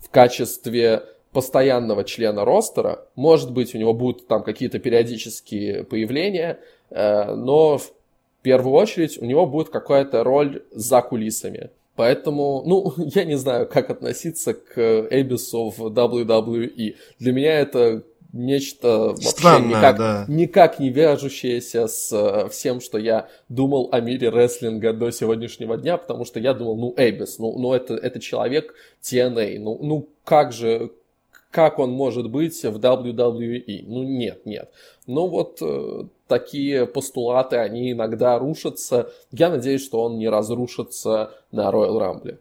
в 0.05 0.09
качестве 0.09 1.03
постоянного 1.31 2.03
члена 2.03 2.45
ростера. 2.45 3.05
Может 3.15 3.51
быть, 3.51 3.75
у 3.75 3.77
него 3.77 3.93
будут 3.93 4.27
там 4.27 4.43
какие-то 4.43 4.79
периодические 4.79 5.83
появления, 5.83 6.59
э, 6.91 7.33
но 7.33 7.77
в 7.77 7.91
первую 8.41 8.75
очередь 8.75 9.17
у 9.21 9.25
него 9.25 9.47
будет 9.47 9.69
какая-то 9.69 10.23
роль 10.23 10.63
за 10.71 11.01
кулисами. 11.01 11.71
Поэтому, 11.95 12.63
ну, 12.65 12.93
я 12.97 13.25
не 13.25 13.35
знаю, 13.35 13.67
как 13.67 13.89
относиться 13.89 14.53
к 14.53 15.07
Эбису 15.09 15.73
в 15.75 15.81
WWE. 15.87 16.95
Для 17.19 17.33
меня 17.33 17.59
это 17.59 18.03
нечто 18.35 19.15
Странное, 19.15 19.61
вообще 19.61 19.77
никак, 19.77 19.97
да. 19.97 20.25
никак 20.27 20.79
не 20.79 20.89
вяжущееся 20.89 21.87
с 21.87 22.11
э, 22.11 22.49
всем, 22.49 22.81
что 22.81 22.97
я 22.97 23.29
думал 23.47 23.89
о 23.91 24.01
мире 24.01 24.29
рестлинга 24.29 24.91
до 24.93 25.09
сегодняшнего 25.11 25.77
дня, 25.77 25.97
потому 25.97 26.25
что 26.25 26.39
я 26.39 26.53
думал, 26.53 26.75
ну, 26.75 26.93
Эбис, 26.97 27.39
ну, 27.39 27.57
ну 27.57 27.73
это, 27.73 27.95
это 27.95 28.19
человек 28.19 28.75
TNA, 29.01 29.57
ну, 29.59 29.79
ну 29.81 30.09
как 30.25 30.51
же, 30.51 30.91
как 31.49 31.79
он 31.79 31.91
может 31.91 32.29
быть 32.29 32.61
в 32.61 32.77
WWE? 32.77 33.83
Ну, 33.87 34.03
нет, 34.03 34.45
нет. 34.45 34.69
Ну, 35.07 35.27
вот 35.27 35.59
э, 35.61 36.03
такие 36.27 36.85
постулаты, 36.85 37.55
они 37.55 37.93
иногда 37.93 38.37
рушатся. 38.37 39.11
Я 39.31 39.49
надеюсь, 39.49 39.83
что 39.83 40.01
он 40.01 40.17
не 40.17 40.27
разрушится 40.27 41.31
на 41.53 41.71
Royal 41.71 41.97
Rumble. 41.97 42.37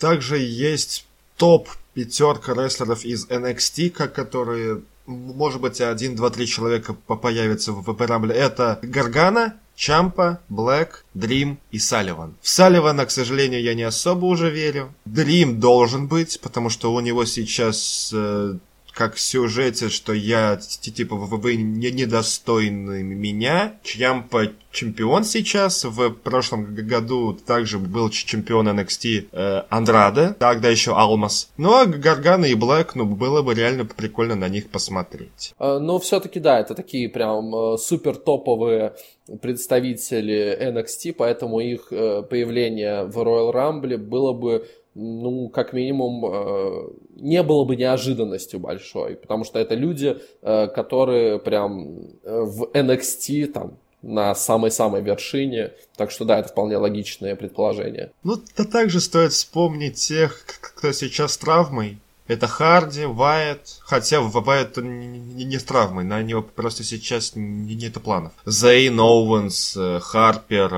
Также 0.00 0.38
есть 0.38 1.06
топ 1.36 1.68
пятерка 1.92 2.54
рестлеров 2.54 3.04
из 3.04 3.28
NXT, 3.28 3.90
которые 3.90 4.82
может 5.08 5.60
быть, 5.60 5.80
один, 5.80 6.14
два, 6.14 6.30
три 6.30 6.46
человека 6.46 6.92
появятся 6.92 7.72
в 7.72 8.06
Рамбле. 8.06 8.34
Это 8.34 8.78
Гаргана, 8.82 9.54
Чампа, 9.74 10.40
Блэк, 10.48 11.04
Дрим 11.14 11.58
и 11.70 11.78
Салливан. 11.78 12.36
В 12.42 12.48
Салливана, 12.48 13.06
к 13.06 13.10
сожалению, 13.10 13.62
я 13.62 13.74
не 13.74 13.84
особо 13.84 14.26
уже 14.26 14.50
верю. 14.50 14.92
Дрим 15.04 15.60
должен 15.60 16.08
быть, 16.08 16.40
потому 16.40 16.68
что 16.68 16.92
у 16.92 17.00
него 17.00 17.24
сейчас 17.24 18.10
э, 18.12 18.58
как 18.98 19.14
в 19.14 19.20
сюжете, 19.20 19.90
что 19.90 20.12
я, 20.12 20.56
типа, 20.56 21.14
вы 21.14 21.54
не 21.54 21.92
недостойны 21.92 23.04
меня. 23.04 23.74
Чьямпа 23.84 24.48
чемпион 24.72 25.22
сейчас. 25.22 25.84
В 25.84 26.10
прошлом 26.10 26.74
году 26.74 27.32
также 27.32 27.78
был 27.78 28.10
чемпион 28.10 28.68
NXT 28.68 29.28
э, 29.30 29.62
Андрада, 29.68 30.34
тогда 30.36 30.68
еще 30.68 30.96
Алмас. 30.96 31.48
Ну, 31.56 31.76
а 31.76 31.86
Гаргана 31.86 32.46
и 32.46 32.56
Блэк, 32.56 32.96
ну, 32.96 33.04
было 33.04 33.42
бы 33.42 33.54
реально 33.54 33.84
прикольно 33.84 34.34
на 34.34 34.48
них 34.48 34.68
посмотреть. 34.68 35.54
Э, 35.60 35.78
ну, 35.80 36.00
все-таки, 36.00 36.40
да, 36.40 36.58
это 36.58 36.74
такие 36.74 37.08
прям 37.08 37.54
э, 37.54 37.78
супер 37.78 38.16
топовые 38.16 38.94
представители 39.40 40.58
NXT, 40.60 41.12
поэтому 41.12 41.60
их 41.60 41.92
э, 41.92 42.24
появление 42.28 43.04
в 43.04 43.16
Royal 43.16 43.52
Rumble 43.54 43.96
было 43.98 44.32
бы 44.32 44.66
ну, 44.98 45.48
как 45.48 45.72
минимум, 45.72 46.24
э, 46.26 46.88
не 47.16 47.42
было 47.44 47.64
бы 47.64 47.76
неожиданностью 47.76 48.58
большой, 48.58 49.14
потому 49.14 49.44
что 49.44 49.60
это 49.60 49.76
люди, 49.76 50.18
э, 50.42 50.66
которые 50.66 51.38
прям 51.38 51.98
э, 52.24 52.40
в 52.42 52.64
NXT 52.72 53.46
там 53.46 53.78
на 54.02 54.34
самой-самой 54.34 55.02
вершине, 55.02 55.72
так 55.96 56.10
что 56.10 56.24
да, 56.24 56.40
это 56.40 56.48
вполне 56.48 56.76
логичное 56.76 57.36
предположение. 57.36 58.10
Ну, 58.24 58.36
да 58.56 58.64
также 58.64 59.00
стоит 59.00 59.32
вспомнить 59.32 59.94
тех, 59.94 60.44
кто 60.60 60.92
сейчас 60.92 61.34
с 61.34 61.38
травмой, 61.38 61.98
Это 62.26 62.46
Харди, 62.46 63.04
Вайт, 63.06 63.78
хотя 63.80 64.20
Вайт 64.20 64.76
не, 64.76 65.58
с 65.58 65.64
травмой, 65.64 66.04
на 66.04 66.22
него 66.22 66.42
просто 66.42 66.82
сейчас 66.82 67.32
нет 67.36 67.94
планов. 68.02 68.32
Зейн, 68.44 68.98
Оуэнс, 68.98 69.78
Харпер, 70.00 70.70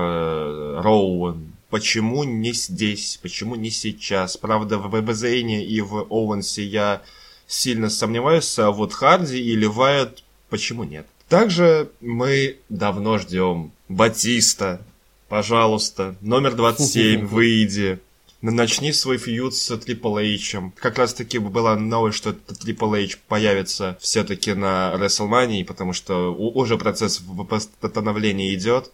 Роуэн. 0.83 1.50
Почему 1.71 2.25
не 2.25 2.51
здесь? 2.51 3.17
Почему 3.21 3.55
не 3.55 3.71
сейчас? 3.71 4.35
Правда, 4.35 4.77
в 4.77 5.13
Зейне 5.13 5.65
и 5.65 5.79
в 5.79 6.05
Оуэнсе 6.09 6.63
я 6.63 7.01
сильно 7.47 7.89
сомневаюсь, 7.89 8.59
а 8.59 8.71
вот 8.71 8.93
Харди 8.93 9.39
или 9.39 9.65
Вайт 9.65 10.21
почему 10.49 10.83
нет? 10.83 11.07
Также 11.29 11.89
мы 12.01 12.57
давно 12.67 13.17
ждем 13.17 13.71
Батиста. 13.87 14.81
Пожалуйста, 15.29 16.15
номер 16.19 16.55
27, 16.55 17.25
выйди. 17.25 17.99
Начни 18.41 18.91
свой 18.91 19.17
фьюд 19.17 19.55
с 19.55 19.71
Triple 19.71 20.35
H. 20.35 20.73
Как 20.75 20.97
раз 20.97 21.13
таки 21.13 21.37
была 21.37 21.77
новость, 21.77 22.17
что 22.17 22.31
Triple 22.31 23.05
H 23.05 23.19
появится 23.29 23.97
все-таки 24.01 24.53
на 24.53 24.93
WrestleMania, 24.97 25.63
потому 25.63 25.93
что 25.93 26.33
уже 26.35 26.77
процесс 26.77 27.21
восстановления 27.25 28.53
идет. 28.53 28.91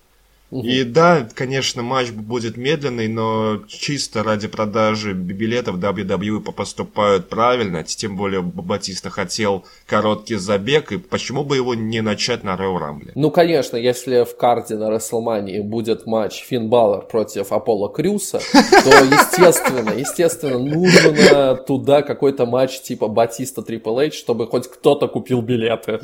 И 0.49 0.83
да, 0.83 1.27
конечно, 1.33 1.83
матч 1.83 2.11
будет 2.11 2.55
медленный, 2.55 3.09
но 3.09 3.63
чисто 3.67 4.23
ради 4.23 4.47
продажи 4.47 5.11
билетов 5.11 5.75
WWE 5.75 6.41
поступают 6.53 7.27
правильно. 7.27 7.83
Тем 7.83 8.15
более 8.15 8.41
Батиста 8.41 9.09
хотел 9.09 9.65
короткий 9.85 10.35
забег, 10.35 10.93
и 10.93 10.97
почему 10.97 11.43
бы 11.43 11.57
его 11.57 11.75
не 11.75 12.01
начать 12.01 12.45
на 12.45 12.55
Royal 12.55 12.79
Rumble? 12.79 13.11
Ну, 13.15 13.29
конечно, 13.29 13.75
если 13.75 14.23
в 14.23 14.37
карте 14.37 14.77
на 14.77 14.89
WrestleMania 14.89 15.61
будет 15.63 16.05
матч 16.05 16.45
Финн 16.45 16.69
Баллар 16.69 17.05
против 17.05 17.51
Аполло 17.51 17.89
Крюса, 17.89 18.39
то, 18.39 18.89
естественно, 18.89 19.89
естественно, 19.89 20.59
нужно 20.59 21.55
туда 21.55 22.03
какой-то 22.03 22.45
матч 22.45 22.79
типа 22.81 23.09
Батиста 23.09 23.61
Triple 23.61 24.07
H, 24.07 24.13
чтобы 24.13 24.47
хоть 24.47 24.69
кто-то 24.69 25.09
купил 25.09 25.41
билеты. 25.41 25.99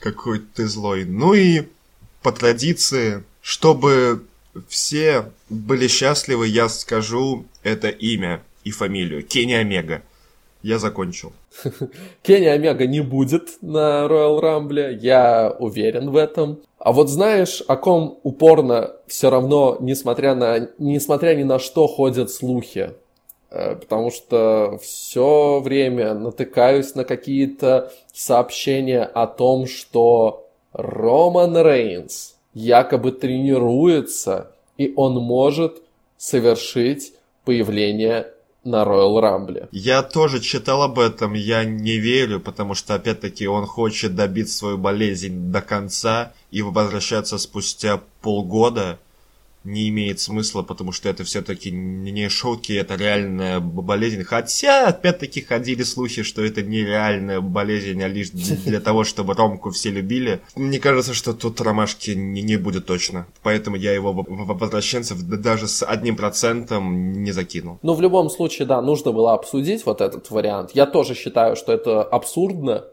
Какой 0.00 0.38
ты 0.38 0.66
злой. 0.66 1.04
Ну 1.04 1.34
и 1.34 1.64
по 2.22 2.32
традиции 2.32 3.22
чтобы 3.44 4.24
все 4.68 5.30
были 5.50 5.86
счастливы, 5.86 6.46
я 6.46 6.70
скажу 6.70 7.44
это 7.62 7.88
имя 7.88 8.42
и 8.64 8.70
фамилию. 8.70 9.22
Кенни 9.22 9.52
Омега. 9.52 10.00
Я 10.62 10.78
закончил. 10.78 11.34
Кенни 12.22 12.46
Омега 12.46 12.86
не 12.86 13.00
будет 13.02 13.60
на 13.60 14.06
Royal 14.06 14.40
Rumble, 14.40 14.98
я 14.98 15.54
уверен 15.58 16.08
в 16.08 16.16
этом. 16.16 16.60
А 16.78 16.92
вот 16.92 17.10
знаешь, 17.10 17.62
о 17.68 17.76
ком 17.76 18.18
упорно 18.22 18.92
все 19.06 19.28
равно, 19.28 19.76
несмотря, 19.78 20.34
на, 20.34 20.70
несмотря 20.78 21.34
ни 21.34 21.42
на 21.42 21.58
что, 21.58 21.86
ходят 21.86 22.30
слухи? 22.30 22.92
Э, 23.50 23.74
потому 23.76 24.10
что 24.10 24.78
все 24.82 25.60
время 25.60 26.14
натыкаюсь 26.14 26.94
на 26.94 27.04
какие-то 27.04 27.92
сообщения 28.14 29.02
о 29.02 29.26
том, 29.26 29.66
что 29.66 30.48
Роман 30.72 31.58
Рейнс– 31.58 32.30
якобы 32.54 33.12
тренируется, 33.12 34.52
и 34.78 34.92
он 34.96 35.14
может 35.14 35.82
совершить 36.16 37.12
появление 37.44 38.28
на 38.64 38.82
Royal 38.84 39.20
Rumble. 39.20 39.68
Я 39.72 40.02
тоже 40.02 40.40
читал 40.40 40.82
об 40.82 40.98
этом, 40.98 41.34
я 41.34 41.64
не 41.64 41.98
верю, 41.98 42.40
потому 42.40 42.74
что, 42.74 42.94
опять-таки, 42.94 43.46
он 43.46 43.66
хочет 43.66 44.14
добить 44.14 44.50
свою 44.50 44.78
болезнь 44.78 45.52
до 45.52 45.60
конца 45.60 46.32
и 46.50 46.62
возвращаться 46.62 47.38
спустя 47.38 48.00
полгода 48.22 48.98
не 49.64 49.88
имеет 49.88 50.20
смысла, 50.20 50.62
потому 50.62 50.92
что 50.92 51.08
это 51.08 51.24
все-таки 51.24 51.70
не 51.70 52.28
шутки, 52.28 52.72
это 52.72 52.96
реальная 52.96 53.60
болезнь. 53.60 54.22
Хотя, 54.22 54.88
опять-таки, 54.88 55.40
ходили 55.40 55.82
слухи, 55.82 56.22
что 56.22 56.44
это 56.44 56.62
не 56.62 56.84
реальная 56.84 57.40
болезнь, 57.40 58.02
а 58.02 58.08
лишь 58.08 58.30
для 58.30 58.80
того, 58.80 59.04
чтобы 59.04 59.34
Ромку 59.34 59.70
все 59.70 59.90
любили. 59.90 60.40
Мне 60.54 60.78
кажется, 60.78 61.14
что 61.14 61.32
тут 61.32 61.60
ромашки 61.60 62.10
не, 62.10 62.42
не 62.42 62.56
будет 62.56 62.86
точно. 62.86 63.26
Поэтому 63.42 63.76
я 63.76 63.92
его 63.92 64.12
возвращенцев 64.12 65.20
даже 65.22 65.66
с 65.66 65.84
одним 65.84 66.16
процентом 66.16 67.22
не 67.22 67.32
закинул. 67.32 67.78
Ну, 67.82 67.94
в 67.94 68.00
любом 68.00 68.30
случае, 68.30 68.66
да, 68.66 68.82
нужно 68.82 69.12
было 69.12 69.32
обсудить 69.34 69.84
вот 69.86 70.00
этот 70.00 70.30
вариант. 70.30 70.70
Я 70.74 70.86
тоже 70.86 71.14
считаю, 71.14 71.56
что 71.56 71.72
это 71.72 72.02
абсурдно, 72.02 72.84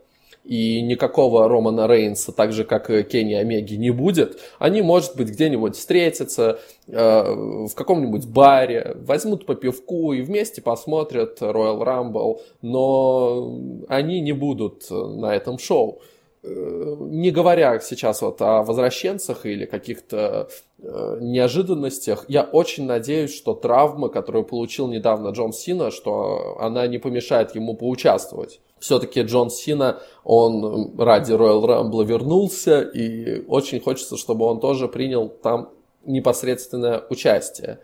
и 0.43 0.81
никакого 0.81 1.47
Романа 1.47 1.87
Рейнса, 1.87 2.31
так 2.31 2.51
же 2.51 2.63
как 2.63 2.89
и 2.89 3.03
Кенни 3.03 3.33
Омеги, 3.33 3.75
не 3.75 3.91
будет, 3.91 4.39
они, 4.59 4.81
может 4.81 5.15
быть, 5.15 5.29
где-нибудь 5.29 5.75
встретятся 5.75 6.59
э, 6.87 7.23
в 7.65 7.73
каком-нибудь 7.75 8.27
баре, 8.27 8.97
возьмут 9.05 9.45
по 9.45 9.55
пивку 9.55 10.13
и 10.13 10.21
вместе 10.21 10.61
посмотрят 10.61 11.41
Royal 11.41 11.83
Rumble, 11.83 12.39
но 12.61 13.59
они 13.87 14.21
не 14.21 14.33
будут 14.33 14.89
на 14.89 15.35
этом 15.35 15.59
шоу. 15.59 16.01
Не 16.43 17.29
говоря 17.29 17.79
сейчас 17.79 18.21
вот 18.23 18.41
о 18.41 18.63
возвращенцах 18.63 19.45
или 19.45 19.65
каких-то 19.65 20.49
э, 20.79 21.17
неожиданностях, 21.21 22.25
я 22.27 22.41
очень 22.41 22.85
надеюсь, 22.85 23.35
что 23.35 23.53
травма, 23.53 24.09
которую 24.09 24.43
получил 24.43 24.87
недавно 24.87 25.29
Джон 25.29 25.53
Сина, 25.53 25.91
что 25.91 26.57
она 26.59 26.87
не 26.87 26.97
помешает 26.97 27.53
ему 27.53 27.75
поучаствовать 27.75 28.59
все-таки 28.81 29.21
Джон 29.21 29.49
Сина, 29.49 30.01
он 30.23 30.97
ради 30.97 31.31
Royal 31.31 31.63
Rumble 31.63 32.03
вернулся, 32.03 32.81
и 32.81 33.45
очень 33.45 33.79
хочется, 33.79 34.17
чтобы 34.17 34.45
он 34.45 34.59
тоже 34.59 34.87
принял 34.87 35.29
там 35.29 35.69
непосредственное 36.03 37.03
участие. 37.09 37.79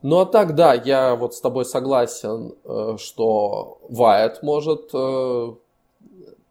Ну 0.00 0.20
а 0.20 0.26
так, 0.26 0.54
да, 0.54 0.74
я 0.74 1.16
вот 1.16 1.34
с 1.34 1.40
тобой 1.40 1.64
согласен, 1.64 2.54
э, 2.64 2.96
что 2.98 3.78
Вайт 3.88 4.44
может 4.44 4.90
э, 4.94 5.52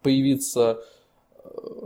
появиться. 0.02 0.80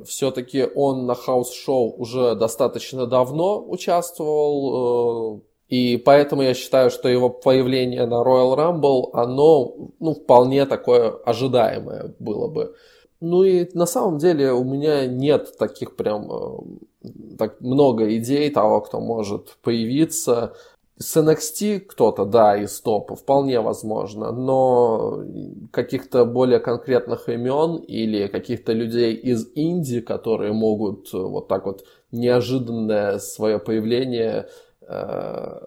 Все-таки 0.06 0.66
он 0.74 1.06
на 1.06 1.14
house 1.14 1.59
show 1.59 1.94
уже 1.96 2.34
достаточно 2.34 3.06
давно 3.06 3.64
участвовал, 3.66 5.38
э, 5.38 5.40
и 5.68 5.96
поэтому 5.96 6.42
я 6.42 6.54
считаю, 6.54 6.90
что 6.90 7.08
его 7.08 7.30
появление 7.30 8.06
на 8.06 8.22
Royal 8.22 8.56
Rumble, 8.56 9.10
оно 9.14 9.74
ну, 10.00 10.14
вполне 10.14 10.66
такое 10.66 11.10
ожидаемое 11.24 12.14
было 12.18 12.48
бы. 12.48 12.74
Ну 13.20 13.44
и 13.44 13.68
на 13.72 13.86
самом 13.86 14.18
деле 14.18 14.52
у 14.52 14.64
меня 14.64 15.06
нет 15.06 15.56
таких 15.56 15.96
прям 15.96 16.30
э, 16.30 17.06
так 17.38 17.60
много 17.60 18.16
идей 18.16 18.50
того, 18.50 18.80
кто 18.80 19.00
может 19.00 19.56
появиться. 19.62 20.54
С 20.98 21.16
NXT 21.16 21.80
кто-то, 21.80 22.24
да, 22.24 22.56
из 22.56 22.80
топа, 22.80 23.16
вполне 23.16 23.60
возможно, 23.60 24.30
но 24.30 25.24
каких-то 25.72 26.24
более 26.24 26.60
конкретных 26.60 27.28
имен 27.28 27.76
или 27.76 28.28
каких-то 28.28 28.72
людей 28.72 29.14
из 29.14 29.48
Индии, 29.54 30.00
которые 30.00 30.52
могут 30.52 31.12
вот 31.12 31.48
так 31.48 31.66
вот 31.66 31.84
неожиданное 32.12 33.18
свое 33.18 33.58
появление 33.58 34.46
Э, 34.92 35.58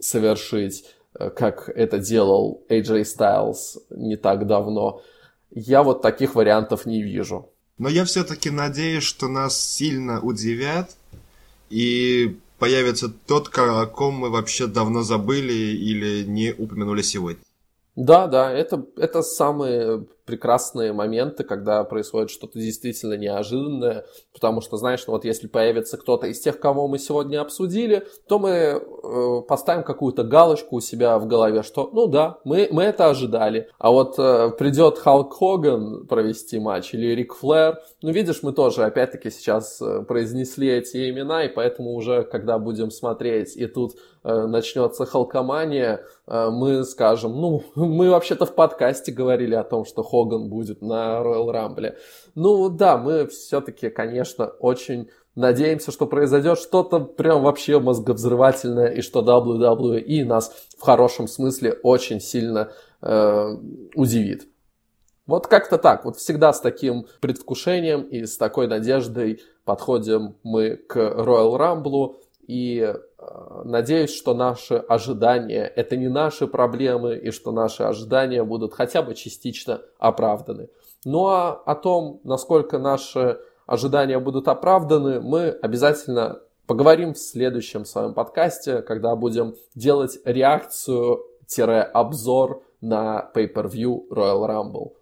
совершить, 0.00 0.84
э, 1.18 1.30
как 1.30 1.70
это 1.70 1.98
делал 1.98 2.62
AJ 2.68 3.02
Styles 3.02 3.78
не 3.90 4.16
так 4.16 4.46
давно. 4.46 5.00
Я 5.50 5.82
вот 5.82 6.02
таких 6.02 6.34
вариантов 6.34 6.84
не 6.84 7.02
вижу. 7.02 7.48
Но 7.78 7.88
я 7.88 8.04
все-таки 8.04 8.50
надеюсь, 8.50 9.04
что 9.04 9.28
нас 9.28 9.58
сильно 9.58 10.20
удивят 10.20 10.90
и 11.70 12.36
появится 12.58 13.08
тот, 13.08 13.50
о 13.58 13.86
ком 13.86 14.14
мы 14.14 14.30
вообще 14.30 14.66
давно 14.66 15.02
забыли 15.02 15.52
или 15.52 16.24
не 16.24 16.52
упомянули 16.52 17.02
сегодня. 17.02 17.43
Да, 17.96 18.26
да, 18.26 18.52
это, 18.52 18.84
это 18.96 19.22
самые 19.22 20.06
прекрасные 20.26 20.92
моменты, 20.92 21.44
когда 21.44 21.84
происходит 21.84 22.30
что-то 22.30 22.58
действительно 22.58 23.14
неожиданное, 23.14 24.04
потому 24.32 24.60
что, 24.62 24.76
знаешь, 24.76 25.04
ну 25.06 25.12
вот 25.12 25.24
если 25.24 25.46
появится 25.46 25.96
кто-то 25.96 26.26
из 26.26 26.40
тех, 26.40 26.58
кого 26.58 26.88
мы 26.88 26.98
сегодня 26.98 27.40
обсудили, 27.40 28.06
то 28.26 28.38
мы 28.38 28.50
э, 28.50 29.42
поставим 29.46 29.84
какую-то 29.84 30.24
галочку 30.24 30.76
у 30.76 30.80
себя 30.80 31.18
в 31.18 31.26
голове, 31.26 31.62
что, 31.62 31.90
ну 31.92 32.06
да, 32.06 32.38
мы, 32.44 32.68
мы 32.70 32.84
это 32.84 33.08
ожидали. 33.10 33.68
А 33.78 33.90
вот 33.90 34.18
э, 34.18 34.50
придет 34.58 34.98
Халк 34.98 35.34
Хоган 35.34 36.06
провести 36.06 36.58
матч 36.58 36.94
или 36.94 37.14
Рик 37.14 37.34
Флэр, 37.34 37.80
ну 38.02 38.10
видишь, 38.10 38.42
мы 38.42 38.52
тоже 38.52 38.84
опять-таки 38.84 39.30
сейчас 39.30 39.80
э, 39.80 40.02
произнесли 40.02 40.68
эти 40.68 41.10
имена, 41.10 41.44
и 41.44 41.48
поэтому 41.48 41.94
уже, 41.94 42.22
когда 42.24 42.58
будем 42.58 42.90
смотреть, 42.90 43.56
и 43.56 43.66
тут 43.66 43.92
начнется 44.28 45.04
халкомания, 45.04 46.04
э, 46.26 46.48
мы 46.50 46.84
скажем, 46.84 47.32
ну, 47.32 47.62
мы 47.74 48.10
вообще-то 48.10 48.46
в 48.46 48.54
подкасте 48.54 49.12
говорили 49.12 49.54
о 49.54 49.64
том, 49.64 49.84
что 49.84 50.02
Хоган 50.02 50.48
будет 50.48 50.80
на 50.82 51.20
Royal 51.20 51.52
Rumble. 51.52 51.94
Ну 52.34 52.70
да, 52.70 52.96
мы 52.96 53.26
все-таки, 53.26 53.90
конечно, 53.90 54.46
очень 54.46 55.10
надеемся, 55.34 55.92
что 55.92 56.06
произойдет 56.06 56.58
что-то 56.58 57.00
прям 57.00 57.42
вообще 57.42 57.78
мозговзрывательное, 57.78 58.88
и 58.88 59.02
что 59.02 59.20
WWE 59.20 60.24
нас 60.24 60.54
в 60.78 60.82
хорошем 60.82 61.28
смысле 61.28 61.78
очень 61.82 62.20
сильно 62.20 62.72
э, 63.02 63.56
удивит. 63.94 64.48
Вот 65.26 65.46
как-то 65.46 65.78
так, 65.78 66.04
вот 66.04 66.16
всегда 66.16 66.52
с 66.52 66.60
таким 66.60 67.06
предвкушением 67.20 68.02
и 68.02 68.26
с 68.26 68.36
такой 68.36 68.68
надеждой 68.68 69.40
подходим 69.64 70.36
мы 70.42 70.76
к 70.76 70.96
Royal 70.96 71.58
Rumble. 71.58 72.16
И 72.46 72.80
э, 72.80 72.94
надеюсь, 73.64 74.14
что 74.14 74.34
наши 74.34 74.74
ожидания– 74.74 75.64
это 75.76 75.96
не 75.96 76.08
наши 76.08 76.46
проблемы, 76.46 77.16
и 77.16 77.30
что 77.30 77.52
наши 77.52 77.82
ожидания 77.82 78.44
будут 78.44 78.74
хотя 78.74 79.02
бы 79.02 79.14
частично 79.14 79.80
оправданы. 79.98 80.68
Ну 81.04 81.26
а 81.26 81.52
о 81.52 81.74
том, 81.74 82.20
насколько 82.24 82.78
наши 82.78 83.38
ожидания 83.66 84.18
будут 84.18 84.48
оправданы, 84.48 85.20
мы 85.20 85.50
обязательно 85.50 86.40
поговорим 86.66 87.12
в 87.14 87.18
следующем 87.18 87.84
своем 87.84 88.14
подкасте, 88.14 88.80
когда 88.82 89.14
будем 89.16 89.54
делать 89.74 90.18
реакцию-обзор 90.24 92.62
на 92.80 93.30
Pay-Per-View 93.34 94.08
Royal 94.10 94.48
Rumble. 94.48 94.92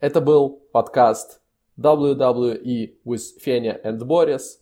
Это 0.00 0.20
был 0.20 0.60
подкаст 0.72 1.40
WWE 1.78 2.96
with 3.04 3.38
Феня 3.40 3.80
and 3.84 4.00
Boris. 4.00 4.58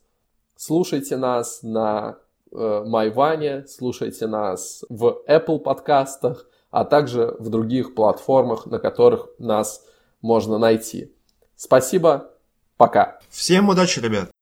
Слушайте 0.57 1.17
нас 1.17 1.63
на 1.63 2.19
Майване, 2.55 3.67
слушайте 3.67 4.27
нас 4.27 4.85
в 4.89 5.23
Apple 5.29 5.59
подкастах, 5.59 6.47
а 6.71 6.85
также 6.85 7.37
в 7.39 7.51
других 7.51 7.95
платформах, 7.95 8.67
на 8.67 8.79
которых 8.79 9.29
нас 9.39 9.85
можно 10.23 10.59
найти. 10.59 11.13
Спасибо, 11.57 12.31
пока. 12.77 13.19
Всем 13.29 13.69
удачи, 13.69 14.01
ребят! 14.01 14.34